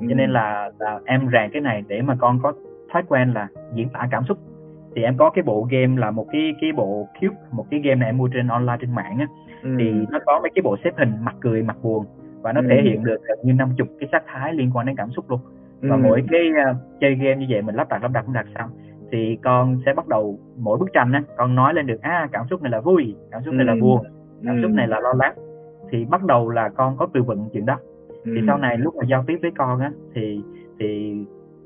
Ừ. 0.00 0.06
cho 0.08 0.14
nên 0.14 0.30
là, 0.30 0.70
là 0.78 1.00
em 1.04 1.20
rèn 1.32 1.50
cái 1.52 1.62
này 1.62 1.84
để 1.88 2.02
mà 2.02 2.16
con 2.20 2.38
có 2.42 2.52
thói 2.92 3.02
quen 3.08 3.32
là 3.34 3.48
diễn 3.74 3.88
tả 3.88 4.08
cảm 4.10 4.24
xúc 4.24 4.38
thì 4.96 5.02
em 5.02 5.16
có 5.16 5.30
cái 5.30 5.42
bộ 5.42 5.66
game 5.70 5.96
là 6.00 6.10
một 6.10 6.26
cái 6.32 6.54
cái 6.60 6.72
bộ 6.72 7.08
cube 7.20 7.36
một 7.52 7.66
cái 7.70 7.80
game 7.80 7.94
này 7.94 8.08
em 8.08 8.16
mua 8.18 8.28
trên 8.28 8.48
online 8.48 8.76
trên 8.80 8.94
mạng 8.94 9.16
á 9.18 9.26
Ừ. 9.62 9.70
thì 9.78 9.92
nó 10.10 10.18
có 10.26 10.38
mấy 10.42 10.50
cái 10.54 10.62
bộ 10.62 10.76
xếp 10.84 10.90
hình 10.98 11.12
mặt 11.20 11.34
cười 11.40 11.62
mặt 11.62 11.76
buồn 11.82 12.04
và 12.42 12.52
nó 12.52 12.60
Ừ. 12.60 12.66
thể 12.70 12.82
hiện 12.82 13.04
được 13.04 13.16
gần 13.28 13.38
như 13.44 13.52
năm 13.52 13.70
chục 13.78 13.88
cái 14.00 14.08
sắc 14.12 14.22
thái 14.26 14.52
liên 14.54 14.70
quan 14.74 14.86
đến 14.86 14.96
cảm 14.96 15.10
xúc 15.10 15.30
luôn 15.30 15.40
và 15.82 15.96
Ừ. 15.96 16.00
mỗi 16.02 16.24
cái 16.30 16.40
uh, 16.70 16.76
chơi 17.00 17.14
game 17.14 17.36
như 17.36 17.46
vậy 17.50 17.62
mình 17.62 17.74
lắp 17.74 17.88
đặt 17.88 18.02
lắp 18.02 18.10
đặt 18.12 18.24
lắp 18.26 18.32
đặt 18.34 18.46
xong 18.58 18.70
thì 19.12 19.36
con 19.44 19.80
sẽ 19.86 19.92
bắt 19.94 20.08
đầu 20.08 20.38
mỗi 20.58 20.78
bức 20.78 20.92
tranh 20.92 21.12
á 21.12 21.22
con 21.36 21.54
nói 21.54 21.74
lên 21.74 21.86
được 21.86 22.02
à 22.02 22.28
cảm 22.32 22.46
xúc 22.50 22.62
này 22.62 22.72
là 22.72 22.80
vui 22.80 23.14
cảm 23.30 23.42
xúc 23.42 23.54
này 23.54 23.66
là 23.66 23.72
Ừ. 23.72 23.78
buồn 23.80 24.02
cảm 24.44 24.62
xúc 24.62 24.70
Ừ. 24.70 24.74
này 24.74 24.86
là 24.88 25.00
lo 25.00 25.12
lắng 25.12 25.34
thì 25.90 26.04
bắt 26.04 26.24
đầu 26.24 26.48
là 26.50 26.68
con 26.68 26.96
có 26.96 27.08
từ 27.14 27.22
vựng 27.22 27.48
chuyện 27.52 27.66
đó 27.66 27.78
thì 28.24 28.32
Ừ. 28.40 28.42
sau 28.46 28.58
này 28.58 28.76
lúc 28.78 28.94
mà 28.96 29.04
giao 29.10 29.24
tiếp 29.26 29.38
với 29.42 29.50
con 29.50 29.80
á 29.80 29.90
thì 30.14 30.40
thì 30.78 31.14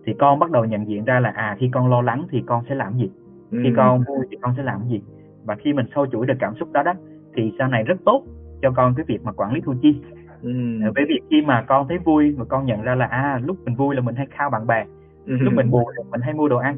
thì 0.07 0.15
con 0.19 0.39
bắt 0.39 0.51
đầu 0.51 0.65
nhận 0.65 0.89
diện 0.89 1.05
ra 1.05 1.21
là 1.21 1.31
à 1.31 1.57
khi 1.59 1.71
con 1.73 1.91
lo 1.91 2.03
lắng 2.03 2.27
thì 2.31 2.43
con 2.47 2.65
sẽ 2.69 2.75
làm 2.75 2.97
gì 2.97 3.11
Ừ. 3.51 3.59
khi 3.63 3.73
con 3.77 3.99
vui 4.09 4.27
thì 4.31 4.37
con 4.43 4.55
sẽ 4.57 4.63
làm 4.63 4.81
gì 4.89 5.03
và 5.45 5.55
khi 5.55 5.73
mình 5.73 5.87
sâu 5.95 6.07
chuỗi 6.07 6.27
được 6.27 6.35
cảm 6.41 6.55
xúc 6.61 6.73
đó 6.73 6.83
đó 6.83 6.93
thì 7.37 7.53
sau 7.59 7.69
này 7.69 7.83
rất 7.85 7.97
tốt 8.05 8.23
cho 8.63 8.71
con 8.71 8.95
cái 8.97 9.05
việc 9.09 9.25
mà 9.25 9.33
quản 9.33 9.53
lý 9.53 9.61
thu 9.61 9.75
chi 9.83 10.01
Ừ. 10.43 10.51
bởi 10.95 11.05
vì 11.09 11.21
khi 11.31 11.43
mà 11.47 11.65
con 11.69 11.89
thấy 11.89 11.99
vui 11.99 12.35
mà 12.39 12.45
con 12.45 12.67
nhận 12.67 12.83
ra 12.83 12.95
là 12.95 13.07
à 13.07 13.41
lúc 13.45 13.57
mình 13.65 13.75
vui 13.75 13.95
là 13.95 14.01
mình 14.01 14.15
hay 14.15 14.27
khao 14.31 14.51
bạn 14.51 14.67
bè 14.67 14.85
Ừ. 15.27 15.37
lúc 15.41 15.55
mình 15.55 15.71
buồn 15.71 15.89
là 15.97 16.03
mình 16.11 16.21
hay 16.21 16.35
mua 16.35 16.49
đồ 16.49 16.57
ăn 16.57 16.77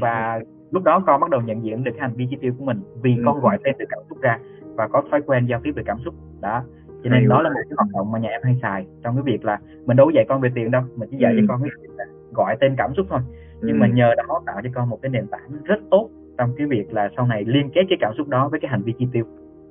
và 0.00 0.40
lúc 0.70 0.82
đó 0.84 1.02
con 1.06 1.20
bắt 1.20 1.30
đầu 1.30 1.40
nhận 1.40 1.64
diện 1.64 1.84
được 1.84 1.90
cái 1.94 2.00
hành 2.00 2.14
vi 2.16 2.26
chi 2.30 2.36
tiêu 2.40 2.52
của 2.58 2.64
mình 2.64 2.80
vì 3.02 3.16
Ừ. 3.16 3.22
con 3.26 3.40
gọi 3.40 3.58
tên 3.64 3.74
được 3.78 3.84
cảm 3.88 3.98
xúc 4.08 4.18
ra 4.20 4.38
và 4.76 4.88
có 4.88 5.02
thói 5.10 5.22
quen 5.26 5.46
giao 5.46 5.60
tiếp 5.64 5.72
về 5.76 5.82
cảm 5.86 5.98
xúc 6.04 6.14
đó 6.40 6.62
cho 7.04 7.10
Hay 7.10 7.20
nên 7.20 7.28
đó 7.28 7.36
quá. 7.36 7.42
là 7.42 7.48
một 7.50 7.60
cái 7.68 7.74
hoạt 7.76 7.88
động 7.94 8.12
mà 8.12 8.18
nhà 8.18 8.28
em 8.28 8.40
hay 8.44 8.58
xài 8.62 8.86
trong 9.04 9.14
cái 9.16 9.22
việc 9.22 9.44
là 9.44 9.58
mình 9.86 9.96
đâu 9.96 10.06
có 10.06 10.12
dạy 10.14 10.24
con 10.28 10.40
về 10.40 10.50
tiền 10.54 10.70
đâu 10.70 10.82
mình 10.96 11.08
chỉ 11.10 11.16
dạy 11.16 11.32
Ừ. 11.32 11.38
cho 11.40 11.44
con 11.48 11.62
cái 11.62 11.70
việc 11.82 11.94
là 11.96 12.04
gọi 12.34 12.56
tên 12.60 12.74
cảm 12.78 12.94
xúc 12.94 13.06
thôi 13.10 13.20
nhưng 13.62 13.76
Ừ. 13.76 13.80
mà 13.80 13.86
nhờ 13.86 14.14
đó 14.16 14.40
tạo 14.46 14.56
cho 14.64 14.70
con 14.74 14.88
một 14.88 14.98
cái 15.02 15.10
nền 15.10 15.26
tảng 15.26 15.50
rất 15.64 15.78
tốt 15.90 16.08
trong 16.38 16.50
cái 16.58 16.66
việc 16.66 16.92
là 16.92 17.08
sau 17.16 17.26
này 17.26 17.44
liên 17.44 17.70
kết 17.74 17.82
cái 17.88 17.98
cảm 18.00 18.12
xúc 18.18 18.28
đó 18.28 18.48
với 18.48 18.60
cái 18.60 18.70
hành 18.70 18.82
vi 18.82 18.92
chi 18.98 19.06
tiêu 19.12 19.24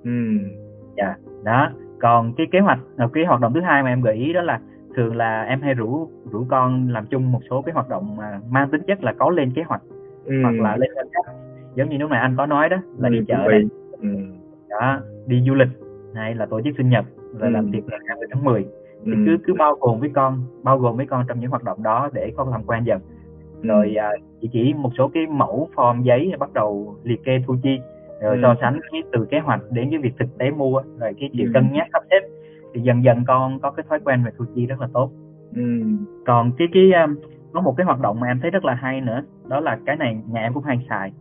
Ừ. 0.03 0.11
dạ 0.97 1.15
đó 1.43 1.69
còn 1.99 2.33
cái 2.37 2.47
kế 2.51 2.59
hoạch 2.59 2.79
ờ, 2.97 3.07
cái 3.13 3.25
hoạt 3.25 3.41
động 3.41 3.53
thứ 3.53 3.61
hai 3.61 3.83
mà 3.83 3.89
em 3.89 4.01
gợi 4.01 4.15
ý 4.15 4.33
đó 4.33 4.41
là 4.41 4.59
thường 4.95 5.15
là 5.15 5.43
em 5.43 5.61
hay 5.61 5.73
rủ 5.73 6.09
rủ 6.31 6.45
con 6.49 6.89
làm 6.89 7.05
chung 7.05 7.31
một 7.31 7.39
số 7.49 7.61
cái 7.61 7.73
hoạt 7.73 7.89
động 7.89 8.15
mà 8.17 8.39
mang 8.49 8.69
tính 8.69 8.81
chất 8.87 9.03
là 9.03 9.13
có 9.13 9.29
lên 9.29 9.51
kế 9.51 9.63
hoạch 9.63 9.81
Ừ. 10.25 10.33
hoặc 10.43 10.55
là 10.59 10.77
lên 10.77 10.89
ngân 10.95 11.07
sách 11.13 11.33
giống 11.75 11.89
như 11.89 11.97
lúc 11.97 12.11
này 12.11 12.19
anh 12.21 12.35
có 12.37 12.45
nói 12.45 12.69
đó 12.69 12.77
là 12.97 13.09
đi 13.09 13.17
Ừ, 13.17 13.23
chợ 13.27 13.35
chuẩn 13.35 13.51
này. 13.51 13.63
Ừ. 14.01 14.09
đó 14.69 14.99
đi 15.27 15.43
du 15.47 15.53
lịch 15.53 15.67
hay 16.15 16.35
là 16.35 16.45
tổ 16.45 16.61
chức 16.61 16.73
sinh 16.77 16.89
nhật 16.89 17.05
và 17.33 17.47
ừ. 17.47 17.51
làm 17.51 17.71
tiệc 17.71 17.83
ngày 17.89 17.99
20 18.07 18.27
tháng 18.31 18.43
10 18.43 18.65
thì 19.05 19.11
ừ. 19.11 19.17
cứ 19.25 19.37
cứ 19.45 19.53
bao 19.53 19.75
gồm 19.79 19.99
với 19.99 20.09
con 20.15 20.43
bao 20.63 20.77
gồm 20.77 20.97
với 20.97 21.05
con 21.05 21.25
trong 21.27 21.39
những 21.39 21.49
hoạt 21.49 21.63
động 21.63 21.83
đó 21.83 22.09
để 22.13 22.33
con 22.37 22.49
làm 22.49 22.63
quen 22.63 22.83
dần 22.83 23.01
ừ. 23.61 23.67
rồi 23.67 23.95
à, 23.95 24.11
chỉ 24.41 24.49
chỉ 24.53 24.73
một 24.73 24.89
số 24.97 25.07
cái 25.13 25.27
mẫu 25.27 25.69
form 25.75 26.01
giấy 26.01 26.31
bắt 26.39 26.53
đầu 26.53 26.95
liệt 27.03 27.23
kê 27.23 27.41
thu 27.47 27.55
chi 27.63 27.79
rồi 28.21 28.35
ừ. 28.35 28.39
so 28.41 28.55
sánh 28.61 28.79
cái 28.91 29.01
từ 29.11 29.25
kế 29.25 29.39
hoạch 29.39 29.61
đến 29.71 29.89
cái 29.89 29.99
việc 29.99 30.13
thực 30.19 30.37
tế 30.37 30.51
mua 30.51 30.81
rồi 30.99 31.13
cái 31.19 31.29
chuyện 31.33 31.45
ừ. 31.45 31.51
cân 31.53 31.69
nhắc 31.71 31.87
sắp 31.93 32.03
xếp 32.09 32.27
thì 32.73 32.81
dần 32.81 33.03
dần 33.03 33.23
con 33.27 33.59
có 33.59 33.71
cái 33.71 33.85
thói 33.89 33.99
quen 33.99 34.23
về 34.25 34.31
thu 34.37 34.45
chi 34.55 34.65
rất 34.65 34.81
là 34.81 34.87
tốt 34.93 35.11
ừ. 35.55 35.81
còn 36.25 36.51
cái 36.57 36.67
cái 36.73 36.91
um, 37.03 37.15
có 37.53 37.61
một 37.61 37.73
cái 37.77 37.85
hoạt 37.85 37.99
động 37.99 38.19
mà 38.19 38.27
em 38.27 38.39
thấy 38.41 38.51
rất 38.51 38.65
là 38.65 38.73
hay 38.73 39.01
nữa 39.01 39.21
đó 39.47 39.59
là 39.59 39.79
cái 39.85 39.95
này 39.95 40.21
nhà 40.31 40.41
em 40.41 40.53
cũng 40.53 40.63
hay 40.63 40.85
xài 40.89 41.13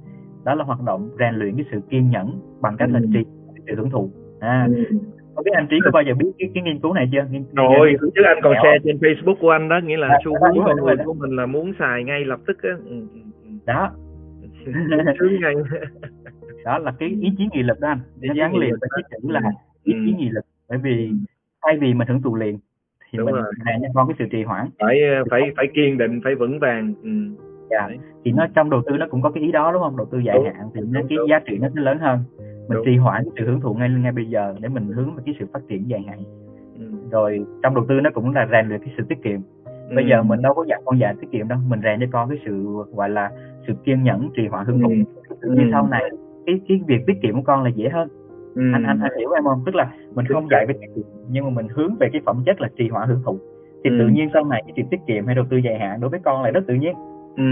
đó 0.44 0.54
là 0.54 0.64
hoạt 0.64 0.82
động 0.82 1.08
rèn 1.18 1.34
luyện 1.34 1.56
cái 1.56 1.64
sự 1.70 1.80
kiên 1.90 2.10
nhẫn 2.10 2.40
bằng 2.60 2.76
cách 2.76 2.88
ừ. 2.88 2.92
là 2.92 3.00
trì 3.14 3.24
sự 3.66 3.74
hưởng 3.76 3.90
thụ 3.90 4.10
à 4.40 4.68
ừ. 4.76 4.98
Không 5.36 5.44
biết 5.44 5.52
anh 5.54 5.66
trí 5.70 5.76
có 5.84 5.90
bao 5.90 6.02
giờ 6.02 6.14
biết 6.14 6.32
cái, 6.38 6.50
cái 6.54 6.62
nghiên 6.62 6.80
cứu 6.80 6.92
này 6.92 7.08
chưa? 7.12 7.24
Nghiên, 7.30 7.44
rồi 7.54 7.96
trước 8.14 8.22
anh 8.24 8.38
còn 8.42 8.54
share 8.62 8.78
trên 8.84 8.96
facebook 8.96 9.34
của 9.40 9.50
anh 9.50 9.68
đó 9.68 9.80
nghĩa 9.84 9.96
là 9.96 10.18
xu 10.24 10.32
hướng 10.32 10.64
con 10.66 10.76
người 10.76 10.96
của 11.04 11.14
mình 11.14 11.36
là 11.36 11.46
muốn 11.46 11.72
xài 11.78 12.04
ngay 12.04 12.24
lập 12.24 12.40
tức 12.46 12.62
á. 12.62 12.70
Ừ, 12.84 12.96
đó. 13.66 13.90
Ngay 14.66 14.98
đó 16.64 16.78
là 16.78 16.92
cái 16.98 17.08
ý 17.08 17.32
chí 17.38 17.48
nghị 17.52 17.62
lực 17.62 17.80
đó 17.80 17.88
anh. 17.88 18.00
Để 18.20 18.28
gắn 18.34 18.56
liền 18.56 18.70
với 18.80 18.88
cái 18.96 19.02
chữ 19.10 19.28
là 19.30 19.40
ý 19.84 19.92
chí 19.92 20.14
nghị 20.18 20.28
lực. 20.28 20.44
Bởi 20.68 20.78
vì 20.78 21.10
thay 21.62 21.76
vì 21.80 21.94
mình 21.94 22.08
hưởng 22.08 22.22
thụ 22.22 22.34
liền 22.34 22.58
thì 23.10 23.18
Đúng 23.18 23.26
mình 23.26 23.44
rèn 23.66 23.82
cho 23.82 23.88
con 23.94 24.08
cái 24.08 24.14
sự 24.18 24.24
trì 24.30 24.42
hoãn. 24.42 24.68
Phải 24.78 25.00
phải 25.30 25.40
phải 25.56 25.66
kiên 25.74 25.98
định 25.98 26.20
phải 26.24 26.34
vững 26.34 26.58
vàng. 26.58 26.94
Ừ. 27.02 27.10
dạ. 27.70 27.88
Thì 28.24 28.32
nó 28.32 28.46
trong 28.54 28.70
đầu 28.70 28.82
tư 28.86 28.96
nó 28.96 29.06
cũng 29.10 29.22
có 29.22 29.30
cái 29.30 29.42
ý 29.42 29.52
đó 29.52 29.72
đúng 29.72 29.82
không? 29.82 29.96
Đầu 29.96 30.06
tư 30.12 30.18
dài 30.18 30.38
hạn 30.44 30.68
thì 30.74 30.80
nó 30.90 31.00
cái 31.08 31.18
giá 31.30 31.38
trị 31.38 31.58
nó 31.60 31.68
sẽ 31.74 31.80
lớn 31.80 31.98
hơn 31.98 32.18
mình 32.68 32.78
trì 32.84 32.96
hoãn 32.96 33.24
sự 33.38 33.44
hưởng 33.46 33.60
thụ 33.60 33.74
ngay 33.74 33.88
ngay 33.90 34.12
bây 34.12 34.26
giờ 34.26 34.54
để 34.60 34.68
mình 34.68 34.88
hướng 34.88 35.14
về 35.16 35.22
cái 35.26 35.34
sự 35.38 35.46
phát 35.52 35.60
triển 35.68 35.88
dài 35.88 36.04
hạn 36.08 36.18
ừ. 36.78 36.84
rồi 37.10 37.46
trong 37.62 37.74
đầu 37.74 37.84
tư 37.88 37.94
nó 38.00 38.10
cũng 38.14 38.34
là 38.34 38.48
rèn 38.50 38.68
luyện 38.68 38.80
cái 38.80 38.94
sự 38.96 39.04
tiết 39.08 39.22
kiệm 39.22 39.40
bây 39.94 40.04
ừ. 40.04 40.08
giờ 40.10 40.22
mình 40.22 40.42
đâu 40.42 40.54
có 40.54 40.64
dạy 40.68 40.80
con 40.84 40.98
dạy 40.98 41.14
tiết 41.20 41.30
kiệm 41.32 41.48
đâu 41.48 41.58
mình 41.68 41.80
rèn 41.82 42.00
cho 42.00 42.06
con 42.12 42.28
cái 42.28 42.38
sự 42.44 42.66
gọi 42.94 43.10
là 43.10 43.30
sự 43.66 43.72
kiên 43.84 44.02
nhẫn 44.02 44.30
trì 44.36 44.46
hoãn 44.46 44.66
hưởng 44.66 44.80
thụ 44.80 44.90
ừ. 45.40 45.54
như 45.56 45.68
sau 45.72 45.88
này 45.90 46.10
cái 46.46 46.60
cái 46.68 46.80
việc 46.86 47.06
tiết 47.06 47.22
kiệm 47.22 47.34
của 47.34 47.42
con 47.42 47.64
là 47.64 47.70
dễ 47.74 47.88
hơn 47.88 48.08
ừ. 48.54 48.62
anh 48.72 48.82
anh 48.82 49.00
anh 49.00 49.18
hiểu 49.18 49.30
em 49.30 49.44
không 49.44 49.62
tức 49.66 49.74
là 49.74 49.92
mình 50.14 50.26
không 50.28 50.48
dạy 50.50 50.66
về 50.68 50.74
tiết 50.80 50.86
kiệm 50.96 51.04
nhưng 51.30 51.44
mà 51.44 51.50
mình 51.50 51.68
hướng 51.74 51.94
về 52.00 52.08
cái 52.12 52.22
phẩm 52.26 52.42
chất 52.46 52.60
là 52.60 52.68
trì 52.76 52.88
hoãn 52.88 53.08
hưởng 53.08 53.22
thụ 53.24 53.38
thì 53.84 53.90
ừ. 53.90 53.96
tự 53.98 54.08
nhiên 54.08 54.28
sau 54.32 54.44
này 54.44 54.62
cái 54.66 54.72
chuyện 54.76 54.86
tiết 54.90 55.00
kiệm 55.06 55.26
hay 55.26 55.34
đầu 55.34 55.44
tư 55.50 55.56
dài 55.56 55.78
hạn 55.78 56.00
đối 56.00 56.10
với 56.10 56.20
con 56.24 56.42
là 56.42 56.50
rất 56.50 56.64
tự 56.66 56.74
nhiên 56.74 56.94
ừ. 57.36 57.44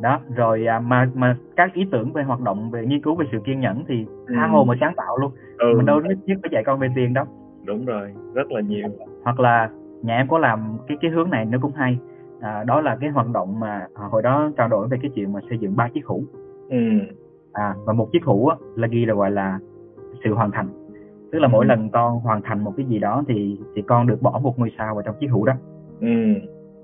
Đó 0.00 0.20
rồi 0.36 0.66
à, 0.66 0.80
mà 0.80 1.10
mà 1.14 1.36
các 1.56 1.74
ý 1.74 1.86
tưởng 1.92 2.12
về 2.12 2.22
hoạt 2.22 2.40
động 2.40 2.70
về 2.70 2.86
nghiên 2.86 3.02
cứu 3.02 3.14
về 3.14 3.26
sự 3.32 3.38
kiên 3.44 3.60
nhẫn 3.60 3.84
thì 3.88 4.06
ừ. 4.26 4.34
tha 4.36 4.46
hồ 4.46 4.64
mà 4.64 4.74
sáng 4.80 4.94
tạo 4.96 5.18
luôn 5.18 5.32
ừ. 5.58 5.72
mình 5.76 5.86
đâu 5.86 6.00
nhất 6.00 6.18
thiết 6.26 6.34
phải 6.42 6.50
dạy 6.52 6.64
con 6.66 6.78
về 6.78 6.88
tiền 6.96 7.14
đâu 7.14 7.24
đúng 7.64 7.84
rồi 7.84 8.12
rất 8.34 8.52
là 8.52 8.60
nhiều 8.60 8.88
hoặc 9.24 9.40
là 9.40 9.70
nhà 10.02 10.16
em 10.16 10.28
có 10.28 10.38
làm 10.38 10.78
cái 10.88 10.96
cái 11.00 11.10
hướng 11.10 11.30
này 11.30 11.44
nó 11.44 11.58
cũng 11.62 11.72
hay 11.72 11.98
à, 12.40 12.64
đó 12.64 12.80
là 12.80 12.96
cái 13.00 13.10
hoạt 13.10 13.28
động 13.28 13.60
mà 13.60 13.86
à, 13.94 14.04
hồi 14.10 14.22
đó 14.22 14.50
trao 14.56 14.68
đổi 14.68 14.88
về 14.88 14.98
cái 15.02 15.10
chuyện 15.14 15.32
mà 15.32 15.40
xây 15.48 15.58
dựng 15.58 15.76
ba 15.76 15.88
chiếc 15.88 16.06
hũ 16.06 16.22
ừ. 16.70 16.78
à 17.52 17.74
và 17.84 17.92
một 17.92 18.08
chiếc 18.12 18.24
hũ 18.24 18.46
á, 18.48 18.56
là 18.74 18.88
ghi 18.88 19.04
là 19.04 19.14
gọi 19.14 19.30
là 19.30 19.58
sự 20.24 20.34
hoàn 20.34 20.50
thành 20.50 20.68
tức 21.32 21.38
là 21.38 21.48
mỗi 21.48 21.64
ừ. 21.64 21.68
lần 21.68 21.90
con 21.90 22.20
hoàn 22.20 22.42
thành 22.42 22.64
một 22.64 22.72
cái 22.76 22.86
gì 22.86 22.98
đó 22.98 23.24
thì 23.28 23.58
thì 23.74 23.82
con 23.82 24.06
được 24.06 24.22
bỏ 24.22 24.40
một 24.42 24.58
ngôi 24.58 24.72
sao 24.78 24.94
vào 24.94 25.02
trong 25.02 25.16
chiếc 25.20 25.26
hũ 25.26 25.44
đó 25.44 25.52
ừ. 26.00 26.06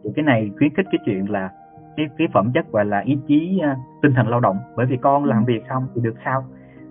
thì 0.05 0.11
cái 0.17 0.25
này 0.25 0.51
khuyến 0.59 0.75
khích 0.75 0.87
cái 0.91 0.99
chuyện 1.07 1.31
là 1.31 1.51
cái 2.01 2.09
cái 2.19 2.29
phẩm 2.33 2.51
chất 2.55 2.73
gọi 2.73 2.85
là 2.85 2.99
ý 2.99 3.19
chí 3.27 3.61
uh, 3.73 3.79
tinh 4.03 4.13
thần 4.17 4.29
lao 4.29 4.41
động 4.41 4.57
bởi 4.77 4.87
vì 4.87 4.97
con 4.97 5.25
làm 5.25 5.45
việc 5.45 5.63
xong 5.69 5.87
thì 5.95 6.01
được 6.01 6.15
sao 6.25 6.45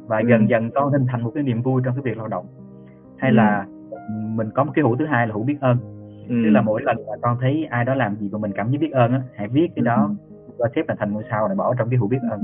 và 0.08 0.18
ừ. 0.18 0.28
dần 0.30 0.50
dần 0.50 0.72
con 0.76 0.92
hình 0.92 1.06
thành 1.12 1.22
một 1.22 1.32
cái 1.36 1.44
niềm 1.44 1.62
vui 1.62 1.82
trong 1.86 1.96
cái 1.96 2.02
việc 2.02 2.18
lao 2.18 2.28
động 2.28 2.46
hay 3.18 3.32
ừ. 3.32 3.36
là 3.36 3.66
mình 4.10 4.50
có 4.56 4.64
một 4.64 4.72
cái 4.76 4.84
hũ 4.84 4.96
thứ 4.96 5.06
hai 5.06 5.28
là 5.28 5.34
hũ 5.34 5.44
biết 5.44 5.58
ơn 5.62 5.78
ừ. 6.30 6.36
tức 6.44 6.50
là 6.50 6.62
mỗi 6.62 6.82
lần 6.82 6.98
mà 6.98 7.14
con 7.22 7.38
thấy 7.42 7.68
ai 7.70 7.86
đó 7.86 7.96
làm 7.96 8.16
gì 8.16 8.30
mà 8.32 8.38
mình 8.38 8.52
cảm 8.56 8.68
thấy 8.68 8.78
biết 8.78 8.92
ơn 8.92 9.14
á 9.14 9.22
hãy 9.36 9.48
viết 9.48 9.68
cái 9.76 9.84
đó 9.84 10.10
ừ. 10.10 10.54
và 10.58 10.70
xếp 10.76 10.82
là 10.88 10.96
thành 11.00 11.14
ngôi 11.14 11.24
sao 11.30 11.48
này 11.48 11.56
bỏ 11.56 11.74
trong 11.78 11.90
cái 11.90 11.98
hũ 11.98 12.08
biết 12.08 12.22
ơn 12.32 12.40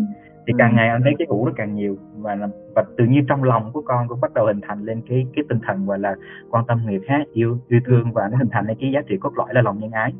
thì 0.48 0.54
càng 0.58 0.72
ừ. 0.72 0.76
ngày 0.76 0.90
anh 0.90 1.02
thấy 1.04 1.14
cái 1.20 1.28
hũ 1.30 1.46
nó 1.46 1.52
càng 1.56 1.76
nhiều 1.76 1.98
và 2.18 2.38
và 2.76 2.84
tự 2.98 3.06
nhiên 3.06 3.26
trong 3.28 3.44
lòng 3.44 3.72
của 3.74 3.82
con 3.82 4.08
cũng 4.08 4.22
bắt 4.22 4.34
đầu 4.34 4.46
hình 4.46 4.62
thành 4.62 4.84
lên 4.84 5.02
cái 5.10 5.28
cái 5.36 5.46
tinh 5.50 5.60
thần 5.68 5.86
gọi 5.86 6.00
là 6.00 6.16
quan 6.52 6.66
tâm 6.68 6.82
người 6.86 7.00
khác 7.08 7.22
yêu 7.34 7.58
yêu 7.68 7.80
thương 7.86 8.12
và 8.14 8.28
nó 8.32 8.38
hình 8.38 8.50
thành 8.52 8.68
lên 8.68 8.78
cái 8.80 8.92
giá 8.92 9.02
trị 9.08 9.18
cốt 9.18 9.32
lõi 9.36 9.54
là 9.54 9.62
lòng 9.62 9.80
nhân 9.80 9.92
ái 9.92 10.14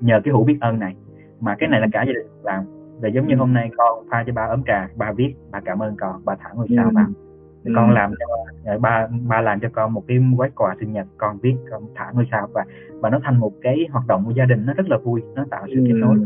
nhờ 0.00 0.20
cái 0.24 0.32
hũ 0.32 0.44
biết 0.44 0.58
ơn 0.60 0.78
này 0.78 0.94
mà 1.46 1.54
cái 1.58 1.68
này 1.68 1.80
là 1.80 1.86
cả 1.92 2.04
gia 2.06 2.12
đình 2.12 2.26
làm 2.42 2.64
và 3.00 3.08
giống 3.08 3.26
như 3.26 3.34
ừ. 3.34 3.38
hôm 3.38 3.52
nay 3.52 3.70
con 3.76 4.04
pha 4.10 4.24
cho 4.26 4.32
ba 4.32 4.42
ấm 4.42 4.62
trà 4.66 4.88
ba 4.96 5.12
viết 5.12 5.34
ba 5.50 5.60
cảm 5.60 5.82
ơn 5.82 5.96
con 5.96 6.24
ba 6.24 6.36
thả 6.40 6.50
ngôi 6.54 6.66
sao 6.76 6.84
ừ. 6.84 6.90
vào 6.94 7.06
ừ. 7.64 7.72
con 7.76 7.90
làm 7.90 8.10
cho 8.18 8.26
ờ, 8.64 8.78
ba 8.78 9.08
ba 9.28 9.40
làm 9.40 9.60
cho 9.60 9.68
con 9.72 9.92
một 9.92 10.02
cái 10.08 10.18
gói 10.36 10.50
quà 10.56 10.74
sinh 10.80 10.92
nhật 10.92 11.06
con 11.18 11.38
viết 11.42 11.56
con 11.70 11.82
thả 11.94 12.10
ngôi 12.14 12.28
sao 12.30 12.48
và 12.52 12.64
và 13.00 13.10
nó 13.10 13.20
thành 13.24 13.40
một 13.40 13.52
cái 13.62 13.86
hoạt 13.90 14.06
động 14.06 14.24
của 14.24 14.30
gia 14.30 14.44
đình 14.44 14.66
nó 14.66 14.72
rất 14.74 14.88
là 14.88 14.98
vui 14.98 15.22
nó 15.34 15.44
tạo 15.50 15.66
sự 15.66 15.84
kết 15.86 15.94
nối 15.94 16.16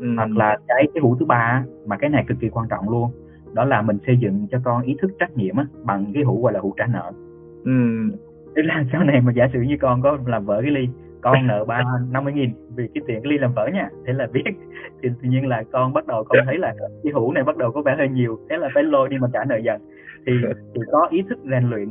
ừ. 0.00 0.14
hoặc 0.16 0.30
là 0.36 0.58
cái 0.68 0.88
cái 0.94 1.00
hũ 1.02 1.16
thứ 1.20 1.26
ba 1.26 1.64
mà 1.86 1.96
cái 1.96 2.10
này 2.10 2.24
cực 2.28 2.40
kỳ 2.40 2.48
quan 2.48 2.68
trọng 2.68 2.88
luôn 2.88 3.10
đó 3.52 3.64
là 3.64 3.82
mình 3.82 3.98
xây 4.06 4.16
dựng 4.16 4.46
cho 4.50 4.58
con 4.64 4.82
ý 4.82 4.96
thức 5.02 5.10
trách 5.18 5.36
nhiệm 5.36 5.56
á 5.56 5.66
bằng 5.82 6.06
cái 6.14 6.22
hũ 6.22 6.42
gọi 6.42 6.52
là 6.52 6.60
hũ 6.60 6.74
trả 6.76 6.86
nợ 6.86 7.12
ừ. 7.64 7.72
tức 8.56 8.62
là 8.62 8.84
sau 8.92 9.04
này 9.04 9.20
mà 9.20 9.32
giả 9.32 9.48
sử 9.52 9.60
như 9.60 9.76
con 9.80 10.02
có 10.02 10.18
làm 10.26 10.44
vỡ 10.44 10.60
cái 10.62 10.70
ly 10.70 10.88
con 11.20 11.46
nợ 11.46 11.64
ba 11.64 11.82
năm 12.10 12.24
mươi 12.24 12.32
nghìn 12.32 12.50
vì 12.76 12.88
cái 12.94 13.02
tiền 13.06 13.20
cái 13.22 13.32
ly 13.32 13.38
làm 13.38 13.52
vỡ 13.52 13.68
nha, 13.74 13.88
thế 14.06 14.12
là 14.12 14.26
biết 14.32 14.42
thì 15.02 15.08
tự 15.08 15.28
nhiên 15.28 15.46
là 15.46 15.62
con 15.72 15.92
bắt 15.92 16.06
đầu 16.06 16.24
con 16.24 16.38
thấy 16.46 16.58
là 16.58 16.74
cái 17.04 17.12
hũ 17.12 17.32
này 17.32 17.44
bắt 17.44 17.56
đầu 17.56 17.72
có 17.72 17.82
vẻ 17.82 17.94
hơi 17.98 18.08
nhiều, 18.08 18.38
thế 18.50 18.56
là 18.56 18.68
phải 18.74 18.82
lôi 18.82 19.08
đi 19.08 19.16
mà 19.18 19.28
trả 19.32 19.44
nợ 19.44 19.56
dần 19.56 19.80
thì 20.26 20.32
thì 20.74 20.80
có 20.92 21.06
ý 21.10 21.22
thức 21.28 21.38
rèn 21.50 21.70
luyện 21.70 21.88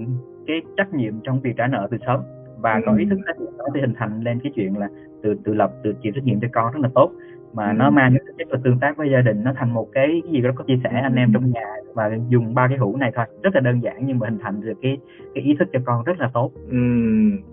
cái 0.48 0.62
trách 0.78 0.94
nhiệm 0.94 1.14
trong 1.24 1.42
việc 1.42 1.54
trả 1.58 1.68
nợ 1.68 1.88
từ 1.92 1.98
sớm 2.06 2.20
và 2.58 2.74
ừ. 2.74 2.82
có 2.86 2.96
ý 2.96 3.06
thức 3.06 3.20
trách 3.28 3.40
nhiệm 3.40 3.58
đó 3.58 3.66
thì 3.76 3.82
hình 3.82 3.94
thành 3.96 4.22
lên 4.22 4.40
cái 4.44 4.52
chuyện 4.56 4.78
là 4.78 4.88
tự 5.24 5.36
tự 5.44 5.54
lập, 5.54 5.72
tự 5.84 5.94
chịu 6.02 6.12
trách 6.16 6.24
nhiệm 6.24 6.40
cho 6.40 6.48
con 6.54 6.74
rất 6.74 6.80
là 6.82 6.90
tốt 6.96 7.12
mà 7.56 7.68
ừ. 7.68 7.74
nó 7.78 7.90
mang 7.90 8.14
cái 8.14 8.34
chất 8.38 8.48
là 8.52 8.60
tương 8.64 8.80
tác 8.80 8.98
với 8.98 9.10
gia 9.12 9.22
đình 9.22 9.44
nó 9.44 9.54
thành 9.56 9.74
một 9.74 9.88
cái, 9.92 10.22
gì 10.32 10.42
đó 10.42 10.50
có 10.56 10.64
chia 10.64 10.80
sẻ 10.84 10.90
anh 11.04 11.16
em 11.16 11.34
trong 11.34 11.52
nhà 11.52 11.66
và 11.94 12.12
dùng 12.30 12.54
ba 12.54 12.68
cái 12.68 12.78
hũ 12.78 12.96
này 12.98 13.12
thôi. 13.16 13.26
Rất 13.44 13.56
là 13.56 13.62
đơn 13.62 13.84
giản 13.84 13.96
nhưng 14.06 14.20
mà 14.20 14.28
hình 14.30 14.40
thành 14.42 14.62
được 14.62 14.74
cái 14.82 14.98
cái 15.36 15.44
ý 15.44 15.56
thức 15.60 15.68
cho 15.74 15.80
con 15.86 16.04
rất 16.04 16.20
là 16.20 16.30
tốt. 16.34 16.52
Ừ, 16.72 16.78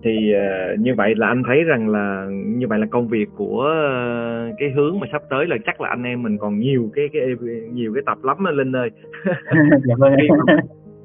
thì 0.03 0.33
uh, 0.35 0.79
như 0.79 0.95
vậy 0.97 1.15
là 1.15 1.27
anh 1.27 1.43
thấy 1.47 1.63
rằng 1.63 1.89
là 1.89 2.27
như 2.29 2.67
vậy 2.67 2.79
là 2.79 2.87
công 2.91 3.07
việc 3.07 3.29
của 3.35 3.73
uh, 4.51 4.55
cái 4.59 4.69
hướng 4.75 4.99
mà 4.99 5.07
sắp 5.11 5.21
tới 5.29 5.45
là 5.45 5.57
chắc 5.65 5.81
là 5.81 5.89
anh 5.89 6.03
em 6.03 6.23
mình 6.23 6.37
còn 6.37 6.59
nhiều 6.59 6.89
cái 6.95 7.09
cái 7.13 7.21
nhiều 7.73 7.93
cái 7.93 8.03
tập 8.05 8.17
lắm 8.23 8.37
linh 8.57 8.75
ơi. 8.75 8.89
Dạ 9.85 9.95
vâng. 9.97 10.13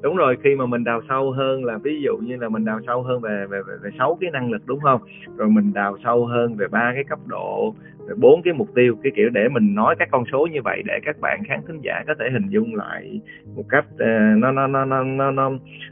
Đúng 0.01 0.15
rồi 0.15 0.37
khi 0.43 0.55
mà 0.55 0.65
mình 0.65 0.83
đào 0.83 1.01
sâu 1.09 1.31
hơn 1.31 1.65
là 1.65 1.77
ví 1.77 2.01
dụ 2.01 2.17
như 2.17 2.35
là 2.35 2.49
mình 2.49 2.65
đào 2.65 2.79
sâu 2.87 3.03
hơn 3.03 3.21
về 3.21 3.45
về 3.49 3.59
về 3.83 3.89
sáu 3.97 4.17
cái 4.21 4.31
năng 4.31 4.51
lực 4.51 4.61
đúng 4.65 4.79
không? 4.79 5.01
Rồi 5.37 5.49
mình 5.49 5.73
đào 5.73 5.97
sâu 6.03 6.25
hơn 6.25 6.55
về 6.55 6.67
ba 6.71 6.91
cái 6.93 7.03
cấp 7.03 7.19
độ 7.27 7.75
bốn 8.17 8.41
cái 8.41 8.53
mục 8.53 8.69
tiêu 8.75 8.95
cái 9.03 9.11
kiểu 9.15 9.29
để 9.29 9.49
mình 9.49 9.75
nói 9.75 9.95
các 9.99 10.07
con 10.11 10.23
số 10.31 10.47
như 10.51 10.61
vậy 10.63 10.83
để 10.85 10.99
các 11.05 11.19
bạn 11.21 11.43
khán 11.47 11.59
thính 11.67 11.81
giả 11.81 12.03
có 12.07 12.13
thể 12.19 12.25
hình 12.33 12.49
dung 12.49 12.75
lại 12.75 13.21
một 13.55 13.63
cách 13.69 13.85
ờ, 13.97 14.07
nó, 14.37 14.51
nó, 14.51 14.67
nó, 14.67 14.85
nó 14.85 15.03
nó 15.03 15.31
nó 15.31 15.51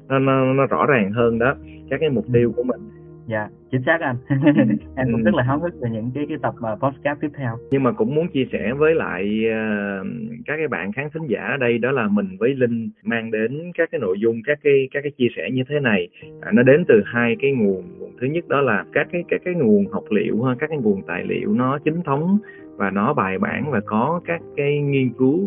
nó 0.10 0.20
nó 0.20 0.54
nó 0.54 0.66
rõ 0.66 0.86
ràng 0.86 1.12
hơn 1.12 1.40
đó. 1.40 1.56
Các 1.90 1.98
cái 2.00 2.10
mục 2.10 2.26
ừ. 2.26 2.32
tiêu 2.34 2.54
của 2.56 2.64
mình. 2.64 2.80
Dạ 3.28 3.48
chính 3.72 3.82
xác 3.86 4.02
anh. 4.02 4.16
Em 4.96 5.08
cũng 5.12 5.22
ừ. 5.22 5.26
rất 5.26 5.36
là 5.36 5.44
háo 5.44 5.60
hức 5.60 5.74
về 5.82 5.90
những 5.90 6.12
cái 6.16 6.26
cái 6.30 6.38
tập 6.42 6.54
uh, 6.74 6.80
podcast 6.80 7.22
tiếp 7.22 7.32
theo. 7.38 7.58
Nhưng 7.72 7.84
mà 7.84 7.92
cũng 7.92 8.16
muốn 8.16 8.28
chia 8.28 8.46
sẻ 8.52 8.74
với 8.74 8.96
lại 8.96 9.44
ờ, 9.52 10.04
các 10.46 10.58
cái 10.58 10.68
bạn 10.68 10.92
khán 10.92 11.10
thính 11.14 11.28
giả 11.28 11.42
ở 11.42 11.58
đây 11.58 11.78
đó 11.78 11.92
là 11.92 12.08
mình 12.08 12.38
với 12.40 12.56
linh 12.56 12.90
mang 13.04 13.32
đến 13.32 13.72
các 13.78 13.90
cái 13.92 14.00
nội 14.00 14.18
dung 14.20 14.42
các 14.46 14.60
cái 14.64 14.88
các 14.92 15.00
cái 15.04 15.12
chia 15.18 15.28
sẻ 15.36 15.50
như 15.54 15.64
thế 15.70 15.80
này. 15.80 16.08
À, 16.42 16.52
nó 16.54 16.64
đến 16.64 16.86
từ 16.88 17.02
hai 17.06 17.36
cái 17.40 17.52
nguồn 17.52 17.84
thứ 18.22 18.28
nhất 18.28 18.48
đó 18.48 18.62
là 18.62 18.86
các 18.94 19.08
cái 19.12 19.24
các 19.28 19.42
cái 19.46 19.54
nguồn 19.54 19.88
học 19.92 20.04
liệu 20.10 20.44
ha 20.44 20.56
các 20.60 20.68
cái 20.70 20.78
nguồn 20.78 21.02
tài 21.08 21.24
liệu 21.24 21.54
nó 21.54 21.80
chính 21.80 22.02
thống 22.04 22.38
và 22.78 22.90
nó 22.90 23.14
bài 23.14 23.40
bản 23.40 23.72
và 23.72 23.80
có 23.86 24.22
các 24.26 24.42
cái 24.56 24.82
nghiên 24.82 25.10
cứu 25.10 25.40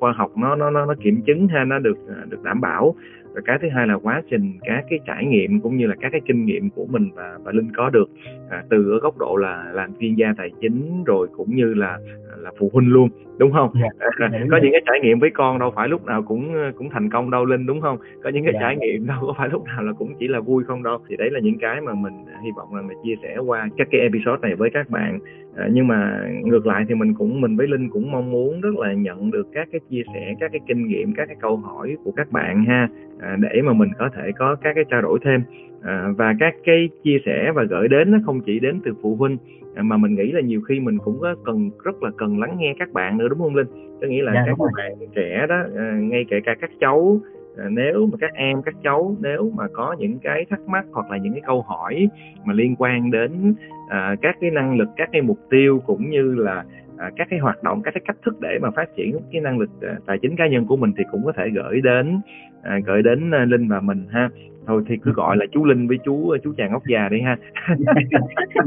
khoa 0.00 0.12
học 0.12 0.30
nó 0.36 0.56
nó 0.56 0.70
nó, 0.70 0.86
nó 0.86 0.94
kiểm 1.02 1.22
chứng 1.26 1.48
ha 1.48 1.64
nó 1.64 1.78
được 1.78 1.98
à, 2.08 2.24
được 2.28 2.42
đảm 2.42 2.60
bảo 2.60 2.94
và 3.34 3.40
cái 3.44 3.58
thứ 3.62 3.68
hai 3.68 3.86
là 3.86 3.94
quá 3.94 4.22
trình 4.30 4.58
các 4.62 4.84
cái 4.90 4.98
trải 5.06 5.24
nghiệm 5.24 5.60
cũng 5.60 5.76
như 5.76 5.86
là 5.86 5.94
các 6.00 6.12
cái 6.12 6.20
kinh 6.26 6.44
nghiệm 6.44 6.70
của 6.70 6.86
mình 6.86 7.10
và 7.14 7.38
và 7.44 7.52
linh 7.52 7.70
có 7.76 7.90
được 7.90 8.10
à, 8.50 8.62
từ 8.70 8.90
ở 8.90 8.98
góc 8.98 9.18
độ 9.18 9.36
là 9.36 9.70
làm 9.72 9.90
chuyên 10.00 10.14
gia 10.14 10.34
tài 10.38 10.50
chính 10.60 11.04
rồi 11.04 11.28
cũng 11.36 11.56
như 11.56 11.74
là 11.74 11.98
là 12.36 12.50
phụ 12.58 12.70
huynh 12.72 12.88
luôn 12.88 13.08
đúng 13.38 13.52
không 13.52 13.70
yeah. 13.74 13.92
Dạ, 14.00 14.26
à, 14.32 14.44
có 14.50 14.58
những 14.62 14.72
cái 14.72 14.82
trải 14.86 15.00
nghiệm 15.02 15.18
với 15.18 15.30
con 15.30 15.58
đâu 15.58 15.72
phải 15.76 15.88
lúc 15.88 16.04
nào 16.04 16.22
cũng 16.22 16.54
cũng 16.76 16.90
thành 16.90 17.10
công 17.10 17.30
đâu 17.30 17.44
linh 17.44 17.66
đúng 17.66 17.80
không 17.80 17.98
có 18.24 18.30
những 18.30 18.44
cái 18.44 18.52
yeah. 18.52 18.54
Dạ. 18.54 18.60
trải 18.60 18.76
nghiệm 18.76 19.06
đâu 19.06 19.18
có 19.20 19.34
phải 19.38 19.48
lúc 19.48 19.64
nào 19.64 19.82
là 19.82 19.92
cũng 19.92 20.14
chỉ 20.18 20.28
là 20.28 20.40
vui 20.40 20.64
không 20.64 20.82
đâu 20.82 20.98
thì 21.08 21.16
đấy 21.16 21.30
là 21.30 21.40
những 21.40 21.58
cái 21.58 21.80
mà 21.80 21.94
mình 21.94 22.24
hy 22.44 22.50
vọng 22.56 22.74
là 22.74 22.82
mình 22.82 22.96
chia 23.04 23.14
sẻ 23.22 23.36
qua 23.46 23.68
các 23.76 23.88
cái 23.90 24.00
episode 24.00 24.38
này 24.42 24.54
với 24.54 24.70
các 24.70 24.90
bạn 24.90 25.18
à, 25.56 25.68
nhưng 25.72 25.86
mà 25.86 26.28
ngược 26.44 26.66
lại 26.66 26.84
thì 26.88 26.94
mình 26.94 27.14
cũng 27.14 27.40
mình 27.40 27.56
với 27.56 27.66
linh 27.66 27.90
cũng 27.90 28.10
mong 28.10 28.30
muốn 28.30 28.60
rất 28.60 28.74
là 28.74 28.92
nhận 28.92 29.30
được 29.30 29.46
các 29.52 29.68
cái 29.72 29.80
chia 29.90 30.02
sẻ 30.14 30.34
các 30.40 30.52
cái 30.52 30.60
kinh 30.68 30.86
nghiệm 30.86 31.14
các 31.14 31.26
cái 31.26 31.36
câu 31.40 31.56
hỏi 31.56 31.96
của 32.04 32.10
các 32.10 32.32
bạn 32.32 32.64
ha 32.64 32.88
à, 33.20 33.36
để 33.40 33.62
mà 33.62 33.72
mình 33.72 33.88
có 33.98 34.10
thể 34.16 34.30
có 34.38 34.56
các 34.62 34.72
cái 34.74 34.84
trao 34.90 35.02
đổi 35.02 35.18
thêm. 35.24 35.42
À, 35.82 36.08
và 36.16 36.34
các 36.40 36.54
cái 36.64 36.88
chia 37.04 37.18
sẻ 37.26 37.52
và 37.54 37.64
gửi 37.64 37.88
đến 37.88 38.10
nó 38.10 38.18
không 38.24 38.40
chỉ 38.40 38.58
đến 38.60 38.80
từ 38.84 38.92
phụ 39.02 39.16
huynh 39.16 39.36
à, 39.74 39.82
mà 39.82 39.96
mình 39.96 40.14
nghĩ 40.14 40.32
là 40.32 40.40
nhiều 40.40 40.60
khi 40.60 40.80
mình 40.80 40.98
cũng 40.98 41.18
có 41.20 41.34
cần 41.44 41.70
rất 41.84 42.02
là 42.02 42.10
cần 42.18 42.40
lắng 42.40 42.56
nghe 42.58 42.74
các 42.78 42.92
bạn 42.92 43.18
nữa 43.18 43.28
đúng 43.28 43.38
không 43.38 43.56
linh? 43.56 43.66
Có 44.00 44.06
nghĩa 44.06 44.22
là 44.22 44.32
dạ, 44.34 44.42
các 44.46 44.58
bạn 44.76 44.92
trẻ 45.14 45.46
đó 45.48 45.62
à, 45.76 45.98
ngay 46.00 46.24
kể 46.28 46.40
cả 46.44 46.54
các 46.60 46.70
cháu 46.80 47.20
à, 47.56 47.64
nếu 47.70 48.06
mà 48.12 48.16
các 48.20 48.34
em 48.34 48.62
các 48.62 48.74
cháu 48.82 49.16
nếu 49.20 49.52
mà 49.56 49.64
có 49.72 49.96
những 49.98 50.18
cái 50.22 50.44
thắc 50.50 50.60
mắc 50.60 50.84
hoặc 50.92 51.10
là 51.10 51.16
những 51.16 51.32
cái 51.32 51.42
câu 51.46 51.62
hỏi 51.62 52.08
mà 52.44 52.52
liên 52.52 52.74
quan 52.78 53.10
đến 53.10 53.54
à, 53.92 54.16
các 54.22 54.36
cái 54.40 54.50
năng 54.50 54.76
lực 54.78 54.88
các 54.96 55.08
cái 55.12 55.22
mục 55.22 55.38
tiêu 55.50 55.82
cũng 55.86 56.10
như 56.10 56.34
là 56.34 56.64
à, 56.98 57.10
các 57.16 57.26
cái 57.30 57.38
hoạt 57.38 57.62
động 57.62 57.82
các 57.82 57.94
cái 57.94 58.02
cách 58.06 58.16
thức 58.24 58.40
để 58.40 58.58
mà 58.62 58.70
phát 58.70 58.88
triển 58.96 59.18
cái 59.32 59.40
năng 59.40 59.58
lực 59.58 59.70
à, 59.80 59.96
tài 60.06 60.18
chính 60.22 60.36
cá 60.36 60.48
nhân 60.48 60.66
của 60.66 60.76
mình 60.76 60.92
thì 60.98 61.04
cũng 61.12 61.24
có 61.24 61.32
thể 61.32 61.48
gửi 61.54 61.80
đến 61.80 62.20
à, 62.62 62.78
gửi 62.86 63.02
đến 63.02 63.30
à, 63.30 63.44
linh 63.44 63.68
và 63.68 63.80
mình 63.80 64.06
ha 64.10 64.28
thôi 64.66 64.82
thì 64.86 64.96
cứ 65.02 65.12
gọi 65.12 65.36
là 65.36 65.46
chú 65.52 65.64
linh 65.64 65.88
với 65.88 65.98
chú 66.04 66.36
chú 66.44 66.52
chàng 66.56 66.72
ốc 66.72 66.82
già 66.86 67.08
đi 67.08 67.20
ha. 67.20 67.36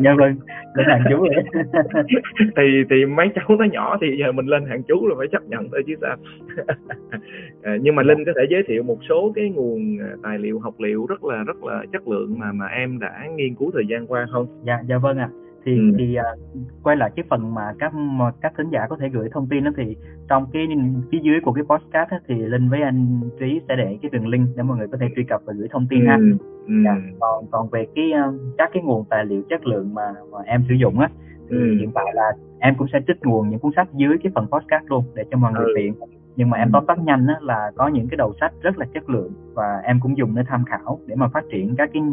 Dạ 0.03 0.13
vâng 0.17 0.35
lên 0.75 0.87
hàng 0.87 1.03
chú 1.09 1.17
rồi. 1.17 1.43
Thì 2.55 2.83
thì 2.89 3.05
mấy 3.05 3.27
cháu 3.35 3.57
nó 3.59 3.65
nhỏ 3.65 3.97
thì 4.01 4.07
giờ 4.19 4.31
mình 4.31 4.45
lên 4.45 4.65
hàng 4.65 4.83
chú 4.83 5.07
là 5.07 5.15
phải 5.17 5.27
chấp 5.31 5.43
nhận 5.47 5.69
thôi 5.71 5.83
chứ 5.87 5.93
sao. 6.01 6.15
À, 7.63 7.77
nhưng 7.81 7.95
mà 7.95 8.03
linh 8.03 8.25
có 8.25 8.31
thể 8.35 8.41
giới 8.49 8.63
thiệu 8.67 8.83
một 8.83 8.97
số 9.09 9.31
cái 9.35 9.49
nguồn 9.49 9.97
à, 9.99 10.09
tài 10.23 10.39
liệu 10.39 10.59
học 10.59 10.73
liệu 10.77 11.05
rất 11.05 11.23
là 11.23 11.43
rất 11.43 11.63
là 11.63 11.83
chất 11.93 12.07
lượng 12.07 12.39
mà 12.39 12.51
mà 12.51 12.65
em 12.65 12.99
đã 12.99 13.27
nghiên 13.35 13.55
cứu 13.55 13.71
thời 13.73 13.87
gian 13.87 14.07
qua 14.07 14.27
không? 14.31 14.47
Dạ 14.65 14.79
dạ 14.87 14.97
vâng 14.97 15.17
ạ. 15.17 15.29
à 15.31 15.44
thì 15.65 15.77
ừ. 15.77 15.95
thì 15.97 16.17
uh, 16.19 16.83
quay 16.83 16.95
lại 16.95 17.11
cái 17.15 17.25
phần 17.29 17.53
mà 17.53 17.73
các 17.79 17.93
mà 17.93 18.31
các 18.41 18.53
thính 18.57 18.69
giả 18.69 18.87
có 18.89 18.97
thể 18.99 19.09
gửi 19.09 19.29
thông 19.31 19.47
tin 19.49 19.63
đó 19.63 19.71
thì 19.77 19.95
trong 20.29 20.45
cái 20.53 20.67
phía 21.11 21.19
dưới 21.21 21.39
của 21.43 21.53
cái 21.53 21.63
podcast 21.63 22.11
đó, 22.11 22.17
thì 22.27 22.35
linh 22.35 22.69
với 22.69 22.81
anh 22.81 23.21
trí 23.39 23.61
sẽ 23.67 23.75
để 23.75 23.97
cái 24.01 24.09
đường 24.11 24.27
link 24.27 24.47
để 24.55 24.63
mọi 24.63 24.77
người 24.77 24.87
có 24.91 24.97
thể 25.01 25.07
truy 25.15 25.23
cập 25.23 25.41
và 25.45 25.53
gửi 25.57 25.67
thông 25.71 25.87
tin 25.89 25.99
ừ. 25.99 26.07
ha 26.07 26.15
ừ. 26.67 26.73
Dạ. 26.85 26.95
còn 27.19 27.45
còn 27.51 27.69
về 27.69 27.85
cái 27.95 28.11
uh, 28.29 28.35
các 28.57 28.69
cái 28.73 28.83
nguồn 28.83 29.05
tài 29.09 29.25
liệu 29.25 29.41
chất 29.49 29.65
lượng 29.65 29.93
mà 29.93 30.13
mà 30.31 30.39
em 30.45 30.63
sử 30.69 30.75
dụng 30.75 30.99
á 30.99 31.09
thì 31.49 31.57
ừ. 31.57 31.75
hiện 31.79 31.91
tại 31.95 32.05
là 32.13 32.31
em 32.59 32.75
cũng 32.77 32.87
sẽ 32.93 32.99
trích 33.07 33.25
nguồn 33.25 33.49
những 33.49 33.59
cuốn 33.59 33.71
sách 33.75 33.87
dưới 33.93 34.17
cái 34.23 34.31
phần 34.35 34.47
podcast 34.51 34.83
luôn 34.87 35.03
để 35.15 35.23
cho 35.31 35.37
mọi 35.37 35.53
người 35.53 35.65
ừ. 35.65 35.73
tiện 35.77 35.93
nhưng 36.35 36.49
mà 36.49 36.57
em 36.57 36.69
tóm 36.73 36.85
tắt 36.85 36.99
nhanh 36.99 37.27
á, 37.27 37.35
là 37.41 37.71
có 37.75 37.87
những 37.87 38.07
cái 38.07 38.17
đầu 38.17 38.33
sách 38.39 38.53
rất 38.61 38.77
là 38.77 38.85
chất 38.93 39.09
lượng 39.09 39.31
và 39.53 39.81
em 39.83 39.99
cũng 39.99 40.17
dùng 40.17 40.35
để 40.35 40.43
tham 40.47 40.65
khảo 40.65 40.99
để 41.05 41.15
mà 41.15 41.27
phát 41.27 41.43
triển 41.51 41.75
các 41.77 41.89
cái 41.93 42.03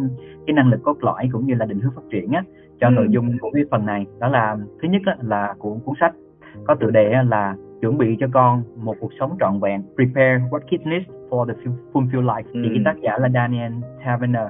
cái 0.47 0.55
năng 0.55 0.69
lực 0.69 0.83
cốt 0.83 0.97
lõi 1.01 1.29
cũng 1.33 1.47
như 1.47 1.55
là 1.55 1.67
định 1.67 1.81
hướng 1.81 1.93
phát 1.95 2.03
triển 2.11 2.31
á 2.31 2.43
cho 2.83 2.89
ừ. 2.89 2.93
nội 2.93 3.07
dung 3.11 3.39
của 3.41 3.51
cái 3.55 3.65
phần 3.71 3.87
này 3.87 4.07
đó 4.21 4.29
là 4.29 4.57
thứ 4.83 4.89
nhất 4.89 5.03
á, 5.05 5.17
là 5.21 5.55
cuốn 5.59 5.79
cuốn 5.85 5.95
sách 6.01 6.15
có 6.67 6.75
tựa 6.75 6.91
đề 6.91 7.13
là 7.29 7.57
chuẩn 7.81 7.99
bị 7.99 8.17
cho 8.21 8.27
con 8.33 8.63
một 8.77 8.97
cuộc 9.01 9.13
sống 9.21 9.37
trọn 9.41 9.61
vẹn 9.61 9.83
prepare 9.95 10.45
what 10.51 10.61
kids 10.61 10.87
need 10.87 11.03
for 11.31 11.47
the 11.47 11.55
fulfilled 11.93 12.25
life 12.25 12.45
ừ. 12.53 12.63
thì 12.75 12.83
tác 12.85 12.95
giả 13.03 13.19
là 13.19 13.29
Daniel 13.29 13.73
Taverner 14.05 14.47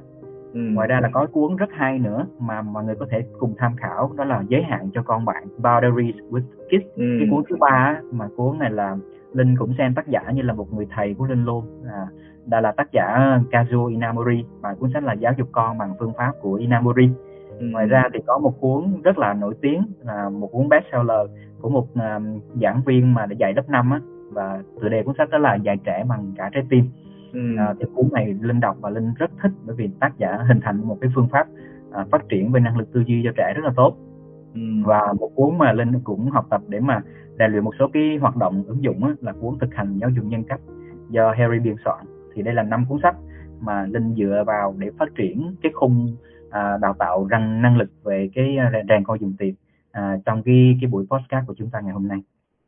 Ừ. 0.54 0.60
ngoài 0.74 0.88
ra 0.88 1.00
là 1.00 1.08
có 1.12 1.26
cuốn 1.32 1.56
rất 1.56 1.68
hay 1.72 1.98
nữa 1.98 2.26
mà 2.38 2.62
mọi 2.62 2.84
người 2.84 2.94
có 2.94 3.06
thể 3.10 3.24
cùng 3.38 3.54
tham 3.58 3.76
khảo 3.76 4.12
đó 4.16 4.24
là 4.24 4.42
giới 4.48 4.62
hạn 4.62 4.90
cho 4.94 5.02
con 5.02 5.24
bạn 5.24 5.44
boundaries 5.58 6.16
with 6.30 6.42
kids 6.70 6.86
ừ. 6.96 7.04
cái 7.18 7.28
cuốn 7.30 7.42
thứ 7.48 7.56
ba 7.60 8.00
mà 8.12 8.28
cuốn 8.36 8.58
này 8.58 8.70
là 8.70 8.96
linh 9.32 9.56
cũng 9.56 9.74
xem 9.78 9.94
tác 9.94 10.08
giả 10.08 10.20
như 10.34 10.42
là 10.42 10.52
một 10.54 10.72
người 10.72 10.86
thầy 10.90 11.14
của 11.14 11.26
linh 11.26 11.44
luôn 11.44 11.64
à, 11.86 12.06
đây 12.46 12.62
là 12.62 12.72
tác 12.72 12.92
giả 12.92 13.38
Kazuo 13.50 13.86
Inamori 13.86 14.44
và 14.60 14.74
cuốn 14.74 14.90
sách 14.94 15.04
là 15.04 15.12
giáo 15.12 15.32
dục 15.38 15.48
con 15.52 15.78
bằng 15.78 15.94
phương 15.98 16.12
pháp 16.18 16.32
của 16.40 16.54
Inamori. 16.54 17.10
Ngoài 17.70 17.86
ra 17.86 18.04
thì 18.14 18.20
có 18.26 18.38
một 18.38 18.60
cuốn 18.60 19.02
rất 19.02 19.18
là 19.18 19.34
nổi 19.34 19.54
tiếng 19.60 19.82
là 20.04 20.28
một 20.28 20.48
cuốn 20.52 20.68
bestseller 20.68 21.30
của 21.60 21.68
một 21.68 21.88
uh, 21.92 22.42
giảng 22.62 22.82
viên 22.86 23.14
mà 23.14 23.26
dạy 23.38 23.52
lớp 23.56 23.68
năm 23.68 23.90
á 23.90 24.00
và 24.32 24.62
tựa 24.80 24.88
đề 24.88 25.02
cuốn 25.02 25.14
sách 25.18 25.30
đó 25.30 25.38
là 25.38 25.54
dạy 25.54 25.76
trẻ 25.84 26.04
bằng 26.08 26.32
cả 26.36 26.50
trái 26.52 26.62
tim 26.70 26.84
ừ. 27.32 27.40
à, 27.58 27.74
thì 27.80 27.86
cuốn 27.94 28.08
này 28.12 28.34
linh 28.40 28.60
đọc 28.60 28.76
và 28.80 28.90
linh 28.90 29.14
rất 29.16 29.30
thích 29.42 29.52
bởi 29.66 29.76
vì 29.76 29.90
tác 30.00 30.18
giả 30.18 30.38
hình 30.48 30.60
thành 30.62 30.88
một 30.88 30.98
cái 31.00 31.10
phương 31.14 31.28
pháp 31.32 31.46
à, 31.92 32.04
phát 32.10 32.28
triển 32.28 32.52
về 32.52 32.60
năng 32.60 32.78
lực 32.78 32.92
tư 32.92 33.02
duy 33.06 33.22
cho 33.24 33.30
trẻ 33.36 33.52
rất 33.56 33.64
là 33.64 33.72
tốt 33.76 33.96
ừ. 34.54 34.60
và 34.84 35.12
một 35.20 35.30
cuốn 35.34 35.58
mà 35.58 35.72
linh 35.72 36.00
cũng 36.04 36.30
học 36.30 36.46
tập 36.50 36.62
để 36.68 36.80
mà 36.80 37.00
rèn 37.38 37.50
luyện 37.50 37.64
một 37.64 37.74
số 37.78 37.88
cái 37.92 38.18
hoạt 38.20 38.36
động 38.36 38.64
ứng 38.66 38.82
dụng 38.82 39.04
á, 39.04 39.10
là 39.20 39.32
cuốn 39.32 39.58
thực 39.60 39.74
hành 39.74 39.98
giáo 39.98 40.10
dục 40.10 40.24
nhân 40.24 40.44
cách 40.44 40.60
do 41.10 41.34
Harry 41.38 41.58
biên 41.58 41.76
soạn 41.84 42.06
thì 42.34 42.42
đây 42.42 42.54
là 42.54 42.62
năm 42.62 42.84
cuốn 42.88 42.98
sách 43.02 43.16
mà 43.60 43.86
linh 43.86 44.14
dựa 44.14 44.44
vào 44.46 44.74
để 44.78 44.90
phát 44.98 45.14
triển 45.14 45.54
cái 45.62 45.72
khung 45.74 46.16
à, 46.52 46.78
đào 46.80 46.94
tạo 46.98 47.26
răng 47.26 47.62
năng 47.62 47.76
lực 47.76 47.90
về 48.04 48.30
cái 48.34 48.56
à, 48.56 48.72
rèn 48.88 49.04
con 49.04 49.20
dùng 49.20 49.34
tiền 49.38 49.54
à, 49.90 50.16
trong 50.24 50.42
cái 50.42 50.78
cái 50.80 50.90
buổi 50.90 51.06
podcast 51.10 51.46
của 51.46 51.54
chúng 51.58 51.70
ta 51.70 51.80
ngày 51.80 51.92
hôm 51.92 52.08
nay. 52.08 52.18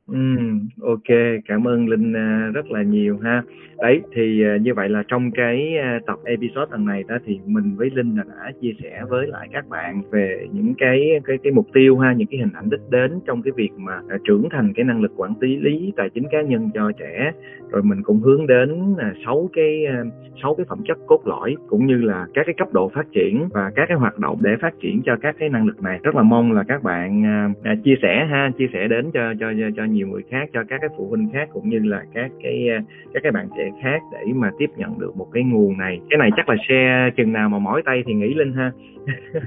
Ừm, 0.08 0.68
ok, 0.82 1.16
cảm 1.48 1.68
ơn 1.68 1.88
Linh, 1.88 2.12
a, 2.16 2.50
rất 2.54 2.70
là 2.70 2.82
nhiều 2.82 3.18
ha. 3.22 3.42
Đấy, 3.78 4.00
thì, 4.14 4.44
à, 4.44 4.56
như 4.62 4.74
vậy 4.74 4.88
là 4.88 5.02
trong 5.08 5.30
cái, 5.30 5.76
a, 5.78 5.98
tập 6.06 6.18
episode 6.24 6.66
lần 6.70 6.84
này 6.84 7.04
đó 7.08 7.16
thì 7.26 7.38
mình 7.46 7.74
với 7.76 7.90
Linh 7.94 8.16
là 8.16 8.22
đã 8.28 8.52
chia 8.60 8.72
sẻ 8.82 9.02
với 9.08 9.26
lại 9.26 9.48
các 9.52 9.68
bạn 9.68 10.02
về 10.10 10.46
những 10.52 10.74
cái 10.78 11.20
cái 11.24 11.38
cái 11.42 11.52
mục 11.52 11.66
tiêu 11.72 11.98
ha, 11.98 12.12
những 12.12 12.26
cái 12.30 12.38
hình 12.40 12.52
ảnh 12.54 12.70
đích 12.70 12.80
đến 12.90 13.20
trong 13.26 13.42
cái 13.42 13.52
việc 13.56 13.70
mà, 13.76 13.92
à, 14.08 14.16
trưởng 14.24 14.48
thành 14.50 14.72
cái 14.76 14.84
năng 14.84 15.02
lực 15.02 15.12
quản 15.16 15.32
lý 15.40 15.56
lý 15.56 15.92
tài 15.96 16.10
chính 16.10 16.24
cá 16.30 16.42
nhân 16.42 16.70
cho 16.74 16.92
trẻ. 16.98 17.32
Rồi 17.70 17.82
mình 17.82 18.02
cũng 18.02 18.20
hướng 18.20 18.46
đến, 18.46 18.94
à, 18.98 19.12
6 19.26 19.50
cái, 19.52 19.86
à, 19.86 19.94
a, 19.96 20.04
6 20.42 20.54
cái 20.54 20.66
phẩm 20.68 20.78
chất 20.88 20.98
cốt 21.06 21.20
lõi 21.26 21.54
cũng 21.68 21.86
như 21.86 21.96
là 21.96 22.26
các 22.34 22.42
cái 22.46 22.54
cấp 22.58 22.68
độ 22.72 22.88
phát 22.94 23.06
triển 23.12 23.48
và 23.52 23.70
các 23.76 23.84
cái 23.88 23.96
hoạt 23.98 24.18
động 24.18 24.38
để 24.42 24.50
phát 24.60 24.74
triển 24.80 25.02
cho 25.04 25.16
các 25.22 25.36
cái 25.38 25.48
năng 25.48 25.66
lực 25.66 25.82
này. 25.82 25.98
Rất 26.02 26.14
là 26.14 26.22
mong 26.22 26.52
là 26.52 26.64
các 26.68 26.82
bạn, 26.82 27.24
à, 27.64 27.74
chia 27.84 27.94
sẻ 28.02 28.26
ha, 28.30 28.50
chia 28.58 28.66
sẻ 28.72 28.88
đến 28.88 29.10
cho 29.14 29.34
cho 29.40 29.46
cho 29.76 29.84
nhiều 29.94 30.06
người 30.08 30.22
khác 30.30 30.48
cho 30.52 30.60
các 30.68 30.78
cái 30.80 30.90
phụ 30.96 31.08
huynh 31.08 31.28
khác 31.32 31.48
cũng 31.52 31.68
như 31.68 31.78
là 31.78 32.02
các 32.14 32.30
cái 32.42 32.68
ờ, 32.68 32.78
các 33.14 33.22
cái 33.22 33.32
bạn 33.32 33.48
trẻ 33.56 33.70
khác 33.82 34.02
để 34.12 34.32
mà 34.34 34.50
tiếp 34.58 34.70
nhận 34.76 34.98
được 34.98 35.16
một 35.16 35.28
cái 35.32 35.42
nguồn 35.42 35.78
này 35.78 36.00
cái 36.10 36.18
này 36.18 36.30
chắc 36.36 36.48
là 36.48 36.54
share 36.68 37.10
chừng 37.16 37.32
nào 37.32 37.48
mà 37.48 37.58
mỏi 37.58 37.82
tay 37.84 38.02
thì 38.06 38.14
nghĩ 38.14 38.34
linh 38.34 38.52
ha 38.52 38.72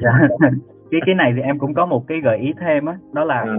dạ. 0.01 0.27
cái 0.91 1.01
cái 1.05 1.15
này 1.15 1.33
thì 1.35 1.41
em 1.41 1.59
cũng 1.59 1.73
có 1.73 1.85
một 1.85 2.07
cái 2.07 2.21
gợi 2.21 2.37
ý 2.37 2.53
thêm 2.59 2.85
á 2.85 2.93
đó, 2.93 2.99
đó 3.13 3.23
là 3.23 3.35
à. 3.35 3.55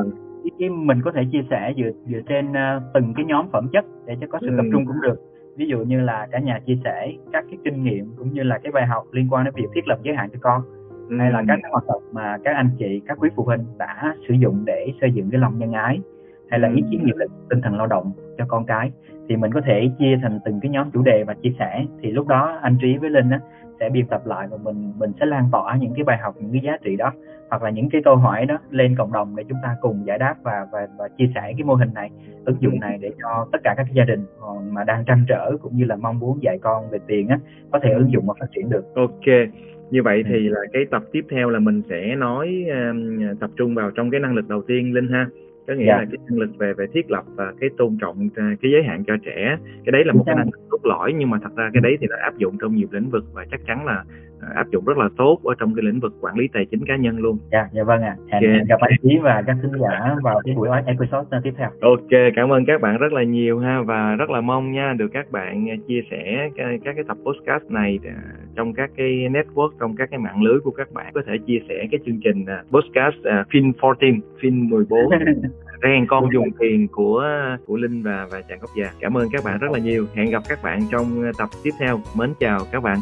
cái, 0.58 0.70
mình 0.70 1.02
có 1.04 1.12
thể 1.12 1.22
chia 1.32 1.42
sẻ 1.50 1.72
dựa 1.76 1.90
dựa 2.06 2.20
trên 2.28 2.50
uh, 2.50 2.82
từng 2.94 3.12
cái 3.16 3.24
nhóm 3.24 3.48
phẩm 3.52 3.68
chất 3.72 3.84
để 4.06 4.16
cho 4.20 4.26
có 4.30 4.38
sự 4.40 4.48
ừ. 4.48 4.54
tập 4.56 4.64
trung 4.72 4.86
cũng 4.86 5.00
được 5.02 5.16
ví 5.56 5.66
dụ 5.66 5.78
như 5.78 6.00
là 6.00 6.26
cả 6.30 6.38
nhà 6.38 6.60
chia 6.66 6.78
sẻ 6.84 7.12
các 7.32 7.44
cái 7.50 7.58
kinh 7.64 7.84
nghiệm 7.84 8.12
cũng 8.16 8.32
như 8.32 8.42
là 8.42 8.58
cái 8.58 8.72
bài 8.72 8.86
học 8.86 9.04
liên 9.12 9.28
quan 9.30 9.44
đến 9.44 9.54
việc 9.56 9.68
thiết 9.74 9.88
lập 9.88 9.98
giới 10.02 10.14
hạn 10.16 10.28
cho 10.32 10.38
con 10.42 10.62
ừ. 11.08 11.16
hay 11.18 11.32
là 11.32 11.42
các 11.48 11.58
hoạt 11.70 11.84
động 11.86 12.02
mà 12.12 12.36
các 12.44 12.54
anh 12.56 12.70
chị 12.78 13.00
các 13.06 13.18
quý 13.20 13.28
phụ 13.36 13.44
huynh 13.44 13.64
đã 13.78 14.14
sử 14.28 14.34
dụng 14.34 14.62
để 14.64 14.92
xây 15.00 15.12
dựng 15.12 15.30
cái 15.30 15.40
lòng 15.40 15.58
nhân 15.58 15.72
ái 15.72 16.00
hay 16.50 16.60
là 16.60 16.68
ý 16.74 16.82
kiến 16.90 17.04
nghiệp 17.04 17.16
lực 17.16 17.30
tinh 17.50 17.60
thần 17.60 17.76
lao 17.76 17.86
động 17.86 18.12
cho 18.38 18.44
con 18.48 18.66
cái. 18.66 18.90
Thì 19.28 19.36
mình 19.36 19.52
có 19.52 19.60
thể 19.60 19.90
chia 19.98 20.18
thành 20.22 20.38
từng 20.44 20.60
cái 20.60 20.70
nhóm 20.70 20.90
chủ 20.90 21.02
đề 21.02 21.24
và 21.24 21.34
chia 21.34 21.52
sẻ. 21.58 21.84
Thì 22.02 22.10
lúc 22.12 22.26
đó 22.26 22.58
anh 22.62 22.76
trí 22.80 22.96
với 22.96 23.10
linh 23.10 23.30
á, 23.30 23.40
sẽ 23.80 23.88
biên 23.88 24.06
tập 24.06 24.26
lại 24.26 24.46
và 24.50 24.56
mình 24.62 24.92
mình 24.98 25.12
sẽ 25.20 25.26
lan 25.26 25.48
tỏa 25.52 25.76
những 25.76 25.94
cái 25.94 26.04
bài 26.04 26.18
học 26.18 26.34
những 26.38 26.52
cái 26.52 26.60
giá 26.64 26.76
trị 26.84 26.96
đó. 26.96 27.12
Hoặc 27.50 27.62
là 27.62 27.70
những 27.70 27.90
cái 27.90 28.02
câu 28.04 28.16
hỏi 28.16 28.46
đó 28.46 28.58
lên 28.70 28.94
cộng 28.96 29.12
đồng 29.12 29.36
để 29.36 29.44
chúng 29.48 29.58
ta 29.62 29.76
cùng 29.80 30.06
giải 30.06 30.18
đáp 30.18 30.34
và 30.42 30.66
và, 30.72 30.86
và 30.98 31.08
chia 31.08 31.30
sẻ 31.34 31.40
cái 31.40 31.64
mô 31.64 31.74
hình 31.74 31.94
này 31.94 32.10
ứng 32.44 32.56
dụng 32.60 32.80
này 32.80 32.98
để 33.00 33.10
cho 33.22 33.46
tất 33.52 33.58
cả 33.64 33.74
các 33.76 33.86
gia 33.92 34.04
đình 34.04 34.24
ờ, 34.40 34.54
mà 34.70 34.84
đang 34.84 35.04
trăn 35.04 35.24
trở 35.28 35.56
cũng 35.62 35.76
như 35.76 35.84
là 35.84 35.96
mong 35.96 36.18
muốn 36.18 36.38
dạy 36.42 36.58
con 36.62 36.90
về 36.90 36.98
tiền 37.06 37.28
á 37.28 37.38
có 37.72 37.78
thể 37.82 37.90
ứng 37.92 38.12
dụng 38.12 38.26
và 38.26 38.34
phát 38.40 38.46
triển 38.54 38.70
được. 38.70 38.94
Ok. 38.94 39.26
Như 39.90 40.02
vậy 40.02 40.24
thì 40.28 40.48
là 40.48 40.60
cái 40.72 40.82
tập 40.90 41.02
tiếp 41.12 41.24
theo 41.30 41.50
là 41.50 41.58
mình 41.58 41.82
sẽ 41.88 42.14
nói 42.16 42.64
um, 42.68 43.18
tập 43.40 43.50
trung 43.56 43.74
vào 43.74 43.90
trong 43.90 44.10
cái 44.10 44.20
năng 44.20 44.34
lực 44.34 44.48
đầu 44.48 44.62
tiên 44.66 44.94
linh 44.94 45.08
ha 45.08 45.26
có 45.68 45.74
nghĩa 45.74 45.84
yeah. 45.84 45.98
Dạ. 45.98 46.04
là 46.04 46.06
cái 46.10 46.18
năng 46.28 46.38
lực 46.38 46.50
về 46.58 46.72
về 46.72 46.86
thiết 46.94 47.10
lập 47.10 47.24
và 47.36 47.52
cái 47.60 47.70
tôn 47.78 47.96
trọng 48.00 48.28
à, 48.36 48.56
cái 48.62 48.72
giới 48.72 48.82
hạn 48.82 49.04
cho 49.06 49.14
trẻ 49.26 49.56
cái 49.84 49.92
đấy 49.92 50.02
là 50.04 50.12
một 50.12 50.22
cái 50.26 50.34
năng 50.34 50.50
lực 50.52 50.68
cốt 50.68 50.80
lõi 50.82 51.12
nhưng 51.18 51.30
mà 51.30 51.38
thật 51.42 51.56
ra 51.56 51.70
cái 51.72 51.80
đấy 51.80 51.96
thì 52.00 52.06
nó 52.10 52.16
áp 52.22 52.38
dụng 52.38 52.56
trong 52.60 52.74
nhiều 52.76 52.88
lĩnh 52.90 53.10
vực 53.10 53.24
và 53.32 53.46
chắc 53.50 53.60
chắn 53.66 53.86
là 53.86 54.04
áp 54.54 54.70
dụng 54.70 54.84
rất 54.84 54.98
là 54.98 55.08
tốt 55.16 55.40
ở 55.44 55.54
trong 55.58 55.74
cái 55.74 55.82
lĩnh 55.82 56.00
vực 56.00 56.12
quản 56.20 56.38
lý 56.38 56.48
tài 56.52 56.66
chính 56.70 56.84
cá 56.86 56.96
nhân 56.96 57.18
luôn. 57.18 57.38
Dạ, 57.52 57.68
dạ 57.72 57.82
vâng 57.82 58.02
ạ. 58.02 58.16
À. 58.30 58.38
Hẹn, 58.42 58.64
gặp 58.68 58.80
anh 58.80 58.92
Chí 59.02 59.18
và 59.22 59.42
các 59.46 59.56
thính 59.62 59.80
giả 59.80 60.16
vào 60.22 60.40
cái 60.44 60.54
buổi 60.54 60.68
episode 60.86 61.38
tiếp 61.44 61.52
theo. 61.56 61.70
Ok, 61.80 62.32
cảm 62.36 62.52
ơn 62.52 62.64
các 62.66 62.80
bạn 62.80 62.98
rất 62.98 63.12
là 63.12 63.22
nhiều 63.22 63.58
ha 63.58 63.82
và 63.82 64.14
rất 64.14 64.30
là 64.30 64.40
mong 64.40 64.72
nha 64.72 64.94
được 64.98 65.08
các 65.12 65.32
bạn 65.32 65.66
chia 65.88 66.00
sẻ 66.10 66.50
các, 66.56 66.64
các 66.84 66.92
cái 66.94 67.04
tập 67.08 67.16
podcast 67.24 67.64
này 67.70 67.98
trong 68.56 68.74
các 68.74 68.90
cái 68.96 69.06
network 69.06 69.70
trong 69.80 69.96
các 69.96 70.10
cái 70.10 70.18
mạng 70.18 70.42
lưới 70.42 70.60
của 70.60 70.70
các 70.70 70.92
bạn 70.92 71.12
có 71.14 71.22
thể 71.26 71.32
chia 71.46 71.58
sẻ 71.68 71.86
cái 71.90 72.00
chương 72.06 72.20
trình 72.24 72.44
podcast 72.70 73.18
uh, 73.18 73.48
Fin 73.48 73.72
14, 73.82 74.20
Fin 74.40 74.68
14 74.68 74.98
rèn 75.82 76.06
con 76.06 76.28
dùng 76.32 76.48
tiền 76.58 76.88
của 76.88 77.24
của 77.66 77.76
Linh 77.76 78.02
và 78.02 78.26
và 78.32 78.40
chàng 78.48 78.58
gốc 78.60 78.70
già. 78.76 78.90
Cảm 79.00 79.16
ơn 79.16 79.28
các 79.32 79.44
bạn 79.44 79.58
rất 79.58 79.70
là 79.72 79.78
nhiều. 79.78 80.06
Hẹn 80.14 80.30
gặp 80.30 80.42
các 80.48 80.58
bạn 80.62 80.80
trong 80.90 81.32
tập 81.38 81.48
tiếp 81.62 81.70
theo. 81.80 82.00
Mến 82.18 82.30
chào 82.40 82.60
các 82.72 82.82
bạn. 82.82 82.98